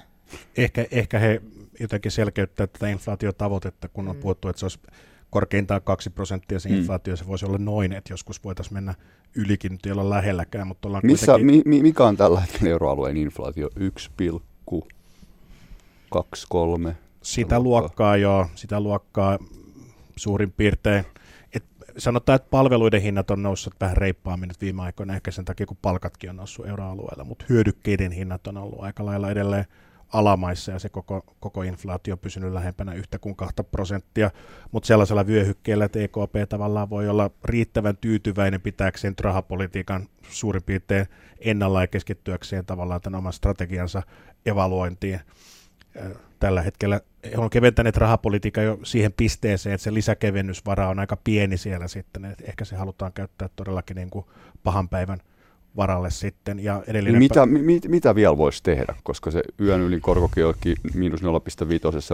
Ehkä, 0.57 0.85
ehkä 0.91 1.19
he 1.19 1.41
jotenkin 1.79 2.11
selkeyttää 2.11 2.67
tätä 2.67 2.87
inflaatiotavoitetta, 2.87 3.87
kun 3.87 4.07
on 4.07 4.15
mm. 4.15 4.21
puhuttu, 4.21 4.49
että 4.49 4.59
se 4.59 4.65
olisi 4.65 4.79
korkeintaan 5.29 5.81
2 5.81 6.09
prosenttia 6.09 6.59
se 6.59 6.69
mm. 6.69 6.75
inflaatio, 6.75 7.15
se 7.15 7.27
voisi 7.27 7.45
olla 7.45 7.57
noin, 7.57 7.93
että 7.93 8.13
joskus 8.13 8.43
voitaisiin 8.43 8.73
mennä 8.73 8.93
ylikin, 9.35 9.71
nyt 9.71 9.85
ei 9.85 9.91
olla 9.91 10.09
lähelläkään, 10.09 10.67
mutta 10.67 10.87
ollaan 10.87 11.05
Missä, 11.05 11.31
kuitenkin... 11.31 11.61
mi, 11.65 11.81
mikä 11.81 12.03
on 12.03 12.17
tällä 12.17 12.41
hetkellä 12.41 12.69
euroalueen 12.69 13.17
inflaatio? 13.17 13.69
1,23? 13.69 13.73
Sitä 17.21 17.59
luokkaa 17.59 18.17
joo, 18.17 18.47
sitä 18.55 18.79
luokkaa 18.79 19.39
suurin 20.15 20.51
piirtein. 20.51 21.05
Et 21.53 21.63
sanotaan, 21.97 22.35
että 22.35 22.49
palveluiden 22.49 23.01
hinnat 23.01 23.31
on 23.31 23.43
noussut 23.43 23.73
vähän 23.81 23.97
reippaammin 23.97 24.47
nyt 24.47 24.61
viime 24.61 24.81
aikoina, 24.81 25.15
ehkä 25.15 25.31
sen 25.31 25.45
takia 25.45 25.65
kun 25.65 25.77
palkatkin 25.81 26.29
on 26.29 26.35
noussut 26.35 26.67
euroalueella, 26.67 27.23
mutta 27.23 27.45
hyödykkeiden 27.49 28.11
hinnat 28.11 28.47
on 28.47 28.57
ollut 28.57 28.83
aika 28.83 29.05
lailla 29.05 29.31
edelleen 29.31 29.65
alamaissa 30.13 30.71
ja 30.71 30.79
se 30.79 30.89
koko, 30.89 31.21
koko 31.39 31.63
inflaatio 31.63 32.13
on 32.13 32.19
pysynyt 32.19 32.53
lähempänä 32.53 32.93
yhtä 32.93 33.19
kuin 33.19 33.35
kahta 33.35 33.63
prosenttia, 33.63 34.31
mutta 34.71 34.87
sellaisella 34.87 35.27
vyöhykkeellä, 35.27 35.85
että 35.85 35.99
EKP 35.99 36.49
tavallaan 36.49 36.89
voi 36.89 37.09
olla 37.09 37.31
riittävän 37.45 37.97
tyytyväinen 37.97 38.61
pitääkseen 38.61 39.13
rahapolitiikan 39.21 40.07
suurin 40.29 40.63
piirtein 40.63 41.07
ennalla 41.39 41.81
ja 41.81 41.87
keskittyäkseen 41.87 42.65
tavallaan 42.65 43.01
tämän 43.01 43.17
oman 43.17 43.33
strategiansa 43.33 44.03
evaluointiin. 44.45 45.19
Tällä 46.39 46.61
hetkellä 46.61 47.01
on 47.37 47.49
keventäneet 47.49 47.97
rahapolitiikan 47.97 48.63
jo 48.63 48.79
siihen 48.83 49.13
pisteeseen, 49.13 49.73
että 49.73 49.83
se 49.83 49.93
lisäkevennysvara 49.93 50.89
on 50.89 50.99
aika 50.99 51.17
pieni 51.23 51.57
siellä 51.57 51.87
sitten, 51.87 52.25
että 52.25 52.43
ehkä 52.47 52.65
se 52.65 52.75
halutaan 52.75 53.13
käyttää 53.13 53.49
todellakin 53.55 53.95
niin 53.95 54.09
kuin 54.09 54.25
pahan 54.63 54.89
päivän 54.89 55.21
varalle 55.77 56.11
sitten. 56.11 56.63
Ja 56.63 56.83
edellinen 56.87 57.19
mitä, 57.19 57.43
pä- 57.43 57.45
mi, 57.45 57.79
mitä 57.87 58.15
vielä 58.15 58.37
voisi 58.37 58.63
tehdä, 58.63 58.95
koska 59.03 59.31
se 59.31 59.43
yön 59.61 59.81
ylin 59.81 60.01
korkokin 60.01 60.45
onkin 60.45 60.77
miinus 60.93 61.21
0,5 61.21 61.27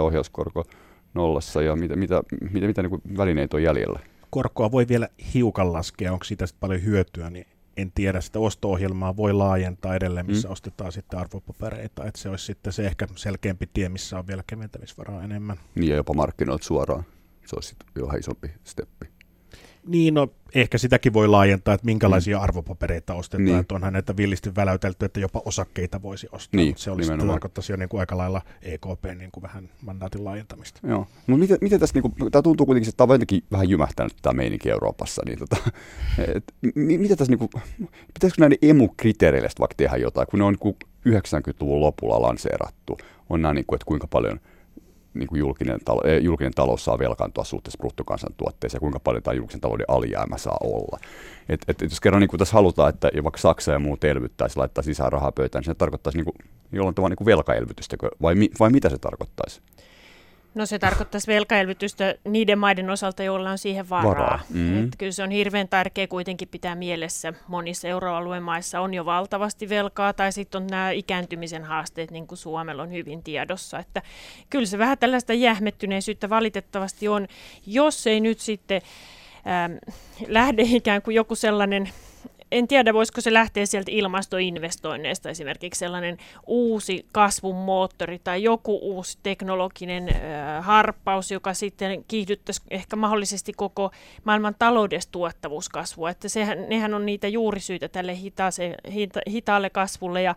ohjauskorko 0.01 0.65
nollassa 1.13 1.61
ja 1.61 1.75
mitä, 1.75 1.95
mitä, 1.95 2.23
mitä, 2.51 2.67
mitä 2.67 2.81
niin 2.81 3.17
välineitä 3.17 3.57
on 3.57 3.63
jäljellä? 3.63 3.99
Korkoa 4.29 4.71
voi 4.71 4.87
vielä 4.87 5.07
hiukan 5.33 5.73
laskea, 5.73 6.13
onko 6.13 6.23
siitä 6.23 6.45
paljon 6.59 6.83
hyötyä, 6.83 7.29
niin 7.29 7.47
en 7.77 7.91
tiedä, 7.95 8.21
sitä 8.21 8.39
osto-ohjelmaa 8.39 9.17
voi 9.17 9.33
laajentaa 9.33 9.95
edelleen, 9.95 10.25
missä 10.25 10.47
mm. 10.47 10.51
ostetaan 10.51 10.91
sitten 10.91 11.19
arvopapereita, 11.19 12.05
että 12.05 12.21
se 12.21 12.29
olisi 12.29 12.45
sitten 12.45 12.73
se 12.73 12.85
ehkä 12.85 13.07
selkeämpi 13.15 13.69
tie, 13.73 13.89
missä 13.89 14.19
on 14.19 14.27
vielä 14.27 14.43
keventämisvaraa 14.47 15.23
enemmän. 15.23 15.57
Niin 15.75 15.89
ja 15.89 15.95
jopa 15.95 16.13
markkinoilta 16.13 16.65
suoraan, 16.65 17.03
se 17.45 17.55
olisi 17.55 17.75
jo 17.95 18.05
isompi 18.05 18.51
steppi. 18.63 19.05
Niin, 19.87 20.13
no 20.13 20.27
ehkä 20.55 20.77
sitäkin 20.77 21.13
voi 21.13 21.27
laajentaa, 21.27 21.73
että 21.73 21.85
minkälaisia 21.85 22.37
mm. 22.37 22.43
arvopapereita 22.43 23.13
ostetaan. 23.13 23.45
Niin. 23.45 23.59
Että 23.59 23.75
onhan 23.75 23.93
näitä 23.93 24.17
villisti 24.17 24.55
väläytelty, 24.55 25.05
että 25.05 25.19
jopa 25.19 25.41
osakkeita 25.45 26.01
voisi 26.01 26.27
ostaa. 26.31 26.57
Niin, 26.57 26.73
se 26.77 26.91
olisi 26.91 27.11
tarkoittaisi 27.27 27.73
jo 27.73 27.77
niin 27.77 27.89
kuin 27.89 27.99
aika 27.99 28.17
lailla 28.17 28.41
EKP 28.61 29.05
niin 29.17 29.31
kuin 29.31 29.41
vähän 29.41 29.69
mandaatin 29.81 30.25
laajentamista. 30.25 30.79
Joo. 30.87 31.07
No 31.27 31.37
miten, 31.37 31.57
miten 31.61 31.79
tässä, 31.79 31.99
niin 31.99 32.01
kuin, 32.01 32.31
tämä 32.31 32.41
tuntuu 32.41 32.65
kuitenkin, 32.65 32.89
että 32.89 32.97
tämä 32.97 33.11
on 33.11 33.15
jotenkin 33.15 33.43
vähän 33.51 33.69
jymähtänyt 33.69 34.13
tämä 34.21 34.33
meininki 34.33 34.69
Euroopassa. 34.69 35.21
Niin 35.25 35.39
tota, 35.39 35.57
et, 36.35 36.53
mitä 36.75 37.15
tässä, 37.15 37.31
niin 37.31 37.39
kuin, 37.39 37.49
pitäisikö 38.13 38.41
näiden 38.41 38.57
emu-kriteereille 38.61 39.49
vaikka 39.59 39.75
tehdä 39.77 39.97
jotain, 39.97 40.27
kun 40.27 40.39
ne 40.39 40.45
on 40.45 40.55
niin 40.63 40.75
90-luvun 41.09 41.81
lopulla 41.81 42.21
lanseerattu? 42.21 42.97
On 43.29 43.41
nämä, 43.41 43.53
niin 43.53 43.65
kuin, 43.65 43.77
että 43.77 43.85
kuinka 43.85 44.07
paljon– 44.07 44.39
niin 45.13 45.27
kuin 45.27 45.39
julkinen, 45.39 45.79
talo, 45.85 46.01
eh, 46.03 46.21
julkinen 46.21 46.53
talous 46.53 46.85
saa 46.85 46.99
velkaantua 46.99 47.43
suhteessa 47.43 47.77
bruttokansantuotteeseen 47.77 48.77
ja 48.77 48.79
kuinka 48.79 48.99
paljon 48.99 49.23
tämä 49.23 49.35
julkisen 49.35 49.61
talouden 49.61 49.85
alijäämä 49.89 50.37
saa 50.37 50.57
olla. 50.63 50.99
Et, 51.49 51.61
et, 51.67 51.81
et 51.81 51.89
jos 51.91 52.01
kerran 52.01 52.19
niin 52.19 52.29
kuin 52.29 52.39
tässä 52.39 52.53
halutaan, 52.53 52.89
että 52.89 53.11
vaikka 53.23 53.39
Saksa 53.39 53.71
ja 53.71 53.79
muut 53.79 54.03
elvyttäisi, 54.03 54.57
laittaa 54.57 54.83
sisään 54.83 55.11
rahaa 55.11 55.31
pöytään, 55.31 55.59
niin 55.61 55.65
se 55.65 55.73
tarkoittaisi 55.73 56.17
niin 56.17 56.25
kuin, 56.25 56.35
jollain 56.71 56.95
tavalla 56.95 57.09
niin 57.09 57.17
kuin 57.17 57.25
velkaelvytystä, 57.25 57.97
vai, 58.21 58.35
vai 58.59 58.69
mitä 58.69 58.89
se 58.89 58.97
tarkoittaisi? 58.97 59.61
No 60.55 60.65
se 60.65 60.79
tarkoittaisi 60.79 61.27
velkaelvytystä 61.27 62.15
niiden 62.23 62.59
maiden 62.59 62.89
osalta, 62.89 63.23
joilla 63.23 63.51
on 63.51 63.57
siihen 63.57 63.89
varaa. 63.89 64.09
varaa. 64.09 64.39
Mm-hmm. 64.49 64.83
Että 64.83 64.97
kyllä 64.97 65.11
se 65.11 65.23
on 65.23 65.31
hirveän 65.31 65.67
tärkeä 65.67 66.07
kuitenkin 66.07 66.47
pitää 66.47 66.75
mielessä. 66.75 67.33
Monissa 67.47 67.87
euroalueen 67.87 68.43
maissa 68.43 68.81
on 68.81 68.93
jo 68.93 69.05
valtavasti 69.05 69.69
velkaa, 69.69 70.13
tai 70.13 70.31
sitten 70.31 70.61
on 70.61 70.67
nämä 70.67 70.91
ikääntymisen 70.91 71.63
haasteet, 71.63 72.11
niin 72.11 72.27
kuin 72.27 72.37
Suomella 72.37 72.83
on 72.83 72.91
hyvin 72.91 73.23
tiedossa. 73.23 73.79
Että 73.79 74.01
kyllä 74.49 74.65
se 74.65 74.77
vähän 74.77 74.97
tällaista 74.97 75.33
jähmettyneisyyttä 75.33 76.29
valitettavasti 76.29 77.07
on, 77.07 77.27
jos 77.65 78.07
ei 78.07 78.19
nyt 78.19 78.39
sitten 78.39 78.81
ähm, 79.47 79.73
lähde 80.27 80.61
ikään 80.65 81.01
kuin 81.01 81.15
joku 81.15 81.35
sellainen 81.35 81.89
en 82.53 82.67
tiedä, 82.67 82.93
voisiko 82.93 83.21
se 83.21 83.33
lähteä 83.33 83.65
sieltä 83.65 83.91
ilmastoinvestoinneista 83.91 85.29
esimerkiksi 85.29 85.79
sellainen 85.79 86.17
uusi 86.47 87.05
kasvun 87.11 87.55
moottori 87.55 88.19
tai 88.23 88.43
joku 88.43 88.79
uusi 88.81 89.17
teknologinen 89.23 90.09
äh, 90.09 90.65
harppaus, 90.65 91.31
joka 91.31 91.53
sitten 91.53 92.05
kiihdyttäisi 92.07 92.61
ehkä 92.71 92.95
mahdollisesti 92.95 93.53
koko 93.53 93.91
maailman 94.23 94.55
taloudesta 94.59 95.11
tuottavuuskasvua. 95.11 96.09
Että 96.09 96.29
sehän, 96.29 96.69
nehän 96.69 96.93
on 96.93 97.05
niitä 97.05 97.27
juurisyitä 97.27 97.87
tälle 97.87 98.15
hitaase, 98.15 98.75
hita, 98.93 99.19
hitaalle 99.29 99.69
kasvulle 99.69 100.21
ja 100.21 100.35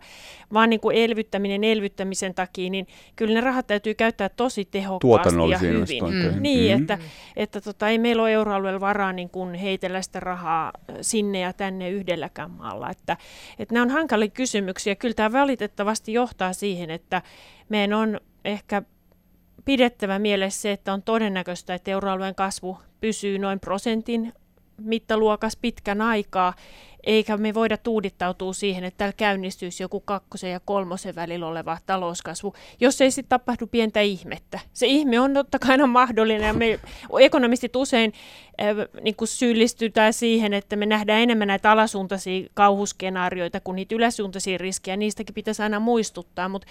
vaan 0.53 0.69
niin 0.69 0.79
kuin 0.79 0.97
elvyttäminen 0.97 1.63
elvyttämisen 1.63 2.33
takia, 2.33 2.69
niin 2.69 2.87
kyllä 3.15 3.33
ne 3.33 3.41
rahat 3.41 3.67
täytyy 3.67 3.93
käyttää 3.93 4.29
tosi 4.29 4.65
tehokkaasti 4.65 5.49
ja 5.51 5.57
hyvin. 5.57 6.03
Mm. 6.03 6.41
Niin, 6.41 6.77
mm. 6.77 6.81
että, 6.81 6.97
että 7.35 7.61
tota, 7.61 7.89
ei 7.89 7.97
meillä 7.97 8.21
ole 8.21 8.31
euroalueella 8.31 8.79
varaa 8.79 9.13
niin 9.13 9.29
kuin 9.29 9.53
heitellä 9.53 10.01
sitä 10.01 10.19
rahaa 10.19 10.71
sinne 11.01 11.39
ja 11.39 11.53
tänne 11.53 11.89
yhdelläkään 12.07 12.51
maalla. 12.51 12.89
Että, 12.89 13.17
että 13.59 13.73
nämä 13.73 13.83
on 13.83 13.89
hankalia 13.89 14.27
kysymyksiä. 14.27 14.95
Kyllä 14.95 15.13
tämä 15.13 15.41
valitettavasti 15.41 16.13
johtaa 16.13 16.53
siihen, 16.53 16.89
että 16.89 17.21
meidän 17.69 17.93
on 17.93 18.19
ehkä 18.45 18.81
pidettävä 19.65 20.19
mielessä 20.19 20.61
se, 20.61 20.71
että 20.71 20.93
on 20.93 21.03
todennäköistä, 21.03 21.73
että 21.73 21.91
euroalueen 21.91 22.35
kasvu 22.35 22.77
pysyy 23.01 23.39
noin 23.39 23.59
prosentin 23.59 24.33
mittaluokas 24.81 25.57
pitkän 25.61 26.01
aikaa, 26.01 26.53
eikä 27.07 27.37
me 27.37 27.53
voida 27.53 27.77
tuudittautua 27.77 28.53
siihen, 28.53 28.83
että 28.83 28.97
täällä 28.97 29.13
käynnistyisi 29.17 29.83
joku 29.83 29.99
kakkosen 29.99 30.51
ja 30.51 30.59
kolmosen 30.59 31.15
välillä 31.15 31.47
oleva 31.47 31.77
talouskasvu, 31.85 32.53
jos 32.79 33.01
ei 33.01 33.11
sitten 33.11 33.29
tapahdu 33.29 33.67
pientä 33.67 34.01
ihmettä. 34.01 34.59
Se 34.73 34.87
ihme 34.87 35.19
on 35.19 35.33
totta 35.33 35.59
kai 35.59 35.71
aina 35.71 35.87
mahdollinen, 35.87 36.47
ja 36.47 36.53
me 36.53 36.79
ekonomistit 37.19 37.75
usein 37.75 38.13
äh, 38.61 38.67
niin 39.01 39.15
syyllistytään 39.23 40.13
siihen, 40.13 40.53
että 40.53 40.75
me 40.75 40.85
nähdään 40.85 41.21
enemmän 41.21 41.47
näitä 41.47 41.71
alasuuntaisia 41.71 42.47
kauhuskenaarioita 42.53 43.59
kuin 43.59 43.75
niitä 43.75 43.95
yläsuuntaisia 43.95 44.57
riskejä, 44.57 44.97
niistäkin 44.97 45.35
pitäisi 45.35 45.63
aina 45.63 45.79
muistuttaa, 45.79 46.49
mutta 46.49 46.67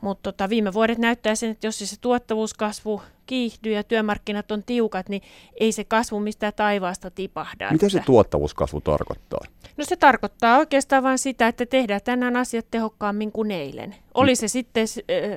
mut 0.00 0.22
tota, 0.22 0.48
viime 0.48 0.72
vuodet 0.72 0.98
näyttää 0.98 1.34
sen, 1.34 1.50
että 1.50 1.66
jos 1.66 1.78
se 1.78 2.00
tuottavuuskasvu 2.00 3.02
kiihtyy 3.28 3.72
ja 3.72 3.84
työmarkkinat 3.84 4.50
on 4.50 4.62
tiukat, 4.62 5.08
niin 5.08 5.22
ei 5.60 5.72
se 5.72 5.84
kasvu 5.84 6.20
mistään 6.20 6.52
taivaasta 6.56 7.10
tipahda. 7.10 7.72
Mitä 7.72 7.88
se 7.88 8.00
tuottavuuskasvu 8.06 8.80
tarkoittaa? 8.80 9.40
No 9.76 9.84
se 9.84 9.96
tarkoittaa 9.96 10.58
oikeastaan 10.58 11.02
vain 11.02 11.18
sitä, 11.18 11.48
että 11.48 11.66
tehdään 11.66 12.00
tänään 12.04 12.36
asiat 12.36 12.66
tehokkaammin 12.70 13.32
kuin 13.32 13.50
eilen. 13.50 13.94
Oli 14.18 14.36
se 14.36 14.48
sitten 14.48 14.88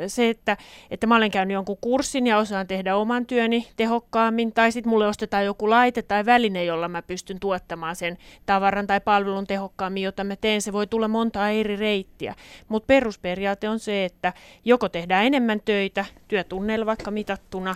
se, 0.08 0.30
että, 0.30 0.58
että 0.92 1.08
mä 1.08 1.16
olen 1.16 1.32
käynyt 1.32 1.54
jonkun 1.54 1.78
kurssin 1.82 2.28
ja 2.28 2.38
osaan 2.38 2.68
tehdä 2.68 2.96
oman 2.96 3.26
työni 3.26 3.68
tehokkaammin, 3.78 4.54
tai 4.54 4.72
sitten 4.72 4.90
mulle 4.90 5.08
ostetaan 5.08 5.46
joku 5.46 5.70
laite 5.70 6.02
tai 6.02 6.26
väline, 6.26 6.66
jolla 6.66 6.88
mä 6.88 7.02
pystyn 7.02 7.40
tuottamaan 7.40 7.96
sen 7.96 8.18
tavaran 8.46 8.88
tai 8.88 9.02
palvelun 9.02 9.48
tehokkaammin, 9.48 10.04
jota 10.04 10.24
mä 10.24 10.36
teen. 10.36 10.62
Se 10.62 10.74
voi 10.74 10.88
tulla 10.88 11.08
monta 11.08 11.50
eri 11.50 11.76
reittiä, 11.76 12.36
mutta 12.68 12.88
perusperiaate 12.88 13.70
on 13.70 13.80
se, 13.80 14.06
että 14.06 14.34
joko 14.66 14.90
tehdään 14.90 15.26
enemmän 15.26 15.62
töitä, 15.66 16.06
työtunneilla 16.28 16.86
vaikka 16.86 17.12
mitattuna, 17.12 17.76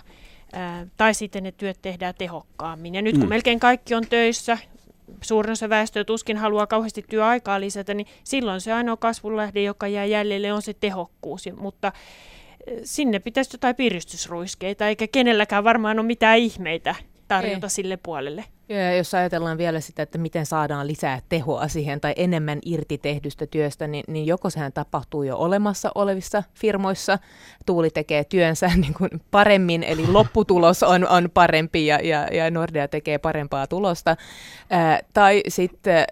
tai 0.98 1.14
sitten 1.14 1.44
ne 1.44 1.52
työt 1.52 1.78
tehdään 1.82 2.14
tehokkaammin. 2.18 2.96
Ja 2.96 3.02
nyt 3.02 3.16
kun 3.16 3.24
mm. 3.24 3.30
melkein 3.30 3.60
kaikki 3.60 3.96
on 3.96 4.08
töissä, 4.10 4.58
suurin 5.22 5.52
osa 5.52 5.70
väestöä 5.70 6.04
tuskin 6.04 6.38
haluaa 6.38 6.68
kauheasti 6.68 7.06
työaikaa 7.10 7.60
lisätä, 7.60 7.94
niin 7.94 8.08
silloin 8.24 8.62
se 8.62 8.74
ainoa 8.74 8.98
kasvunlähde, 8.98 9.62
joka 9.62 9.88
jää 9.88 10.06
jäljelle, 10.06 10.54
on 10.54 10.62
se 10.62 10.74
tehokkuus. 10.74 11.50
Mutta 11.58 11.92
eh, 12.68 12.80
sinne 12.84 13.20
pitäisi 13.20 13.54
jotain 13.54 13.76
piristysruiskeita, 13.76 14.88
eikä 14.88 15.08
kenelläkään 15.08 15.64
varmaan 15.64 16.00
ole 16.00 16.08
mitään 16.08 16.38
ihmeitä 16.38 16.96
tarjota 17.28 17.66
Ei. 17.66 17.70
sille 17.70 17.98
puolelle. 17.98 18.46
Ja 18.70 18.96
jos 18.96 19.14
ajatellaan 19.14 19.58
vielä 19.58 19.80
sitä, 19.80 20.04
että 20.04 20.18
miten 20.18 20.46
saadaan 20.46 20.88
lisää 20.88 21.22
tehoa 21.30 21.68
siihen 21.68 22.02
tai 22.02 22.14
enemmän 22.18 22.60
irti 22.66 22.98
tehdystä 22.98 23.48
työstä, 23.48 23.88
niin, 23.88 24.04
niin 24.08 24.26
joko 24.26 24.50
sehän 24.50 24.74
tapahtuu 24.74 25.24
jo 25.24 25.38
olemassa 25.38 25.92
olevissa 25.96 26.44
firmoissa, 26.54 27.20
Tuuli 27.66 27.90
tekee 27.90 28.24
työnsä 28.24 28.68
niin 28.76 28.94
kuin 28.94 29.10
paremmin, 29.32 29.84
eli 29.84 30.08
lopputulos 30.08 30.84
on, 30.84 31.08
on 31.08 31.30
parempi 31.34 31.86
ja, 31.86 32.00
ja, 32.04 32.28
ja 32.32 32.52
Nordea 32.52 32.88
tekee 32.88 33.18
parempaa 33.18 33.68
tulosta, 33.68 34.16
ää, 34.70 35.00
tai 35.14 35.44
sitten 35.48 36.06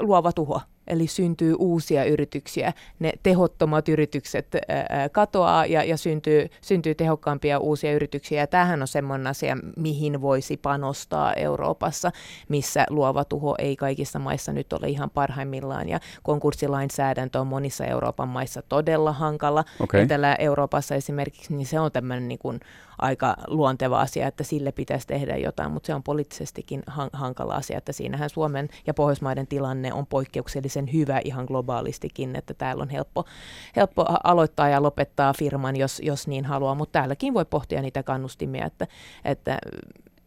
luova 0.00 0.32
tuho 0.32 0.60
eli 0.88 1.06
syntyy 1.06 1.54
uusia 1.58 2.04
yrityksiä. 2.04 2.72
Ne 2.98 3.12
tehottomat 3.22 3.88
yritykset 3.88 4.46
ää, 4.54 5.08
katoaa 5.08 5.66
ja, 5.66 5.84
ja 5.84 5.96
syntyy, 5.96 6.48
syntyy 6.60 6.94
tehokkaampia 6.94 7.58
uusia 7.58 7.92
yrityksiä. 7.92 8.40
Ja 8.40 8.46
tämähän 8.46 8.82
on 8.82 8.88
semmoinen 8.88 9.26
asia, 9.26 9.56
mihin 9.76 10.20
voisi 10.20 10.56
panostaa 10.56 11.34
Euroopassa, 11.34 12.12
missä 12.48 12.86
luova 12.90 13.24
tuho 13.24 13.54
ei 13.58 13.76
kaikissa 13.76 14.18
maissa 14.18 14.52
nyt 14.52 14.72
ole 14.72 14.88
ihan 14.88 15.10
parhaimmillaan. 15.10 15.88
Ja 15.88 16.00
konkurssilainsäädäntö 16.22 17.40
on 17.40 17.46
monissa 17.46 17.84
Euroopan 17.84 18.28
maissa 18.28 18.62
todella 18.68 19.12
hankala. 19.12 19.64
Okay. 19.80 20.00
Etelä-Euroopassa 20.00 20.94
esimerkiksi, 20.94 21.54
niin 21.54 21.66
se 21.66 21.80
on 21.80 21.92
tämmöinen 21.92 22.28
niin 22.28 22.38
kuin 22.38 22.60
aika 22.98 23.36
luonteva 23.46 24.00
asia, 24.00 24.26
että 24.26 24.44
sille 24.44 24.72
pitäisi 24.72 25.06
tehdä 25.06 25.36
jotain, 25.36 25.70
mutta 25.70 25.86
se 25.86 25.94
on 25.94 26.02
poliittisestikin 26.02 26.82
hankala 27.12 27.54
asia, 27.54 27.78
että 27.78 27.92
siinähän 27.92 28.30
Suomen 28.30 28.68
ja 28.86 28.94
Pohjoismaiden 28.94 29.46
tilanne 29.46 29.92
on 29.92 30.06
poikkeuksellisen 30.06 30.92
hyvä 30.92 31.20
ihan 31.24 31.44
globaalistikin, 31.44 32.36
että 32.36 32.54
täällä 32.54 32.82
on 32.82 32.90
helppo, 32.90 33.24
helppo 33.76 34.06
aloittaa 34.24 34.68
ja 34.68 34.82
lopettaa 34.82 35.32
firman, 35.32 35.76
jos, 35.76 36.00
jos 36.04 36.28
niin 36.28 36.44
haluaa, 36.44 36.74
mutta 36.74 36.92
täälläkin 36.92 37.34
voi 37.34 37.44
pohtia 37.44 37.82
niitä 37.82 38.02
kannustimia, 38.02 38.66
että, 38.66 38.86
että 39.24 39.58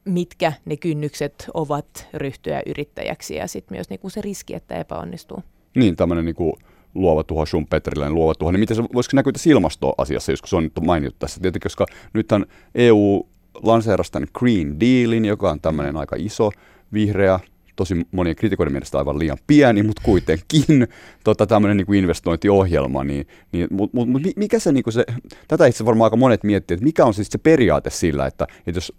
mitkä 0.05 0.53
ne 0.65 0.77
kynnykset 0.77 1.49
ovat 1.53 2.07
ryhtyä 2.13 2.61
yrittäjäksi 2.65 3.35
ja 3.35 3.47
sitten 3.47 3.75
myös 3.75 3.89
niinku 3.89 4.09
se 4.09 4.21
riski, 4.21 4.55
että 4.55 4.75
epäonnistuu. 4.75 5.43
Niin, 5.75 5.95
tämmöinen 5.95 6.25
niinku 6.25 6.57
luova 6.95 7.23
tuho, 7.23 7.45
Schumpeterilainen 7.45 8.15
luova 8.15 8.35
tuho, 8.35 8.51
niin 8.51 8.59
miten 8.59 8.77
se, 8.77 8.83
voisiko 8.93 9.15
näkyä 9.15 9.33
tässä 9.33 9.49
ilmastoasiassa, 9.49 10.31
jos 10.31 10.39
se 10.45 10.55
on 10.55 10.63
nyt 10.63 10.73
mainittu 10.81 11.15
tässä. 11.19 11.39
Tietenkin, 11.41 11.65
koska 11.65 11.85
nythän 12.13 12.45
EU 12.75 13.27
lanseerasi 13.63 14.11
tämän 14.11 14.27
Green 14.33 14.79
Dealin, 14.79 15.25
joka 15.25 15.51
on 15.51 15.61
tämmöinen 15.61 15.97
aika 15.97 16.15
iso, 16.19 16.51
vihreä, 16.93 17.39
tosi 17.75 18.07
monien 18.11 18.35
kritikoiden 18.35 18.73
mielestä 18.73 18.97
aivan 18.97 19.19
liian 19.19 19.37
pieni, 19.47 19.83
mutta 19.83 20.01
kuitenkin 20.05 20.87
tota, 21.23 21.47
tämmöinen 21.47 21.77
niin 21.77 21.85
kuin 21.85 21.99
investointiohjelma, 21.99 23.03
niin, 23.03 23.27
niin 23.51 23.67
mutta 23.71 23.97
mut, 23.97 24.09
mut, 24.09 24.21
mikä 24.35 24.59
se, 24.59 24.71
niin 24.71 24.83
kuin 24.83 24.93
se, 24.93 25.05
tätä 25.47 25.65
itse 25.65 25.85
varmaan 25.85 26.05
aika 26.05 26.17
monet 26.17 26.43
miettii, 26.43 26.75
että 26.75 26.83
mikä 26.83 27.05
on 27.05 27.13
siis 27.13 27.27
se 27.27 27.37
periaate 27.37 27.89
sillä, 27.89 28.25
että, 28.27 28.47
että 28.67 28.77
jos, 28.77 28.93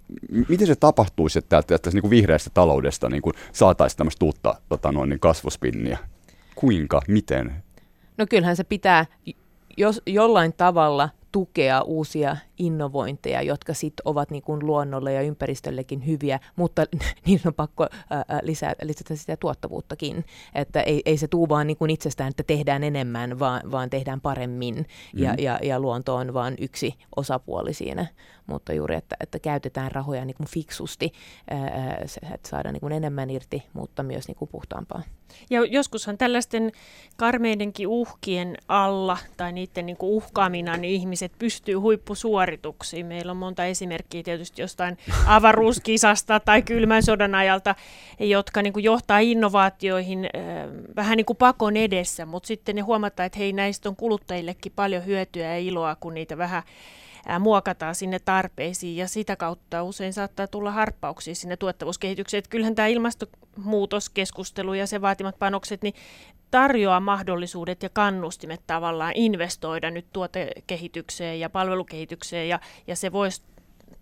miten 0.49 0.67
se 0.67 0.77
tapahtuisi, 0.77 1.39
että 1.39 1.63
tästä 1.63 1.91
niin 1.91 2.01
kuin 2.01 2.11
vihreästä 2.11 2.51
taloudesta 2.55 3.09
niin 3.09 3.23
kuin 3.23 3.35
saataisiin 3.53 3.99
tämmöistä 3.99 4.25
uutta 4.25 4.55
tota, 4.69 4.93
noin, 4.93 5.11
niin 5.11 5.21
kasvuspinniä? 5.21 5.99
Kuinka, 6.55 7.03
miten? 7.09 7.53
No 8.23 8.27
kyllähän 8.31 8.57
se 8.57 8.65
pitää 8.65 9.07
jos, 9.77 10.03
jollain 10.07 10.53
tavalla 10.53 11.09
tukea 11.33 11.83
uusia 11.83 12.37
innovointeja, 12.59 13.43
jotka 13.43 13.75
sitten 13.75 14.03
ovat 14.05 14.31
niin 14.31 14.43
kuin 14.43 14.67
luonnolle 14.67 15.13
ja 15.13 15.23
ympäristöllekin 15.23 16.07
hyviä, 16.07 16.41
mutta 16.57 16.85
niin 17.27 17.41
on 17.47 17.55
pakko 17.55 17.87
ää, 18.11 18.25
lisää, 18.43 18.75
lisätä 18.83 19.17
sitä 19.17 19.37
tuottavuuttakin. 19.37 20.25
Että 20.55 20.81
ei, 20.81 21.03
ei 21.05 21.17
se 21.17 21.29
tuu 21.29 21.49
vaan 21.49 21.67
niin 21.67 21.77
kuin 21.77 21.91
itsestään, 21.91 22.31
että 22.31 22.43
tehdään 22.43 22.85
enemmän, 22.85 23.39
vaan, 23.39 23.71
vaan 23.71 23.91
tehdään 23.91 24.21
paremmin 24.21 24.75
mm. 24.77 25.23
ja, 25.23 25.35
ja, 25.39 25.59
ja 25.63 25.81
luonto 25.81 26.15
on 26.15 26.35
vain 26.35 26.55
yksi 26.61 26.95
osapuoli 27.17 27.75
siinä. 27.75 28.07
Mutta 28.47 28.73
juuri, 28.73 28.95
että, 28.95 29.17
että 29.21 29.39
käytetään 29.39 29.93
rahoja 29.93 30.25
niin 30.25 30.37
kuin 30.37 30.49
fiksusti, 30.49 31.13
että 32.35 32.49
saadaan 32.49 32.73
niin 32.73 32.81
kuin 32.81 32.93
enemmän 32.93 33.31
irti, 33.31 33.63
mutta 33.73 34.03
myös 34.03 34.29
niin 34.29 34.37
kuin 34.37 34.49
puhtaampaa. 34.49 35.03
Ja 35.51 35.65
joskushan 35.65 36.19
tällaisten 36.19 36.73
karmeidenkin 37.17 37.89
uhkien 37.89 38.57
alla 38.69 39.19
tai 39.37 39.53
niiden 39.53 39.87
niin 39.87 39.97
uhkaamina 40.01 40.77
niin 40.77 40.95
ihmiset 40.95 41.33
pystyy 41.39 41.75
huippusuorituksiin. 41.75 43.07
Meillä 43.07 43.31
on 43.31 43.37
monta 43.37 43.65
esimerkkiä 43.65 44.23
tietysti 44.23 44.63
jostain 44.63 44.99
avaruuskisasta 45.27 46.41
tai 46.41 46.63
kylmän 46.63 47.03
sodan 47.03 47.35
ajalta, 47.35 47.75
jotka 48.21 48.63
niin 48.63 48.73
kuin 48.73 48.85
johtaa 48.85 49.19
innovaatioihin 49.19 50.25
äh, 50.25 50.43
vähän 50.97 51.17
niin 51.17 51.27
kuin 51.27 51.37
pakon 51.37 51.77
edessä, 51.77 52.27
mutta 52.27 52.47
sitten 52.47 52.77
ne 52.77 52.83
huomataan, 52.83 53.27
että 53.27 53.39
hei 53.39 53.53
näistä 53.53 53.89
on 53.89 53.97
kuluttajillekin 53.97 54.73
paljon 54.77 55.07
hyötyä 55.07 55.47
ja 55.47 55.59
iloa, 55.59 55.97
kun 55.97 56.15
niitä 56.15 56.39
vähän 56.39 56.63
muokataan 57.41 57.95
sinne 57.95 58.19
tarpeisiin 58.19 58.97
ja 58.97 59.09
sitä 59.09 59.37
kautta 59.37 59.83
usein 59.83 60.13
saattaa 60.13 60.47
tulla 60.47 60.71
harppauksia 60.71 61.35
sinne 61.35 61.57
tuottavuuskehitykseen. 61.57 62.39
Että 62.39 62.51
kyllähän 62.51 62.75
tämä 62.75 62.89
ilmastonmuutoskeskustelu 62.89 64.75
ja 64.75 64.87
se 64.87 65.01
vaatimat 65.01 65.39
panokset 65.39 65.83
niin 65.83 65.95
tarjoaa 66.51 67.01
mahdollisuudet 67.01 67.83
ja 67.83 67.89
kannustimet 67.89 68.61
tavallaan 68.67 69.13
investoida 69.15 69.91
nyt 69.91 70.07
tuotekehitykseen 70.13 71.41
ja 71.41 71.51
palvelukehitykseen 71.51 72.49
ja, 72.49 72.61
ja 72.87 72.97
se 72.97 73.13
voisi 73.13 73.43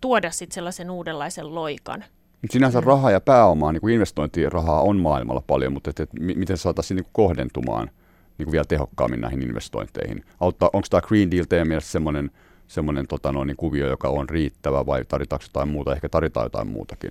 tuoda 0.01 0.31
sitten 0.31 0.55
sellaisen 0.55 0.91
uudenlaisen 0.91 1.55
loikan. 1.55 2.05
Sinänsä 2.51 2.81
mm. 2.81 2.87
rahaa 2.87 3.11
ja 3.11 3.21
pääomaa, 3.21 3.73
niin 3.73 3.81
kuin 3.81 3.95
investointirahaa 3.95 4.83
on 4.83 4.97
maailmalla 4.97 5.43
paljon, 5.47 5.73
mutta 5.73 5.91
et, 5.91 6.01
et, 6.01 6.11
miten 6.21 6.57
saataisiin 6.57 6.97
niin 6.97 7.07
kohdentumaan 7.13 7.91
niin 8.39 8.47
kuin 8.47 8.53
vielä 8.53 8.65
tehokkaammin 8.65 9.21
näihin 9.21 9.43
investointeihin? 9.43 10.25
Auttaa, 10.41 10.71
onko 10.73 10.87
tämä 10.91 11.01
Green 11.01 11.31
Deal 11.31 11.45
teidän 11.49 11.69
mielestä 11.69 11.91
semmoinen 11.91 12.31
semmoinen 12.71 13.07
tota, 13.07 13.33
noin, 13.33 13.47
niin 13.47 13.57
kuvio, 13.57 13.89
joka 13.89 14.09
on 14.09 14.29
riittävä 14.29 14.87
vai 14.87 15.05
tarvitaanko 15.05 15.45
jotain 15.45 15.69
muuta? 15.69 15.93
Ehkä 15.95 16.09
tarvitaan 16.09 16.45
jotain 16.45 16.69
muutakin. 16.69 17.11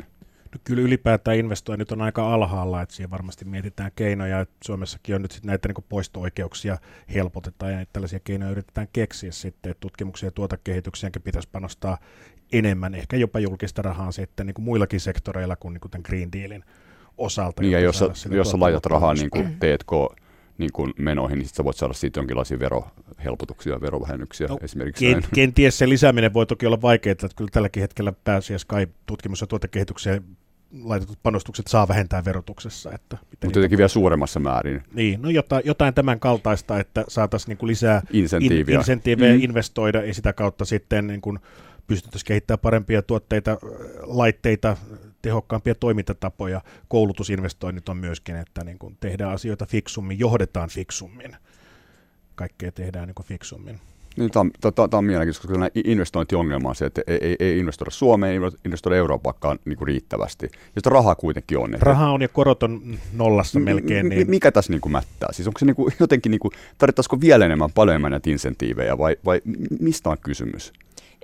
No 0.53 0.59
kyllä 0.63 0.81
ylipäätään 0.81 1.37
investoinnit 1.37 1.91
on 1.91 2.01
aika 2.01 2.33
alhaalla, 2.33 2.81
että 2.81 2.95
siihen 2.95 3.11
varmasti 3.11 3.45
mietitään 3.45 3.91
keinoja. 3.95 4.39
Että 4.39 4.55
Suomessakin 4.65 5.15
on 5.15 5.21
nyt 5.21 5.31
sit 5.31 5.43
näitä 5.43 5.67
niin 5.67 5.85
poisto-oikeuksia 5.89 6.77
helpotetaan 7.13 7.73
ja 7.73 7.85
tällaisia 7.93 8.19
keinoja 8.23 8.51
yritetään 8.51 8.87
keksiä 8.93 9.31
sitten, 9.31 9.71
että 9.71 9.81
tutkimuksia 9.81 10.27
ja 10.27 10.31
tuotekehitykseenkin 10.31 11.21
pitäisi 11.21 11.49
panostaa 11.51 11.97
enemmän, 12.51 12.95
ehkä 12.95 13.17
jopa 13.17 13.39
julkista 13.39 13.81
rahaa 13.81 14.11
sitten 14.11 14.45
niin 14.45 14.53
kuin 14.53 14.65
muillakin 14.65 14.99
sektoreilla 14.99 15.55
kuin, 15.55 15.73
niin 15.73 15.81
kuin 15.81 15.91
tämän 15.91 16.05
Green 16.05 16.31
Dealin 16.31 16.63
osalta. 17.17 17.61
Niin, 17.61 17.71
ja 17.71 17.79
jos, 17.79 18.03
jos 18.31 18.53
laitat 18.53 18.85
rahaa 18.85 19.13
niin 19.13 19.29
kuin 19.29 19.57
T&K 19.59 20.19
niin 20.59 20.71
kuin 20.73 20.93
menoihin, 20.97 21.39
niin 21.39 21.49
sä 21.49 21.63
voit 21.63 21.77
saada 21.77 21.93
siitä 21.93 22.19
jonkinlaisia 22.19 22.59
verohelpotuksia, 22.59 23.81
verovähennyksiä 23.81 24.47
no, 24.47 24.57
esimerkiksi. 24.61 25.05
Ken, 25.05 25.23
kenties 25.35 25.77
se 25.77 25.89
lisääminen 25.89 26.33
voi 26.33 26.45
toki 26.45 26.65
olla 26.65 26.81
vaikeaa, 26.81 27.11
että 27.11 27.27
kyllä 27.35 27.49
tälläkin 27.53 27.81
hetkellä 27.81 28.13
pääsiäis 28.23 28.65
kai 28.65 28.87
tutkimus- 29.05 29.41
ja 29.41 29.47
tuotekehitykseen 29.47 30.23
laitetut 30.83 31.19
panostukset 31.23 31.67
saa 31.67 31.87
vähentää 31.87 32.25
verotuksessa. 32.25 32.91
Että 32.93 33.17
Mutta 33.43 33.59
jotenkin 33.59 33.77
vielä 33.77 33.87
suuremmassa 33.87 34.39
määrin. 34.39 34.83
Niin, 34.93 35.21
no 35.21 35.29
jotain, 35.29 35.63
jotain 35.65 35.93
tämän 35.93 36.19
kaltaista, 36.19 36.79
että 36.79 37.03
saataisiin 37.07 37.57
niin 37.61 37.67
lisää 37.67 38.01
insentiiviä, 38.13 38.79
in, 39.33 39.37
mm. 39.37 39.43
investoida 39.43 40.05
ja 40.05 40.13
sitä 40.13 40.33
kautta 40.33 40.65
sitten 40.65 41.07
niin 41.07 41.21
kuin 41.21 41.39
pystyttäisiin 41.87 42.27
kehittämään 42.27 42.59
parempia 42.59 43.01
tuotteita, 43.01 43.57
laitteita, 44.01 44.77
tehokkaampia 45.21 45.75
toimintatapoja. 45.75 46.61
Koulutusinvestoinnit 46.87 47.89
on 47.89 47.97
myöskin, 47.97 48.35
että 48.35 48.63
niin 48.63 48.79
kuin 48.79 48.97
tehdään 48.99 49.31
asioita 49.31 49.65
fiksummin, 49.65 50.19
johdetaan 50.19 50.69
fiksummin. 50.69 51.35
Kaikkea 52.35 52.71
tehdään 52.71 53.07
niin 53.07 53.15
kuin 53.15 53.25
fiksummin. 53.25 53.79
Niin, 54.17 54.31
tämä, 54.31 54.45
on, 54.77 54.89
on 54.93 55.05
mielenkiintoista, 55.05 55.47
koska 55.47 55.69
investointiongelma 55.85 56.69
on 56.69 56.75
se, 56.75 56.85
että 56.85 57.01
ei, 57.07 57.17
ei, 57.21 57.35
ei 57.39 57.59
investoida 57.59 57.91
Suomeen, 57.91 58.43
ei 58.43 58.51
investoida 58.65 58.95
Euroopakkaan 58.95 59.59
niin 59.65 59.77
kuin 59.77 59.87
riittävästi. 59.87 60.45
Ja 60.53 60.59
sitä 60.77 60.89
rahaa 60.89 61.15
kuitenkin 61.15 61.57
on. 61.57 61.73
Että... 61.73 61.85
Raha 61.85 62.11
on 62.11 62.21
ja 62.21 62.27
korot 62.27 62.63
on 62.63 62.99
nollassa 63.13 63.59
melkein. 63.59 64.09
Niin... 64.09 64.29
Mikä 64.29 64.51
tässä 64.51 64.73
niin 64.73 64.81
kuin 64.81 64.91
mättää? 64.91 65.29
Siis 65.31 65.47
onko 65.47 65.59
se 65.59 65.65
niin 65.65 65.75
kuin, 65.75 65.93
jotenkin, 65.99 66.31
niin 66.31 66.39
kuin, 66.39 66.51
tarvittaisiko 66.77 67.21
vielä 67.21 67.45
enemmän, 67.45 67.69
paljon 67.75 67.93
enemmän 67.93 68.11
näitä 68.11 68.29
insentiivejä 68.29 68.97
vai, 68.97 69.15
vai 69.25 69.41
mistä 69.79 70.09
on 70.09 70.17
kysymys? 70.21 70.73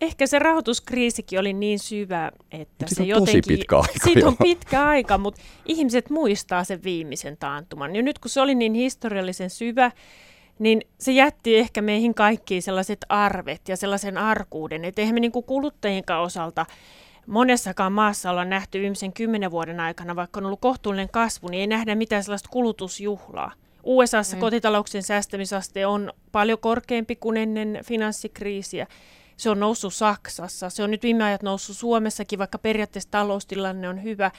Ehkä 0.02 0.28
se 0.28 0.40
rahoituskriisikin 0.40 1.40
oli 1.40 1.54
niin 1.54 1.80
syvä, 1.80 2.32
että 2.52 2.86
se 2.88 3.02
on 3.02 3.08
jotenkin... 3.08 3.42
tosi 3.42 3.58
pitkä 3.58 3.78
aika. 3.78 3.94
Siitä 4.04 4.28
on 4.28 4.38
pitkä 4.38 4.88
aika, 4.88 5.18
mutta 5.18 5.42
ihmiset 5.66 6.10
muistaa 6.10 6.64
sen 6.64 6.84
viimeisen 6.84 7.38
taantuman. 7.38 7.96
Ja 7.96 8.02
nyt 8.02 8.20
kun 8.20 8.30
se 8.30 8.42
oli 8.42 8.56
niin 8.56 8.74
historiallisen 8.74 9.50
syvä, 9.50 9.92
niin 10.60 10.82
se 11.00 11.12
jätti 11.12 11.58
ehkä 11.58 11.82
meihin 11.82 12.14
kaikkiin 12.14 12.62
sellaiset 12.62 13.06
arvet 13.10 13.70
ja 13.70 13.78
sellaisen 13.78 14.18
arkuuden, 14.18 14.86
että 14.86 15.02
eihän 15.02 15.14
me 15.14 15.20
niin 15.20 15.32
kuin 15.32 15.46
kuluttajien 15.46 16.04
osalta 16.22 16.66
monessakaan 17.28 17.92
maassa 17.92 18.32
olla 18.32 18.46
nähty 18.46 18.80
viimeisen 18.80 19.14
kymmenen 19.14 19.52
vuoden 19.52 19.80
aikana, 19.80 20.16
vaikka 20.16 20.40
on 20.40 20.46
ollut 20.46 20.62
kohtuullinen 20.62 21.10
kasvu, 21.10 21.48
niin 21.48 21.62
ei 21.62 21.68
nähdä 21.68 21.96
mitään 21.96 22.24
sellaista 22.24 22.50
kulutusjuhlaa. 22.52 23.52
USAssa 23.84 24.36
mm. 24.36 24.40
kotitalouksien 24.40 25.04
säästämisaste 25.04 25.86
on 25.86 26.14
paljon 26.32 26.60
korkeampi 26.60 27.16
kuin 27.16 27.38
ennen 27.38 27.80
finanssikriisiä. 27.86 28.88
Se 29.38 29.50
on 29.50 29.60
noussut 29.60 29.94
Saksassa, 29.94 30.70
se 30.70 30.84
on 30.84 30.92
nyt 30.92 31.04
viime 31.04 31.24
ajat 31.24 31.44
noussut 31.44 31.78
Suomessakin, 31.78 32.40
vaikka 32.40 32.58
periaatteessa 32.58 33.12
taloustilanne 33.12 33.90
on 33.90 34.04
hyvä. 34.04 34.32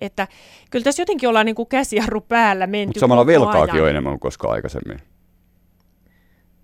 Että 0.00 0.28
kyllä 0.70 0.84
tässä 0.84 1.02
jotenkin 1.02 1.28
ollaan 1.28 1.46
niin 1.46 1.54
kuin 1.54 1.68
käsijarru 1.68 2.20
päällä 2.20 2.66
menty 2.66 2.88
Mutta 2.88 3.00
samalla 3.00 3.26
velkaakin 3.26 3.74
ajan. 3.74 3.84
on 3.84 3.90
enemmän 3.90 4.12
kuin 4.12 4.20
koskaan 4.20 4.54
aikaisemmin. 4.54 4.98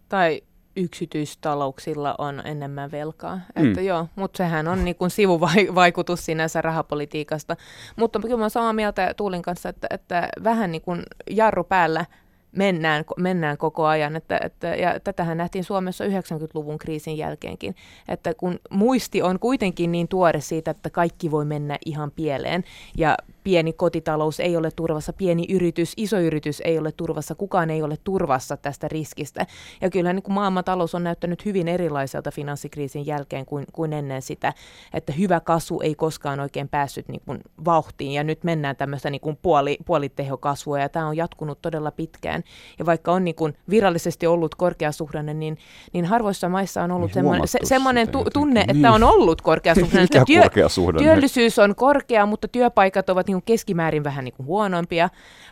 Tai 0.09 0.43
yksityistalouksilla 0.77 2.15
on 2.19 2.43
enemmän 2.45 2.91
velkaa. 2.91 3.41
Mm. 3.57 3.69
Että 3.69 3.81
joo, 3.81 4.09
mutta 4.17 4.37
sehän 4.37 4.69
on 4.69 4.85
niin 4.85 4.97
kuin 4.97 5.11
sivuvaikutus 5.11 6.25
sinänsä 6.25 6.63
rahapolitiikasta. 6.63 7.57
Mutta 7.97 8.19
kyllä 8.21 8.37
olen 8.37 8.51
samaa 8.51 8.73
mieltä 8.73 9.15
Tuulin 9.17 9.43
kanssa, 9.43 9.69
että, 9.69 9.87
että 9.91 10.29
vähän 10.45 10.73
niin 10.73 10.83
kuin 10.83 11.03
jarru 11.31 11.65
päällä 11.65 12.07
mennään, 12.53 13.05
mennään 13.17 13.59
koko 13.59 13.87
ajan. 13.87 14.17
Että, 14.17 14.41
että, 14.45 14.67
ja 14.67 15.01
tätähän 15.01 15.37
nähtiin 15.37 15.65
Suomessa 15.65 16.05
90-luvun 16.05 16.79
kriisin 16.79 17.19
jälkeenkin, 17.19 17.75
että 18.09 18.35
kun 18.35 18.59
muisti 18.71 19.23
on 19.23 19.39
kuitenkin 19.39 19.93
niin 19.93 20.09
tuore 20.09 20.41
siitä, 20.41 20.71
että 20.71 20.91
kaikki 20.91 21.31
voi 21.31 21.45
mennä 21.45 21.79
ihan 21.87 22.11
pieleen 22.11 22.65
ja 22.97 23.17
pieni 23.49 23.73
kotitalous 23.73 24.41
ei 24.41 24.57
ole 24.57 24.71
turvassa, 24.71 25.13
pieni 25.13 25.47
yritys, 25.49 25.93
iso 25.97 26.19
yritys 26.19 26.63
ei 26.65 26.79
ole 26.79 26.93
turvassa, 26.93 27.35
kukaan 27.35 27.71
ei 27.71 27.83
ole 27.83 27.97
turvassa 28.05 28.57
tästä 28.57 28.89
riskistä. 28.89 29.47
Ja 29.81 29.91
kyllähän 29.91 30.17
niin 30.17 30.23
kuin 30.23 30.35
maailmantalous 30.35 30.95
on 30.95 31.05
näyttänyt 31.05 31.45
hyvin 31.45 31.69
erilaiselta 31.69 32.31
finanssikriisin 32.31 33.07
jälkeen 33.07 33.47
kuin, 33.47 33.67
kuin 33.73 33.93
ennen 33.93 34.23
sitä, 34.23 34.55
että 34.95 35.13
hyvä 35.13 35.41
kasvu 35.41 35.81
ei 35.81 35.95
koskaan 35.95 36.41
oikein 36.41 36.69
päässyt 36.69 37.09
niin 37.09 37.21
kuin 37.27 37.41
vauhtiin 37.65 38.13
ja 38.13 38.25
nyt 38.25 38.45
mennään 38.45 38.77
tämmöistä 38.77 39.11
niin 39.11 39.21
kuin 39.21 39.39
puoli, 39.43 39.79
puolitehokasvua 39.87 40.79
ja 40.79 40.89
tämä 40.89 41.07
on 41.07 41.17
jatkunut 41.17 41.63
todella 41.63 41.91
pitkään. 41.91 42.43
Ja 42.79 42.87
vaikka 42.87 43.13
on 43.13 43.25
niin 43.25 43.35
kuin 43.35 43.55
virallisesti 43.71 44.27
ollut 44.27 44.55
korkeasuhdanne, 44.55 45.35
niin, 45.35 45.59
niin 45.93 46.05
harvoissa 46.05 46.49
maissa 46.49 46.83
on 46.83 46.91
ollut 46.91 47.09
niin 47.09 47.15
semmoinen, 47.15 47.49
se, 47.49 47.59
semmoinen 47.65 48.09
tu, 48.09 48.25
tunne, 48.33 48.65
niin. 48.65 48.77
että 48.77 48.93
on 48.93 49.03
ollut 49.03 49.43
korkeasuhdanne. 49.43 50.09
Työ, 50.27 50.43
korkeasuhdanne? 50.43 51.03
Työllisyys 51.03 51.59
on 51.59 51.75
korkea, 51.75 52.27
mutta 52.27 52.49
työpaikat 52.49 53.11
ovat 53.11 53.27
niin 53.27 53.38
kuin 53.41 53.47
keskimäärin 53.47 54.05
vähän 54.05 54.25
niin 54.25 54.35
kuin 54.35 54.47
huonompia. 54.47 55.09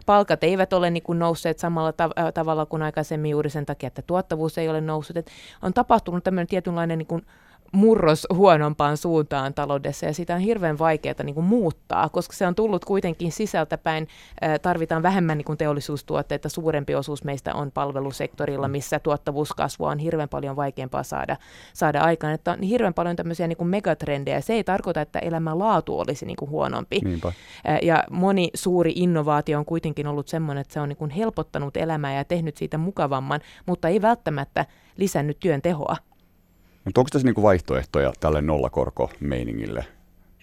Palkat 0.07 0.45
eivät 0.45 0.73
ole 0.73 0.91
niin 0.91 1.03
kuin 1.03 1.19
nousseet 1.19 1.59
samalla 1.59 1.91
tav- 1.91 2.33
tavalla 2.35 2.67
kuin 2.67 2.83
aikaisemmin 2.83 3.31
juuri 3.31 3.51
sen 3.51 3.67
takia, 3.67 3.87
että 3.87 4.03
tuottavuus 4.03 4.59
ei 4.59 4.69
ole 4.69 4.81
noussut. 4.81 5.17
Et 5.17 5.31
on 5.63 5.75
tapahtunut 5.75 6.25
tämmöinen 6.25 6.47
tietynlainen 6.47 6.99
niin 6.99 7.07
kuin 7.07 7.27
murros 7.73 8.27
huonompaan 8.35 8.97
suuntaan 8.97 9.55
taloudessa 9.55 10.07
ja 10.07 10.15
sitä 10.15 10.35
on 10.35 10.41
hirveän 10.41 10.79
vaikeaa 10.79 11.23
niin 11.23 11.35
kuin 11.35 11.47
muuttaa, 11.47 12.09
koska 12.09 12.35
se 12.37 12.47
on 12.47 12.55
tullut 12.55 12.85
kuitenkin 12.85 13.33
sisältäpäin. 13.33 14.09
Tarvitaan 14.63 15.03
vähemmän 15.03 15.39
niin 15.39 15.45
kuin 15.45 15.59
teollisuustuotteita, 15.59 16.49
suurempi 16.49 16.95
osuus 16.95 17.25
meistä 17.25 17.55
on 17.55 17.71
palvelusektorilla, 17.71 18.69
missä 18.69 18.99
tuottavuuskasvua 18.99 19.91
on 19.91 19.99
hirveän 19.99 20.29
paljon 20.29 20.57
vaikeampaa 20.57 21.03
saada, 21.03 21.37
saada 21.73 22.01
aikaan. 22.01 22.33
Että 22.33 22.53
on 22.53 22.63
hirveän 22.63 22.95
paljon 22.95 23.17
tämmöisiä 23.17 23.47
niin 23.47 23.57
kuin 23.57 23.69
megatrendejä. 23.69 24.41
Se 24.41 24.53
ei 24.53 24.65
tarkoita, 24.65 25.01
että 25.01 25.19
elämän 25.19 25.59
laatu 25.59 25.99
olisi 25.99 26.27
niin 26.27 26.37
kuin 26.37 26.51
huonompi. 26.51 27.01
Niinpä. 27.05 27.33
Ja 27.83 28.05
moni 28.11 28.51
suuri 28.55 28.93
innovaatio 28.97 29.59
on 29.59 29.65
kuitenkin 29.65 30.07
ollut 30.07 30.29
sellainen, 30.29 30.61
että 30.61 30.75
se 30.75 30.81
on 30.81 30.89
niin 30.89 30.97
kuin 30.97 31.11
helpottanut 31.11 31.77
elämää 31.77 32.15
ja 32.15 32.25
tehnyt 32.25 32.57
siitä 32.57 32.79
mukavamman, 32.79 33.41
mutta 33.67 33.89
ei 33.89 34.03
välttämättä 34.03 34.67
lisännyt 34.97 35.41
työn 35.41 35.63
tehoa. 35.63 35.97
Mutta 36.87 37.01
onko 37.01 37.09
tässä 37.13 37.27
niinku 37.27 37.43
vaihtoehtoja 37.43 38.13
tälle 38.21 38.41
nollakorko-meiningille? 38.41 39.85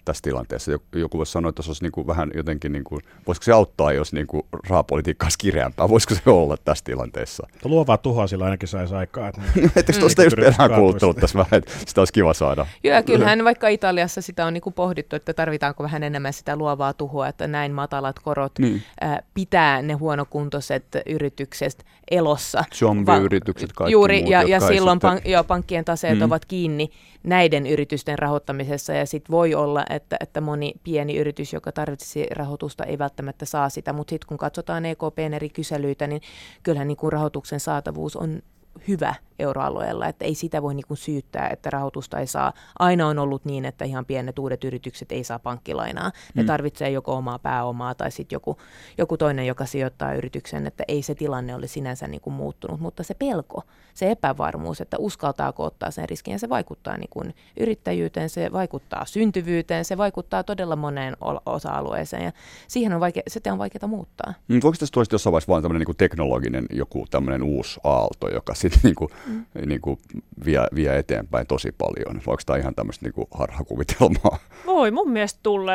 Tässä 0.04 0.22
tilanteessa. 0.22 0.72
Joku 0.94 1.18
voisi 1.18 1.32
sanoa, 1.32 1.48
että 1.48 1.62
se 1.62 1.70
olisi 1.70 1.82
niin 1.82 1.92
kuin 1.92 2.06
vähän 2.06 2.30
jotenkin, 2.34 2.72
niin 2.72 2.84
kuin, 2.84 3.00
voisiko 3.26 3.44
se 3.44 3.52
auttaa, 3.52 3.92
jos 3.92 4.12
niin 4.12 4.26
kuin 4.26 4.42
rahapolitiikka 4.68 5.26
olisi 5.26 5.38
kireämpää? 5.38 5.88
Voisiko 5.88 6.14
se 6.14 6.30
olla 6.30 6.56
tässä 6.56 6.84
tilanteessa? 6.84 7.46
Luovaa 7.64 7.98
tuhoa 7.98 8.26
sillä 8.26 8.44
ainakin 8.44 8.68
saisi 8.68 8.94
aikaa. 8.94 9.28
Että 9.28 9.40
niin, 9.54 9.66
Etteikö 9.66 10.00
tuosta 10.00 10.24
just 10.24 10.36
peräänkuuluttanut 10.36 11.16
tässä 11.16 11.38
vähän, 11.38 11.58
että 11.58 11.72
sitä 11.86 12.00
olisi 12.00 12.12
kiva 12.12 12.34
saada? 12.34 12.66
Joo, 12.84 13.02
kyllähän 13.02 13.44
vaikka 13.44 13.68
Italiassa 13.68 14.22
sitä 14.22 14.46
on 14.46 14.52
niin 14.52 14.62
kuin 14.62 14.74
pohdittu, 14.74 15.16
että 15.16 15.34
tarvitaanko 15.34 15.82
vähän 15.82 16.02
enemmän 16.02 16.32
sitä 16.32 16.56
luovaa 16.56 16.92
tuhoa, 16.92 17.28
että 17.28 17.46
näin 17.46 17.72
matalat 17.72 18.18
korot 18.18 18.58
niin. 18.58 18.82
äh, 19.04 19.18
pitää 19.34 19.82
ne 19.82 19.92
huonokuntoiset 19.92 20.84
yritykset 21.06 21.84
elossa. 22.10 22.64
Zombie-yritykset, 22.74 23.72
kaikki 23.72 23.92
Juuri, 23.92 24.18
muut, 24.18 24.30
ja, 24.30 24.42
ja 24.42 24.60
silloin 24.60 24.96
sitten... 24.96 25.18
pank- 25.18 25.28
joo, 25.28 25.44
pankkien 25.44 25.84
taseet 25.84 26.18
mm. 26.18 26.24
ovat 26.24 26.44
kiinni 26.44 26.90
näiden 27.24 27.66
yritysten 27.66 28.18
rahoittamisessa. 28.18 28.92
Ja 28.92 29.06
sitten 29.06 29.32
voi 29.32 29.54
olla, 29.54 29.84
että, 29.90 30.16
että 30.20 30.40
moni 30.40 30.74
pieni 30.84 31.16
yritys, 31.16 31.52
joka 31.52 31.72
tarvitsisi 31.72 32.26
rahoitusta, 32.30 32.84
ei 32.84 32.98
välttämättä 32.98 33.44
saa 33.44 33.68
sitä, 33.68 33.92
mutta 33.92 34.10
sitten 34.10 34.28
kun 34.28 34.38
katsotaan 34.38 34.86
EKPn 34.86 35.34
eri 35.34 35.48
kyselyitä, 35.48 36.06
niin 36.06 36.22
kyllähän 36.62 36.88
niin 36.88 36.96
kuin 36.96 37.12
rahoituksen 37.12 37.60
saatavuus 37.60 38.16
on 38.16 38.42
hyvä 38.88 39.14
euroalueella, 39.38 40.08
että 40.08 40.24
ei 40.24 40.34
sitä 40.34 40.62
voi 40.62 40.74
niin 40.74 40.86
kuin 40.88 40.98
syyttää, 40.98 41.48
että 41.48 41.70
rahoitusta 41.70 42.18
ei 42.18 42.26
saa. 42.26 42.52
Aina 42.78 43.08
on 43.08 43.18
ollut 43.18 43.44
niin, 43.44 43.64
että 43.64 43.84
ihan 43.84 44.04
pienet 44.04 44.38
uudet 44.38 44.64
yritykset 44.64 45.12
ei 45.12 45.24
saa 45.24 45.38
pankkilainaa. 45.38 46.12
Ne 46.34 46.42
mm. 46.42 46.46
tarvitsee 46.46 46.90
joko 46.90 47.14
omaa 47.14 47.38
pääomaa 47.38 47.94
tai 47.94 48.10
sitten 48.10 48.36
joku, 48.36 48.56
joku 48.98 49.16
toinen, 49.16 49.46
joka 49.46 49.66
sijoittaa 49.66 50.14
yrityksen, 50.14 50.66
että 50.66 50.84
ei 50.88 51.02
se 51.02 51.14
tilanne 51.14 51.54
ole 51.54 51.66
sinänsä 51.66 52.06
niin 52.08 52.20
kuin 52.20 52.34
muuttunut, 52.34 52.80
mutta 52.80 53.02
se 53.02 53.14
pelko, 53.14 53.62
se 53.94 54.10
epävarmuus, 54.10 54.80
että 54.80 54.96
uskaltaako 54.98 55.64
ottaa 55.64 55.90
sen 55.90 56.08
riskin, 56.08 56.32
ja 56.32 56.38
se 56.38 56.48
vaikuttaa 56.48 56.96
niin 56.96 57.10
kuin 57.10 57.34
yrittäjyyteen, 57.60 58.30
se 58.30 58.52
vaikuttaa 58.52 59.04
syntyvyyteen, 59.04 59.84
se 59.84 59.96
vaikuttaa 59.96 60.42
todella 60.42 60.76
moneen 60.76 61.16
osa-alueeseen, 61.46 62.24
ja 62.24 62.32
siihen 62.68 62.92
on 62.92 63.00
vaikea, 63.00 63.22
sitä 63.28 63.52
on 63.52 63.58
vaikeaa 63.58 63.88
muuttaa. 63.88 64.34
Mm, 64.48 64.60
voiko 64.62 64.76
tässä 64.78 64.92
tuosta 64.92 65.14
jossain 65.14 65.32
vaiheessa 65.32 65.52
vain 65.52 65.62
tämmöinen 65.62 65.86
niin 65.86 65.96
teknologinen 65.96 66.66
joku 66.70 67.06
tämmöinen 67.10 67.42
uusi 67.42 67.80
aalto, 67.84 68.28
joka 68.28 68.54
sitten 68.54 68.80
niin 68.82 68.94
kuin 68.94 69.10
mm. 69.26 69.44
niin 69.66 69.80
kuin 69.80 69.98
vie, 70.44 70.60
vie 70.74 70.98
eteenpäin 70.98 71.46
tosi 71.46 71.72
paljon. 71.72 72.22
Voiko 72.26 72.42
tämä 72.46 72.58
ihan 72.58 72.74
tämmöistä 72.74 73.06
niin 73.06 73.26
harhakuvitelmaa? 73.30 74.38
Voi 74.66 74.90
mun 74.90 75.10
mielestä 75.10 75.40
tulla. 75.42 75.72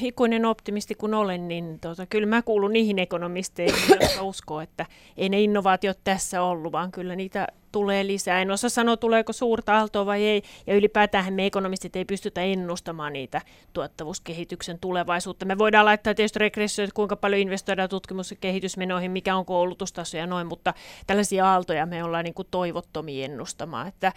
Ikuinen 0.00 0.44
optimisti 0.44 0.94
kun 0.94 1.14
olen, 1.14 1.48
niin 1.48 1.80
tota, 1.80 2.06
kyllä 2.06 2.26
mä 2.26 2.42
kuulun 2.42 2.72
niihin 2.72 2.98
ekonomisteihin, 2.98 3.74
jotka 4.00 4.22
uskoo, 4.22 4.60
että 4.60 4.86
ei 5.16 5.28
ne 5.28 5.40
innovaatiot 5.40 5.98
tässä 6.04 6.42
ollut, 6.42 6.72
vaan 6.72 6.92
kyllä 6.92 7.16
niitä 7.16 7.46
tulee 7.72 8.06
lisää. 8.06 8.42
En 8.42 8.50
osaa 8.50 8.70
sanoa, 8.70 8.96
tuleeko 8.96 9.32
suurta 9.32 9.76
aaltoa 9.76 10.06
vai 10.06 10.24
ei, 10.24 10.42
ja 10.66 10.74
ylipäätään 10.74 11.34
me 11.34 11.46
ekonomistit 11.46 11.96
ei 11.96 12.04
pystytä 12.04 12.40
ennustamaan 12.40 13.12
niitä 13.12 13.40
tuottavuuskehityksen 13.72 14.78
tulevaisuutta. 14.78 15.44
Me 15.44 15.58
voidaan 15.58 15.84
laittaa 15.84 16.14
tietysti 16.14 16.38
regressioita, 16.38 16.94
kuinka 16.94 17.16
paljon 17.16 17.40
investoidaan 17.40 17.88
tutkimus- 17.88 18.30
ja 18.30 18.36
kehitysmenoihin, 18.40 19.10
mikä 19.10 19.36
on 19.36 19.44
koulutustaso 19.44 20.16
ja 20.16 20.26
noin, 20.26 20.46
mutta 20.46 20.74
tällaisia 21.06 21.52
aaltoja 21.52 21.86
me 21.86 22.04
ollaan 22.04 22.24
niin 22.24 22.34
kuin 22.34 22.48
toivottomia 22.50 23.24
ennustamaan, 23.24 23.88
että, 23.88 24.12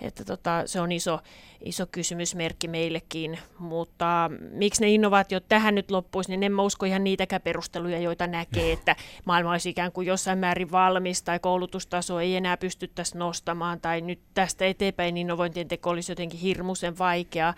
että 0.00 0.24
tota, 0.24 0.62
se 0.66 0.80
on 0.80 0.92
iso, 0.92 1.20
iso 1.60 1.86
kysymysmerkki 1.86 2.68
meillekin, 2.68 3.38
mutta 3.58 4.30
miksi 4.50 4.80
ne 4.80 4.90
innovaatiot 4.90 5.44
tähän 5.48 5.74
nyt 5.74 5.90
loppuisi, 5.90 6.30
niin 6.30 6.42
en 6.42 6.52
mä 6.52 6.62
usko 6.62 6.86
ihan 6.86 7.04
niitäkään 7.04 7.42
perusteluja, 7.42 7.98
joita 7.98 8.26
näkee, 8.26 8.72
että 8.76 8.96
maailma 9.24 9.50
olisi 9.50 9.70
ikään 9.70 9.92
kuin 9.92 10.06
jossain 10.06 10.38
määrin 10.38 10.72
valmis 10.72 11.22
tai 11.22 11.38
koulutustaso 11.38 12.20
ei 12.20 12.36
enää 12.36 12.56
pystyttäisi 12.96 13.18
nostamaan 13.18 13.80
tai 13.80 14.00
nyt 14.00 14.20
tästä 14.34 14.64
eteenpäin 14.64 15.16
innovointien 15.16 15.68
teko 15.68 15.90
olisi 15.90 16.12
jotenkin 16.12 16.40
hirmuisen 16.40 16.98
vaikeaa. 16.98 17.54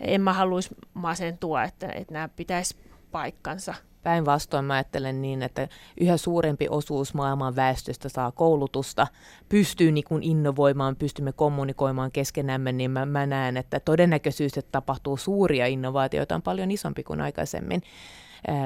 En 0.00 0.20
mä 0.20 0.32
haluaisi 0.32 0.74
masentua, 0.94 1.64
että, 1.64 1.88
että 1.88 2.12
nämä 2.12 2.28
pitäisi 2.28 2.76
paikkansa. 3.10 3.74
Päinvastoin 4.02 4.64
mä 4.64 4.74
ajattelen 4.74 5.22
niin, 5.22 5.42
että 5.42 5.68
yhä 6.00 6.16
suurempi 6.16 6.68
osuus 6.68 7.14
maailman 7.14 7.56
väestöstä 7.56 8.08
saa 8.08 8.32
koulutusta, 8.32 9.06
pystyy 9.48 9.92
niin 9.92 10.04
kuin 10.04 10.22
innovoimaan, 10.22 10.96
pystymme 10.96 11.32
kommunikoimaan 11.32 12.12
keskenämme, 12.12 12.72
niin 12.72 12.90
mä, 12.90 13.06
mä 13.06 13.26
näen, 13.26 13.56
että 13.56 13.80
todennäköisyys, 13.80 14.58
että 14.58 14.72
tapahtuu 14.72 15.16
suuria 15.16 15.66
innovaatioita 15.66 16.34
on 16.34 16.42
paljon 16.42 16.70
isompi 16.70 17.02
kuin 17.02 17.20
aikaisemmin. 17.20 17.82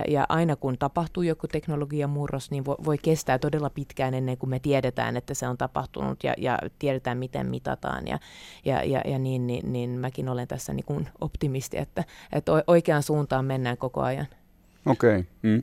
Ja 0.09 0.27
aina 0.29 0.57
kun 0.57 0.79
tapahtuu 0.79 1.23
joku 1.23 1.49
teknologian 1.49 2.11
murros, 2.11 2.51
niin 2.51 2.65
voi, 2.65 2.77
voi 2.85 2.99
kestää 2.99 3.39
todella 3.39 3.71
pitkään 3.71 4.15
ennen 4.15 4.39
kuin 4.39 4.51
me 4.51 4.59
tiedetään, 4.59 5.17
että 5.17 5.35
se 5.35 5.49
on 5.49 5.59
tapahtunut 5.59 6.25
ja, 6.25 6.35
ja 6.39 6.59
tiedetään, 6.79 7.19
miten 7.19 7.47
mitataan. 7.47 8.09
Ja, 8.09 8.19
ja, 8.65 8.85
ja, 8.85 9.03
ja 9.05 9.19
niin, 9.19 9.47
niin, 9.47 9.73
niin 9.73 9.91
mäkin 9.91 10.29
olen 10.29 10.49
tässä 10.49 10.73
niin 10.75 10.85
kuin 10.85 11.09
optimisti, 11.21 11.79
että, 11.79 12.05
että 12.33 12.53
oikeaan 12.67 13.03
suuntaan 13.03 13.45
mennään 13.45 13.77
koko 13.77 14.01
ajan. 14.01 14.27
Okei. 14.87 15.19
Okay. 15.19 15.25
Mm. 15.43 15.63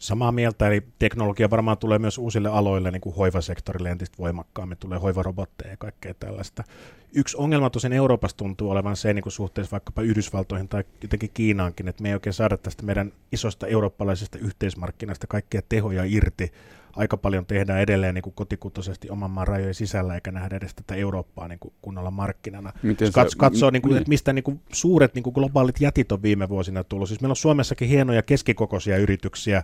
Samaa 0.00 0.32
mieltä, 0.32 0.66
eli 0.66 0.82
teknologia 0.98 1.50
varmaan 1.50 1.78
tulee 1.78 1.98
myös 1.98 2.18
uusille 2.18 2.48
aloille, 2.48 2.90
niin 2.90 3.00
kuin 3.00 3.16
hoivasektorille 3.16 3.90
entistä 3.90 4.18
voimakkaammin, 4.18 4.78
tulee 4.78 4.98
hoivarobotteja 4.98 5.70
ja 5.70 5.76
kaikkea 5.76 6.14
tällaista. 6.14 6.64
Yksi 7.12 7.36
ongelma 7.36 7.70
tosin 7.70 7.92
Euroopassa 7.92 8.36
tuntuu 8.36 8.70
olevan 8.70 8.96
se 8.96 9.14
niin 9.14 9.22
kuin 9.22 9.32
suhteessa 9.32 9.70
vaikkapa 9.70 10.02
Yhdysvaltoihin 10.02 10.68
tai 10.68 10.84
jotenkin 11.02 11.30
Kiinaankin, 11.34 11.88
että 11.88 12.02
me 12.02 12.08
ei 12.08 12.14
oikein 12.14 12.34
saada 12.34 12.56
tästä 12.56 12.82
meidän 12.82 13.12
isosta 13.32 13.66
eurooppalaisesta 13.66 14.38
yhteismarkkinasta 14.38 15.26
kaikkia 15.26 15.62
tehoja 15.68 16.04
irti, 16.06 16.52
aika 16.96 17.16
paljon 17.16 17.46
tehdään 17.46 17.80
edelleen 17.80 18.14
niin 18.14 18.22
kuin 18.22 18.34
kotikutoisesti 18.34 19.10
oman 19.10 19.30
maan 19.30 19.48
rajojen 19.48 19.74
sisällä, 19.74 20.14
eikä 20.14 20.32
nähdä 20.32 20.56
edes 20.56 20.74
tätä 20.74 20.94
Eurooppaa 20.94 21.48
niin 21.48 21.58
kuin 21.58 21.74
kunnolla 21.82 22.10
markkinana. 22.10 22.72
Miten 22.82 23.06
Jos 23.06 23.32
se, 23.32 23.38
katsoo, 23.38 23.70
niin 23.70 23.82
kuin, 23.82 23.96
että 23.96 24.08
mistä 24.08 24.32
niin 24.32 24.42
kuin 24.42 24.60
suuret 24.72 25.14
niin 25.14 25.22
kuin 25.22 25.34
globaalit 25.34 25.80
jätit 25.80 26.12
on 26.12 26.22
viime 26.22 26.48
vuosina 26.48 26.84
tullut. 26.84 27.08
Siis 27.08 27.20
meillä 27.20 27.32
on 27.32 27.36
Suomessakin 27.36 27.88
hienoja 27.88 28.22
keskikokoisia 28.22 28.96
yrityksiä, 28.96 29.62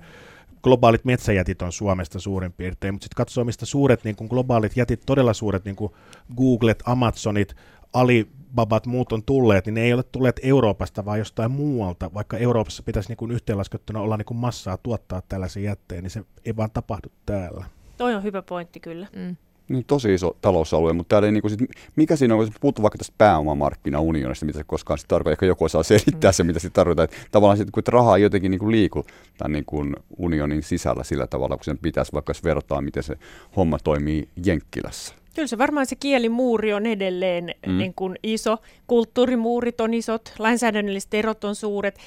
globaalit 0.63 1.05
metsäjätit 1.05 1.63
on 1.63 1.73
Suomesta 1.73 2.21
suurin 2.21 2.53
piirtein, 2.53 2.95
mutta 2.95 3.05
sitten 3.05 3.17
katsoo, 3.17 3.45
mistä 3.45 3.67
suuret 3.67 4.05
niin 4.05 4.17
kuin 4.17 4.29
globaalit 4.29 4.77
jätit, 4.77 5.03
todella 5.07 5.33
suuret 5.33 5.65
niin 5.65 5.77
kuin 5.77 5.93
Googlet, 6.37 6.83
Amazonit, 6.87 7.57
Alibabat 8.51 8.87
muut 8.87 9.13
on 9.13 9.23
tulleet, 9.23 9.67
niin 9.67 9.75
ne 9.75 9.83
ei 9.83 9.93
ole 9.93 10.03
tulleet 10.03 10.41
Euroopasta, 10.43 11.05
vaan 11.05 11.19
jostain 11.19 11.51
muualta, 11.51 12.15
vaikka 12.15 12.37
Euroopassa 12.37 12.83
pitäisi 12.83 13.09
niin 13.09 13.17
kuin 13.17 13.31
yhteenlaskettuna 13.31 14.01
olla 14.01 14.17
niin 14.17 14.27
kuin 14.27 14.39
massaa 14.39 14.77
tuottaa 14.77 15.23
tällaisia 15.29 15.63
jätteitä, 15.63 16.03
niin 16.03 16.11
se 16.11 16.25
ei 16.45 16.57
vaan 16.57 16.71
tapahdu 16.71 17.09
täällä. 17.27 17.65
Toi 17.97 18.15
on 18.15 18.23
hyvä 18.23 18.43
pointti 18.43 18.81
kyllä. 18.81 19.07
Mm. 19.17 19.37
Niin 19.69 19.85
tosi 19.85 20.15
iso 20.15 20.37
talousalue, 20.41 20.93
mutta 20.93 21.09
täällä 21.09 21.27
ei 21.27 21.33
niin 21.33 21.43
kuin 21.43 21.51
sit, 21.51 21.61
mikä 21.97 22.17
siinä 22.17 22.35
on, 22.35 22.45
kun 22.45 22.55
puhuttu 22.61 22.83
vaikka 22.83 22.99
tästä 22.99 23.15
pääomamarkkinaunionista, 23.19 24.47
mitä 24.47 24.59
se 24.59 24.65
koskaan 24.65 24.99
sitten 24.99 25.09
tarkoittaa, 25.09 25.33
ehkä 25.33 25.47
joku 25.47 25.65
osaa 25.65 25.83
selittää 25.83 26.31
mm. 26.31 26.35
se, 26.35 26.45
mitä 26.45 26.59
se 26.59 26.71
tarkoittaa, 26.71 27.05
että 27.05 27.17
tavallaan 27.31 27.57
sit, 27.57 27.71
kun 27.71 27.83
rahaa 27.89 28.17
ei 28.17 28.23
jotenkin 28.23 28.51
niin 28.51 28.59
kuin 28.59 28.73
liiku 28.73 29.05
tämän 29.39 29.53
niin 29.53 29.65
kuin 29.65 29.97
unionin 30.19 30.63
sisällä 30.63 31.05
sillä 31.05 31.27
tavalla, 31.27 31.57
kun 31.57 31.65
sen 31.65 31.79
pitäisi, 31.79 32.13
vaikka 32.13 32.31
jos 32.31 32.45
vertaa, 32.45 32.81
miten 32.81 33.03
se 33.03 33.17
homma 33.57 33.79
toimii 33.85 34.29
Jenkkilässä. 34.47 35.20
Kyllä 35.35 35.49
se 35.49 35.59
varmaan 35.59 35.87
se 35.87 35.97
kielimuuri 35.97 36.73
on 36.73 36.87
edelleen 36.87 37.55
mm. 37.67 37.79
niin 37.79 37.95
kuin 37.95 38.17
iso. 38.23 38.59
Kulttuurimuurit 38.87 39.81
on 39.81 39.95
isot, 39.95 40.35
lainsäädännölliset 40.39 41.15
erot 41.15 41.45
on 41.45 41.55
suuret. 41.55 41.99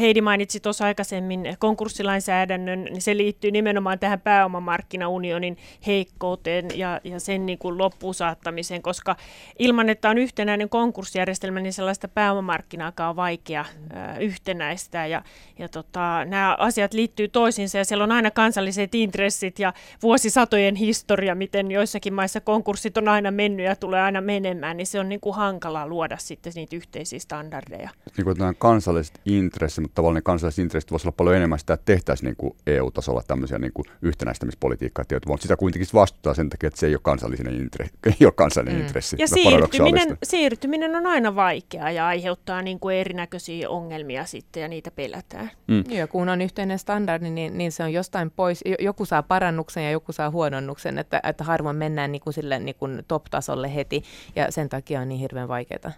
Heidi 0.00 0.20
mainitsi 0.20 0.60
tuossa 0.60 0.84
aikaisemmin 0.84 1.56
konkurssilainsäädännön, 1.58 2.84
niin 2.84 3.02
se 3.02 3.16
liittyy 3.16 3.50
nimenomaan 3.50 3.98
tähän 3.98 4.20
pääomamarkkinaunionin 4.20 5.56
heikkouteen 5.86 6.68
ja, 6.74 7.00
ja 7.04 7.20
sen 7.20 7.46
niin 7.46 7.58
kuin 7.58 7.78
loppuun 7.78 8.14
saattamiseen, 8.14 8.82
koska 8.82 9.16
ilman, 9.58 9.88
että 9.88 10.10
on 10.10 10.18
yhtenäinen 10.18 10.68
konkurssijärjestelmä, 10.68 11.60
niin 11.60 11.72
sellaista 11.72 12.08
pääomamarkkinaakaan 12.08 13.10
on 13.10 13.16
vaikea 13.16 13.60
äh, 13.60 14.20
yhtenäistää. 14.20 15.06
Ja, 15.06 15.22
ja 15.58 15.68
tota, 15.68 16.24
nämä 16.24 16.56
asiat 16.58 16.94
liittyy 16.94 17.28
toisiinsa 17.28 17.78
ja 17.78 17.84
siellä 17.84 18.04
on 18.04 18.12
aina 18.12 18.30
kansalliset 18.30 18.94
intressit 18.94 19.58
ja 19.58 19.72
vuosisatojen 20.02 20.74
historia, 20.76 21.34
miten 21.34 21.70
joissakin 21.70 22.14
maissa 22.14 22.40
konkurssit 22.46 22.96
on 22.96 23.08
aina 23.08 23.30
mennyt 23.30 23.66
ja 23.66 23.76
tulee 23.76 24.00
aina 24.00 24.20
menemään, 24.20 24.76
niin 24.76 24.86
se 24.86 25.00
on 25.00 25.08
niin 25.08 25.20
kuin 25.20 25.36
hankala 25.36 25.86
luoda 25.86 26.16
sitten 26.16 26.52
niitä 26.56 26.76
yhteisiä 26.76 27.18
standardeja. 27.18 27.90
Niin 28.16 28.24
kuin 28.24 28.38
nämä 28.38 28.54
kansalliset 28.54 29.20
intressit, 29.24 29.82
mutta 29.82 29.94
tavallaan 29.94 30.14
ne 30.14 30.22
kansalliset 30.22 30.58
intressit 30.58 30.90
voisivat 30.90 31.08
olla 31.08 31.16
paljon 31.16 31.36
enemmän 31.36 31.58
sitä, 31.58 31.74
että 31.74 31.84
tehtäisiin 31.84 32.26
niin 32.26 32.36
kuin 32.36 32.56
EU-tasolla 32.66 33.22
tämmöisiä 33.26 33.58
niin 33.58 33.72
kuin 33.72 33.84
yhtenäistämispolitiikkaa, 34.02 35.04
mutta 35.26 35.42
sitä 35.42 35.56
kuitenkin 35.56 35.88
vastustaa 35.94 36.34
sen 36.34 36.48
takia, 36.48 36.66
että 36.66 36.80
se 36.80 36.86
ei 36.86 36.94
ole 36.94 37.00
kansallinen, 37.02 37.54
intre, 37.54 37.90
ei 38.20 38.26
ole 38.26 38.32
kansallinen 38.32 38.80
mm. 38.80 38.86
intressi. 38.86 39.16
Ja 39.18 39.28
siirtyminen, 39.28 40.18
siirtyminen 40.22 40.96
on 40.96 41.06
aina 41.06 41.34
vaikeaa 41.34 41.90
ja 41.90 42.06
aiheuttaa 42.06 42.62
niin 42.62 42.80
kuin 42.80 42.96
erinäköisiä 42.96 43.70
ongelmia 43.70 44.24
sitten 44.24 44.60
ja 44.60 44.68
niitä 44.68 44.90
pelätään. 44.90 45.50
Mm. 45.66 45.84
Ja 45.88 46.06
kun 46.06 46.28
on 46.28 46.42
yhteinen 46.42 46.78
standardi, 46.78 47.30
niin, 47.30 47.58
niin 47.58 47.72
se 47.72 47.82
on 47.82 47.92
jostain 47.92 48.30
pois. 48.30 48.64
Joku 48.78 49.04
saa 49.04 49.22
parannuksen 49.22 49.84
ja 49.84 49.90
joku 49.90 50.12
saa 50.12 50.30
huononnuksen, 50.30 50.98
että, 50.98 51.20
että 51.24 51.44
harvoin 51.44 51.76
mennään 51.76 52.12
niin 52.12 52.22
kuin 52.22 52.34
sille 52.36 52.58
niin 52.58 52.76
top-tasolle 53.08 53.74
heti, 53.74 54.02
ja 54.36 54.52
sen 54.52 54.68
takia 54.68 55.00
on 55.00 55.08
niin 55.08 55.20
hirveän 55.20 55.48
vaikeaa. 55.48 55.92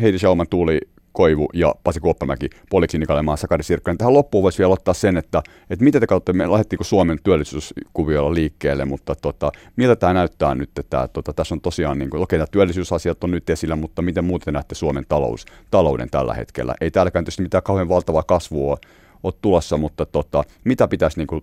Heidi 0.00 0.18
Schauman, 0.18 0.46
Tuuli 0.50 0.80
Koivu 1.14 1.48
ja 1.54 1.74
Pasi 1.84 2.00
Kuoppamäki 2.00 2.50
poliklinikalla 2.70 3.36
Sakari 3.36 3.62
Sirkkanen. 3.62 3.98
Tähän 3.98 4.14
loppuun 4.14 4.42
voisi 4.42 4.58
vielä 4.58 4.72
ottaa 4.72 4.94
sen, 4.94 5.16
että, 5.16 5.42
että 5.70 5.84
mitä 5.84 6.00
te 6.00 6.06
kautta 6.06 6.32
me 6.32 6.50
lähdettiin 6.50 6.84
Suomen 6.84 7.18
työllisyyskuviolla 7.22 8.34
liikkeelle, 8.34 8.84
mutta 8.84 9.14
tota, 9.14 9.52
miltä 9.76 9.96
tämä 9.96 10.12
näyttää 10.12 10.54
nyt? 10.54 10.78
Että, 10.78 11.08
tota, 11.08 11.32
tässä 11.32 11.54
on 11.54 11.60
tosiaan, 11.60 11.98
niin 11.98 12.10
kuin, 12.10 12.22
okei, 12.22 12.36
okay, 12.36 12.46
työllisyysasiat 12.50 13.24
on 13.24 13.30
nyt 13.30 13.50
esillä, 13.50 13.76
mutta 13.76 14.02
miten 14.02 14.24
muuten 14.24 14.54
näette 14.54 14.74
Suomen 14.74 15.04
talous, 15.08 15.46
talouden 15.70 16.10
tällä 16.10 16.34
hetkellä? 16.34 16.74
Ei 16.80 16.90
täälläkään 16.90 17.24
tietysti 17.24 17.42
mitään 17.42 17.62
kauhean 17.62 17.88
valtavaa 17.88 18.22
kasvua 18.22 18.76
ole 19.22 19.34
tulossa, 19.40 19.76
mutta 19.76 20.06
tota, 20.06 20.44
mitä 20.64 20.88
pitäisi, 20.88 21.18
niin 21.18 21.26
kuin, 21.26 21.42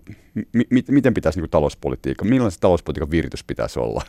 mi, 0.52 0.82
miten 0.88 1.14
pitäisi 1.14 1.38
niin 1.38 1.42
kuin 1.42 1.50
talouspolitiikka, 1.50 2.24
millainen 2.24 2.50
se 2.50 2.60
talouspolitiikan 2.60 3.10
viritys 3.10 3.44
pitäisi 3.44 3.80
olla? 3.80 4.02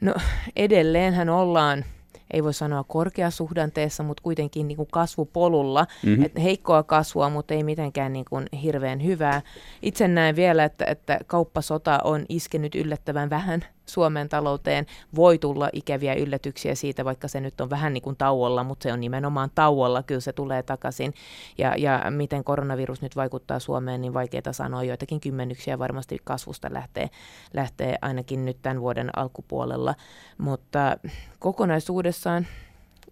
No 0.00 0.14
edelleenhän 0.56 1.28
ollaan 1.28 1.84
ei 2.30 2.44
voi 2.44 2.54
sanoa 2.54 2.84
korkeasuhdanteessa, 2.84 4.02
mutta 4.02 4.22
kuitenkin 4.22 4.68
niin 4.68 4.76
kuin 4.76 4.88
kasvupolulla. 4.92 5.86
Mm-hmm. 6.02 6.24
Et 6.24 6.32
heikkoa 6.42 6.82
kasvua, 6.82 7.30
mutta 7.30 7.54
ei 7.54 7.62
mitenkään 7.62 8.12
niin 8.12 8.24
kuin 8.24 8.46
hirveän 8.62 9.04
hyvää. 9.04 9.42
Itse 9.82 10.08
näen 10.08 10.36
vielä, 10.36 10.64
että, 10.64 10.84
että 10.84 11.18
kauppasota 11.26 12.00
on 12.04 12.24
iskenyt 12.28 12.74
yllättävän 12.74 13.30
vähän 13.30 13.64
Suomen 13.88 14.28
talouteen. 14.28 14.86
Voi 15.16 15.38
tulla 15.38 15.70
ikäviä 15.72 16.14
yllätyksiä 16.14 16.74
siitä, 16.74 17.04
vaikka 17.04 17.28
se 17.28 17.40
nyt 17.40 17.60
on 17.60 17.70
vähän 17.70 17.92
niin 17.92 18.02
kuin 18.02 18.16
tauolla, 18.16 18.64
mutta 18.64 18.82
se 18.82 18.92
on 18.92 19.00
nimenomaan 19.00 19.50
tauolla, 19.54 20.02
kyllä 20.02 20.20
se 20.20 20.32
tulee 20.32 20.62
takaisin. 20.62 21.14
Ja, 21.58 21.74
ja 21.76 22.02
miten 22.10 22.44
koronavirus 22.44 23.02
nyt 23.02 23.16
vaikuttaa 23.16 23.58
Suomeen, 23.58 24.00
niin 24.00 24.14
vaikeaa 24.14 24.52
sanoa. 24.52 24.84
Joitakin 24.84 25.20
kymmenyksiä 25.20 25.78
varmasti 25.78 26.18
kasvusta 26.24 26.68
lähtee, 26.72 27.10
lähtee 27.54 27.98
ainakin 28.02 28.44
nyt 28.44 28.58
tämän 28.62 28.80
vuoden 28.80 29.18
alkupuolella. 29.18 29.94
Mutta 30.38 30.96
kokonaisuudessaan 31.38 32.46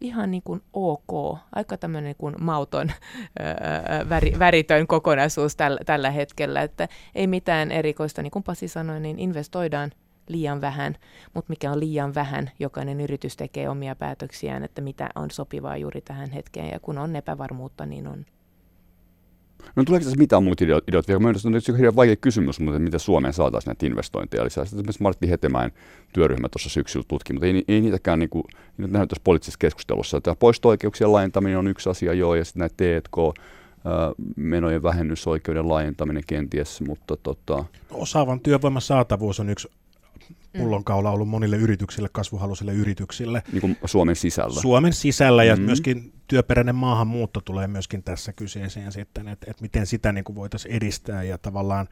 ihan 0.00 0.30
niin 0.30 0.42
kuin 0.42 0.62
ok, 0.72 1.38
aika 1.54 1.76
tämmöinen 1.76 2.04
niin 2.04 2.16
kuin 2.16 2.34
mauton, 2.40 2.92
väri, 4.08 4.38
väritön 4.38 4.86
kokonaisuus 4.86 5.56
tällä, 5.56 5.80
tällä 5.86 6.10
hetkellä, 6.10 6.62
että 6.62 6.88
ei 7.14 7.26
mitään 7.26 7.72
erikoista, 7.72 8.22
niin 8.22 8.30
kuin 8.30 8.42
Pasi 8.42 8.68
sanoi, 8.68 9.00
niin 9.00 9.18
investoidaan 9.18 9.90
liian 10.28 10.60
vähän, 10.60 10.96
mutta 11.34 11.50
mikä 11.50 11.72
on 11.72 11.80
liian 11.80 12.14
vähän, 12.14 12.50
jokainen 12.58 13.00
yritys 13.00 13.36
tekee 13.36 13.68
omia 13.68 13.96
päätöksiään, 13.96 14.64
että 14.64 14.80
mitä 14.80 15.08
on 15.14 15.30
sopivaa 15.30 15.76
juuri 15.76 16.00
tähän 16.00 16.30
hetkeen, 16.30 16.70
ja 16.70 16.80
kun 16.80 16.98
on 16.98 17.16
epävarmuutta, 17.16 17.86
niin 17.86 18.06
on. 18.06 18.26
No 19.76 19.84
tuleeko 19.84 20.04
tässä 20.04 20.18
mitään 20.18 20.44
muuta 20.44 20.64
ideoita 20.64 21.08
vielä? 21.08 21.20
Mielestäni 21.20 21.56
on 21.56 21.76
hirveän 21.76 21.96
vaikea 21.96 22.16
kysymys, 22.16 22.60
mutta 22.60 22.78
miten 22.78 23.00
Suomeen 23.00 23.34
saataisiin 23.34 23.70
näitä 23.70 23.86
investointeja 23.86 24.44
lisää. 24.44 24.64
Sitten 24.64 24.78
esimerkiksi 24.78 25.02
Martti 25.02 25.30
Hetemäen 25.30 25.72
työryhmä 26.12 26.48
tuossa 26.48 26.68
syksyllä 26.68 27.04
tutki, 27.08 27.32
mutta 27.32 27.46
ei, 27.46 27.64
ei 27.68 27.80
niitäkään 27.80 28.18
niin 28.18 28.28
kuin, 28.28 28.44
ei 28.54 28.88
nähnyt 28.88 29.08
tässä 29.08 29.22
poliittisessa 29.24 29.58
keskustelussa. 29.58 30.20
Tämä 30.20 30.34
poisto-oikeuksien 30.34 31.12
laajentaminen 31.12 31.58
on 31.58 31.66
yksi 31.66 31.90
asia, 31.90 32.12
joo, 32.12 32.34
ja 32.34 32.44
sitten 32.44 32.60
näitä 32.60 32.74
T&K, 32.76 33.16
menojen 34.36 34.82
vähennysoikeuden 34.82 35.68
laajentaminen 35.68 36.22
kenties, 36.26 36.80
mutta 36.80 37.16
tota... 37.16 37.64
Osaavan 37.90 38.40
työvoiman 38.40 38.82
saatavuus 38.82 39.40
on 39.40 39.50
yksi. 39.50 39.68
Pullonkaula 40.58 41.10
ollut 41.10 41.28
monille 41.28 41.56
yrityksille, 41.56 42.08
kasvuhaluisille 42.12 42.72
yrityksille. 42.72 43.42
Niin 43.52 43.60
kuin 43.60 43.76
Suomen 43.84 44.16
sisällä. 44.16 44.60
Suomen 44.60 44.92
sisällä 44.92 45.44
ja 45.44 45.56
mm. 45.56 45.62
myöskin 45.62 46.12
työperäinen 46.28 46.74
maahanmuutto 46.74 47.40
tulee 47.40 47.66
myöskin 47.66 48.02
tässä 48.02 48.32
kyseeseen 48.32 48.92
sitten, 48.92 49.28
että, 49.28 49.50
että 49.50 49.62
miten 49.62 49.86
sitä 49.86 50.12
niin 50.12 50.24
kuin 50.24 50.36
voitaisiin 50.36 50.74
edistää 50.74 51.22
ja 51.22 51.38
tavallaan 51.38 51.88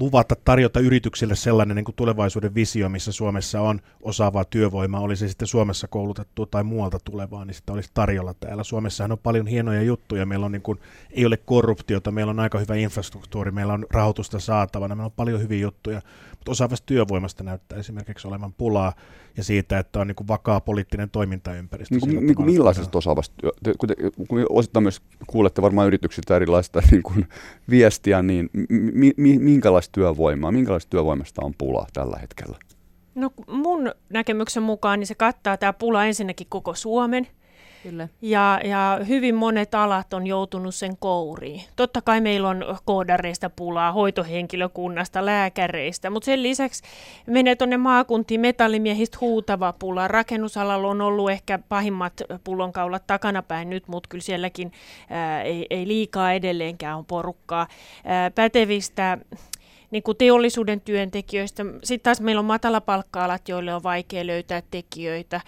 luvata 0.00 0.34
tarjota 0.44 0.80
yrityksille 0.80 1.34
sellainen 1.34 1.74
niin 1.74 1.84
kuin 1.84 1.94
tulevaisuuden 1.94 2.54
visio, 2.54 2.88
missä 2.88 3.12
Suomessa 3.12 3.60
on 3.60 3.80
osaavaa 4.02 4.44
työvoimaa, 4.44 5.00
oli 5.00 5.16
se 5.16 5.28
sitten 5.28 5.48
Suomessa 5.48 5.88
koulutettu 5.88 6.46
tai 6.46 6.64
muualta 6.64 6.98
tulevaa, 7.04 7.44
niin 7.44 7.54
sitä 7.54 7.72
olisi 7.72 7.90
tarjolla 7.94 8.34
täällä. 8.34 8.64
Suomessahan 8.64 9.12
on 9.12 9.18
paljon 9.18 9.46
hienoja 9.46 9.82
juttuja, 9.82 10.26
meillä 10.26 10.46
on 10.46 10.52
niin 10.52 10.62
kuin, 10.62 10.78
ei 11.10 11.26
ole 11.26 11.36
korruptiota, 11.36 12.10
meillä 12.10 12.30
on 12.30 12.40
aika 12.40 12.58
hyvä 12.58 12.74
infrastruktuuri, 12.74 13.50
meillä 13.50 13.72
on 13.72 13.86
rahoitusta 13.90 14.38
saatavana, 14.38 14.94
meillä 14.94 15.06
on 15.06 15.12
paljon 15.16 15.40
hyviä 15.40 15.60
juttuja, 15.60 16.00
mutta 16.30 16.50
osaavasta 16.50 16.86
työvoimasta 16.86 17.44
näyttää 17.44 17.78
esimerkiksi 17.78 18.28
olevan 18.28 18.52
pulaa 18.52 18.92
ja 19.36 19.44
siitä, 19.44 19.78
että 19.78 20.00
on 20.00 20.06
niin 20.06 20.16
kuin 20.16 20.28
vakaa 20.28 20.60
poliittinen 20.60 21.10
toimintaympäristö. 21.10 21.94
Niin 21.94 22.00
kuin, 22.00 22.26
niin 22.26 22.36
kuin 22.36 22.46
millaisesta 22.46 22.98
osaavasta, 22.98 23.34
kun, 23.78 23.88
te, 23.88 23.96
kun 24.28 24.46
osittain 24.48 24.82
myös 24.82 25.00
kuulette 25.26 25.62
varmaan 25.62 25.86
yrityksiltä 25.86 26.36
erilaista 26.36 26.82
niin 26.90 27.02
kuin 27.02 27.28
viestiä, 27.70 28.22
niin 28.22 28.50
mi, 28.94 29.12
mi, 29.16 29.38
minkälaista 29.62 29.92
työvoimaa, 29.92 30.52
minkälaista 30.52 30.90
työvoimasta 30.90 31.42
on 31.44 31.54
pula 31.58 31.86
tällä 31.92 32.18
hetkellä? 32.20 32.58
No 33.14 33.30
mun 33.46 33.92
näkemyksen 34.08 34.62
mukaan 34.62 34.98
niin 34.98 35.06
se 35.06 35.14
kattaa 35.14 35.56
tämä 35.56 35.72
pula 35.72 36.04
ensinnäkin 36.04 36.46
koko 36.50 36.74
Suomen– 36.74 37.26
Kyllä. 37.82 38.08
Ja, 38.22 38.60
ja 38.64 39.00
hyvin 39.08 39.34
monet 39.34 39.74
alat 39.74 40.14
on 40.14 40.26
joutunut 40.26 40.74
sen 40.74 40.96
kouriin. 40.96 41.62
Totta 41.76 42.02
kai 42.02 42.20
meillä 42.20 42.48
on 42.48 42.64
koodareista 42.84 43.50
pulaa, 43.50 43.92
hoitohenkilökunnasta, 43.92 45.26
lääkäreistä, 45.26 46.10
mutta 46.10 46.26
sen 46.26 46.42
lisäksi 46.42 46.82
menee 47.26 47.56
tuonne 47.56 47.76
maakuntiin 47.76 48.40
metallimiehistä 48.40 49.18
huutava 49.20 49.72
pula. 49.78 50.08
Rakennusalalla 50.08 50.88
on 50.88 51.00
ollut 51.00 51.30
ehkä 51.30 51.58
pahimmat 51.68 52.12
pullonkaulat 52.44 53.06
takanapäin 53.06 53.70
nyt, 53.70 53.88
mutta 53.88 54.08
kyllä 54.08 54.22
sielläkin 54.22 54.72
ää, 55.10 55.42
ei, 55.42 55.66
ei 55.70 55.88
liikaa 55.88 56.32
edelleenkään 56.32 56.98
on 56.98 57.04
porukkaa. 57.04 57.66
Ää, 58.04 58.30
pätevistä 58.30 59.18
niin 59.92 60.02
kuin 60.02 60.16
teollisuuden 60.16 60.80
työntekijöistä. 60.80 61.64
Sitten 61.84 62.04
taas 62.04 62.20
meillä 62.20 62.38
on 62.38 62.44
matalapalkka-alat, 62.44 63.48
joille 63.48 63.74
on 63.74 63.82
vaikea 63.82 64.26
löytää 64.26 64.62
tekijöitä. 64.70 65.40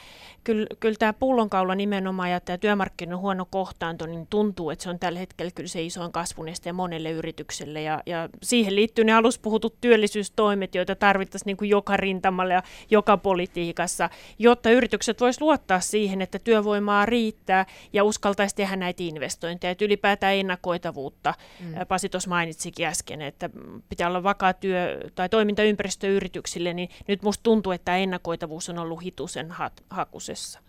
Kyllä, 0.45 0.67
kyllä 0.81 0.97
tämä 0.99 1.13
pullonkaula 1.13 1.75
nimenomaan 1.75 2.31
ja 2.31 2.41
tämä 2.41 2.59
työmarkkinoiden 2.59 3.19
huono 3.19 3.47
kohtaanto, 3.51 4.07
niin 4.07 4.27
tuntuu, 4.27 4.71
että 4.71 4.83
se 4.83 4.91
on 4.91 4.99
tällä 4.99 5.19
hetkellä 5.19 5.51
kyllä 5.55 5.69
se 5.69 5.83
isoin 5.83 6.13
kasvun 6.13 6.49
este 6.49 6.73
monelle 6.73 7.11
yritykselle. 7.11 7.83
Ja, 7.83 8.03
ja 8.07 8.29
siihen 8.43 8.77
liittyy 8.77 9.05
ne 9.05 9.13
aluspuhutut 9.13 9.81
työllisyystoimet, 9.81 10.75
joita 10.75 10.97
tarvittaisiin 10.97 11.47
niin 11.47 11.57
kuin 11.57 11.71
joka 11.71 11.97
rintamalla 11.97 12.55
ja 12.55 12.63
joka 12.91 13.17
politiikassa, 13.17 14.11
jotta 14.39 14.71
yritykset 14.71 15.21
voisivat 15.21 15.43
luottaa 15.43 15.81
siihen, 15.81 16.23
että 16.23 16.39
työvoimaa 16.39 17.07
riittää 17.07 17.67
ja 17.93 18.05
uskaltaisi 18.05 18.57
tehdä 18.57 18.77
näitä 18.77 19.03
investointeja. 19.03 19.71
Että 19.71 19.85
ylipäätään 19.85 20.35
ennakoitavuutta. 20.35 21.35
Mm. 21.61 21.75
Pasi 21.89 22.09
tuossa 22.09 22.31
mainitsikin 22.31 22.87
äsken, 22.87 23.23
että 23.23 23.51
pitää 23.89 24.09
olla 24.09 24.23
vakaa 24.35 24.53
työ- 24.53 25.11
tai 25.15 25.29
toimintaympäristö 25.29 26.07
yrityksille, 26.09 26.75
niin 26.75 26.89
nyt 27.09 27.23
musta 27.23 27.43
tuntuu, 27.43 27.73
että 27.73 27.85
tämä 27.85 27.99
ennakoitavuus 27.99 28.69
on 28.69 28.79
ollut 28.79 29.03
hitusen 29.03 29.51
ha- 29.51 29.71
hakusessa. 29.91 30.61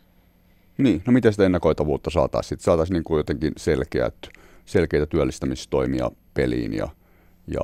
Niin, 0.78 1.02
no 1.06 1.14
miten 1.14 1.34
sitä 1.34 1.46
ennakoitavuutta 1.46 2.10
saataisiin? 2.10 2.60
Saataisiin 2.60 2.94
niin 2.94 3.04
kuin 3.04 3.18
jotenkin 3.18 3.54
selkeät, 3.58 4.16
selkeitä 4.66 5.06
työllistämistoimia 5.06 6.12
peliin 6.34 6.74
ja, 6.74 6.88
ja 7.48 7.62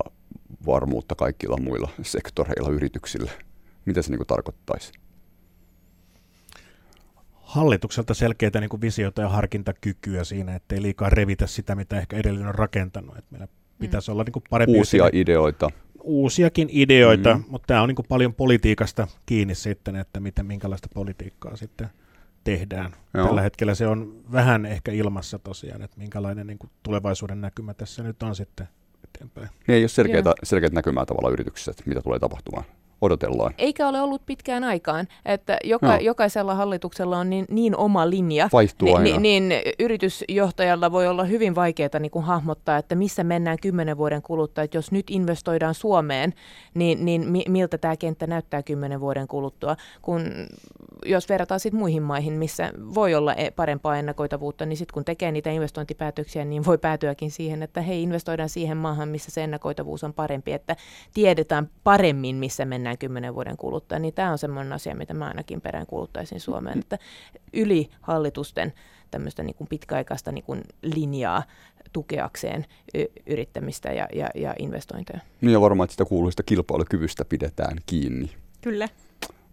varmuutta 0.66 1.16
kaikilla 1.16 1.58
muilla 1.58 1.90
sektoreilla 2.02 2.70
yrityksille. 2.70 3.32
Mitä 3.86 4.02
se 4.02 4.10
niin 4.12 4.20
kuin 4.20 4.28
tarkoittaisi? 4.28 4.92
Hallitukselta 7.34 8.14
selkeitä 8.14 8.60
niin 8.60 8.70
kuin 8.70 8.82
visiota 8.82 9.22
ja 9.22 9.30
harkintakykyä 9.30 10.24
siinä, 10.24 10.56
ettei 10.56 10.82
liikaa 10.82 11.10
revitä 11.10 11.48
sitä, 11.48 11.76
mitä 11.76 11.98
ehkä 11.98 12.18
edellinen 12.18 12.48
on 12.48 12.56
rakentanut. 12.56 13.18
Että 13.18 13.32
meillä 13.32 13.48
pitäisi 13.82 14.10
mm. 14.10 14.14
olla 14.14 14.24
niin 14.24 14.34
kuin 14.34 14.44
parempi 14.50 14.78
Uusia 14.78 15.10
ideoita 15.14 15.70
uusiakin 16.04 16.70
ideoita, 16.72 17.34
mm-hmm. 17.34 17.52
mutta 17.52 17.68
tämä 17.68 17.82
on 17.82 17.88
niin 17.88 17.96
kuin 17.96 18.06
paljon 18.10 18.34
politiikasta 18.34 19.08
kiinni 19.26 19.56
sitten, 19.56 19.96
että 19.96 20.20
miten, 20.20 20.46
minkälaista 20.46 20.88
politiikkaa 20.94 21.56
sitten 21.56 21.90
tehdään. 22.44 22.92
Joo. 23.14 23.26
Tällä 23.28 23.42
hetkellä 23.42 23.76
se 23.76 23.88
on 23.88 24.22
vähän 24.32 24.66
ehkä 24.66 24.92
ilmassa 24.92 25.40
tosiaan, 25.40 25.82
että 25.82 25.98
minkälainen 25.98 26.48
niin 26.48 26.58
kuin 26.58 26.70
tulevaisuuden 26.84 27.42
näkymä 27.42 27.74
tässä 27.74 28.04
nyt 28.04 28.24
on 28.24 28.36
sitten 28.36 28.68
eteenpäin. 29.04 29.50
Niin 29.68 29.76
ei 29.76 29.82
ole 29.82 29.88
selkeitä, 29.88 30.34
selkeitä 30.44 30.76
näkymää 30.76 31.06
tavalla 31.06 31.30
yrityksissä, 31.30 31.72
että 31.72 31.84
mitä 31.86 32.02
tulee 32.02 32.20
tapahtumaan 32.20 32.66
odotellaan. 33.02 33.54
Eikä 33.58 33.88
ole 33.88 34.02
ollut 34.02 34.26
pitkään 34.26 34.64
aikaan, 34.64 35.08
että 35.26 35.58
joka, 35.64 35.88
no. 35.88 36.00
jokaisella 36.00 36.56
hallituksella 36.56 37.18
on 37.18 37.30
niin, 37.30 37.46
niin 37.50 37.78
oma 37.78 38.10
linja. 38.10 38.50
Vaihtuu 38.54 38.96
aina. 38.96 39.04
Niin, 39.04 39.22
niin 39.22 39.62
yritysjohtajalla 39.80 40.92
voi 40.92 41.08
olla 41.08 41.24
hyvin 41.24 41.56
vaikeaa 41.56 42.00
niin 42.00 42.12
kuin 42.12 42.26
hahmottaa, 42.26 42.78
että 42.78 42.96
missä 42.96 43.24
mennään 43.24 43.58
kymmenen 43.62 43.98
vuoden 43.98 44.22
kuluttua. 44.22 44.64
Että 44.64 44.78
jos 44.78 44.92
nyt 44.92 45.10
investoidaan 45.10 45.74
Suomeen, 45.74 46.34
niin, 46.74 47.06
niin 47.06 47.30
mi, 47.32 47.44
miltä 47.48 47.78
tämä 47.78 47.98
kenttä 47.98 48.28
näyttää 48.28 48.64
kymmenen 48.64 49.00
vuoden 49.00 49.28
kuluttua. 49.28 49.76
Kun 50.02 50.22
jos 51.06 51.30
verrataan 51.30 51.60
sitten 51.60 51.80
muihin 51.80 52.04
maihin, 52.04 52.34
missä 52.34 52.72
voi 52.94 53.16
olla 53.16 53.34
e, 53.34 53.52
parempaa 53.52 53.98
ennakoitavuutta, 53.98 54.66
niin 54.66 54.78
sitten 54.78 54.94
kun 54.94 55.06
tekee 55.06 55.32
niitä 55.32 55.50
investointipäätöksiä, 55.50 56.46
niin 56.46 56.66
voi 56.66 56.78
päätyäkin 56.78 57.32
siihen, 57.32 57.64
että 57.64 57.82
hei, 57.82 58.04
investoidaan 58.04 58.50
siihen 58.50 58.78
maahan, 58.78 59.10
missä 59.10 59.32
se 59.32 59.44
ennakoitavuus 59.44 60.04
on 60.04 60.14
parempi, 60.14 60.54
että 60.54 60.76
tiedetään 61.14 61.70
paremmin, 61.84 62.36
missä 62.36 62.66
mennään 62.66 62.98
kymmenen 62.98 63.36
vuoden 63.36 63.58
kuluttua, 63.58 64.00
niin 64.00 64.14
tämä 64.14 64.32
on 64.32 64.38
semmoinen 64.38 64.74
asia, 64.74 64.96
mitä 64.96 65.14
mä 65.14 65.28
ainakin 65.28 65.62
perään 65.62 65.86
kuluttaisin 65.86 66.40
Suomeen, 66.40 66.80
että 66.80 66.98
yli 67.54 67.90
hallitusten 68.02 68.74
tämmöistä 69.12 69.44
niin 69.44 69.56
kuin 69.56 69.68
pitkäaikaista 69.68 70.32
niin 70.32 70.44
kuin 70.44 70.62
linjaa 70.82 71.44
tukeakseen 71.94 72.66
yrittämistä 73.26 73.94
ja, 73.94 74.08
ja, 74.14 74.30
ja 74.36 74.56
investointeja. 74.60 75.20
Niin 75.42 75.52
ja 75.52 75.62
varmaan, 75.62 75.86
että 75.86 75.94
sitä 75.94 76.06
kuuluista 76.06 76.44
kilpailukyvystä 76.44 77.26
pidetään 77.26 77.78
kiinni. 77.86 78.32
Kyllä. 78.62 78.90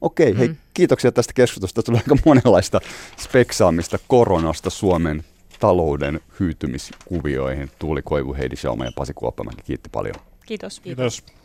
Okei, 0.00 0.38
hei, 0.38 0.48
mm. 0.48 0.56
kiitoksia 0.74 1.12
tästä 1.12 1.32
keskustelusta. 1.32 1.82
Tuli 1.82 1.96
aika 1.96 2.16
monenlaista 2.24 2.80
speksaamista 3.18 3.98
koronasta 4.08 4.70
Suomen 4.70 5.24
talouden 5.60 6.20
hyytymiskuvioihin. 6.40 7.70
Tuuli 7.78 8.02
Koivu, 8.02 8.34
Heidi 8.34 8.56
Schauma 8.56 8.84
ja 8.84 8.92
Pasi 8.94 9.14
Kuoppamäki. 9.14 9.62
Kiitti 9.64 9.88
paljon. 9.92 10.14
Kiitos. 10.46 10.80
Kiitos. 10.80 11.20
Kiitos. 11.20 11.37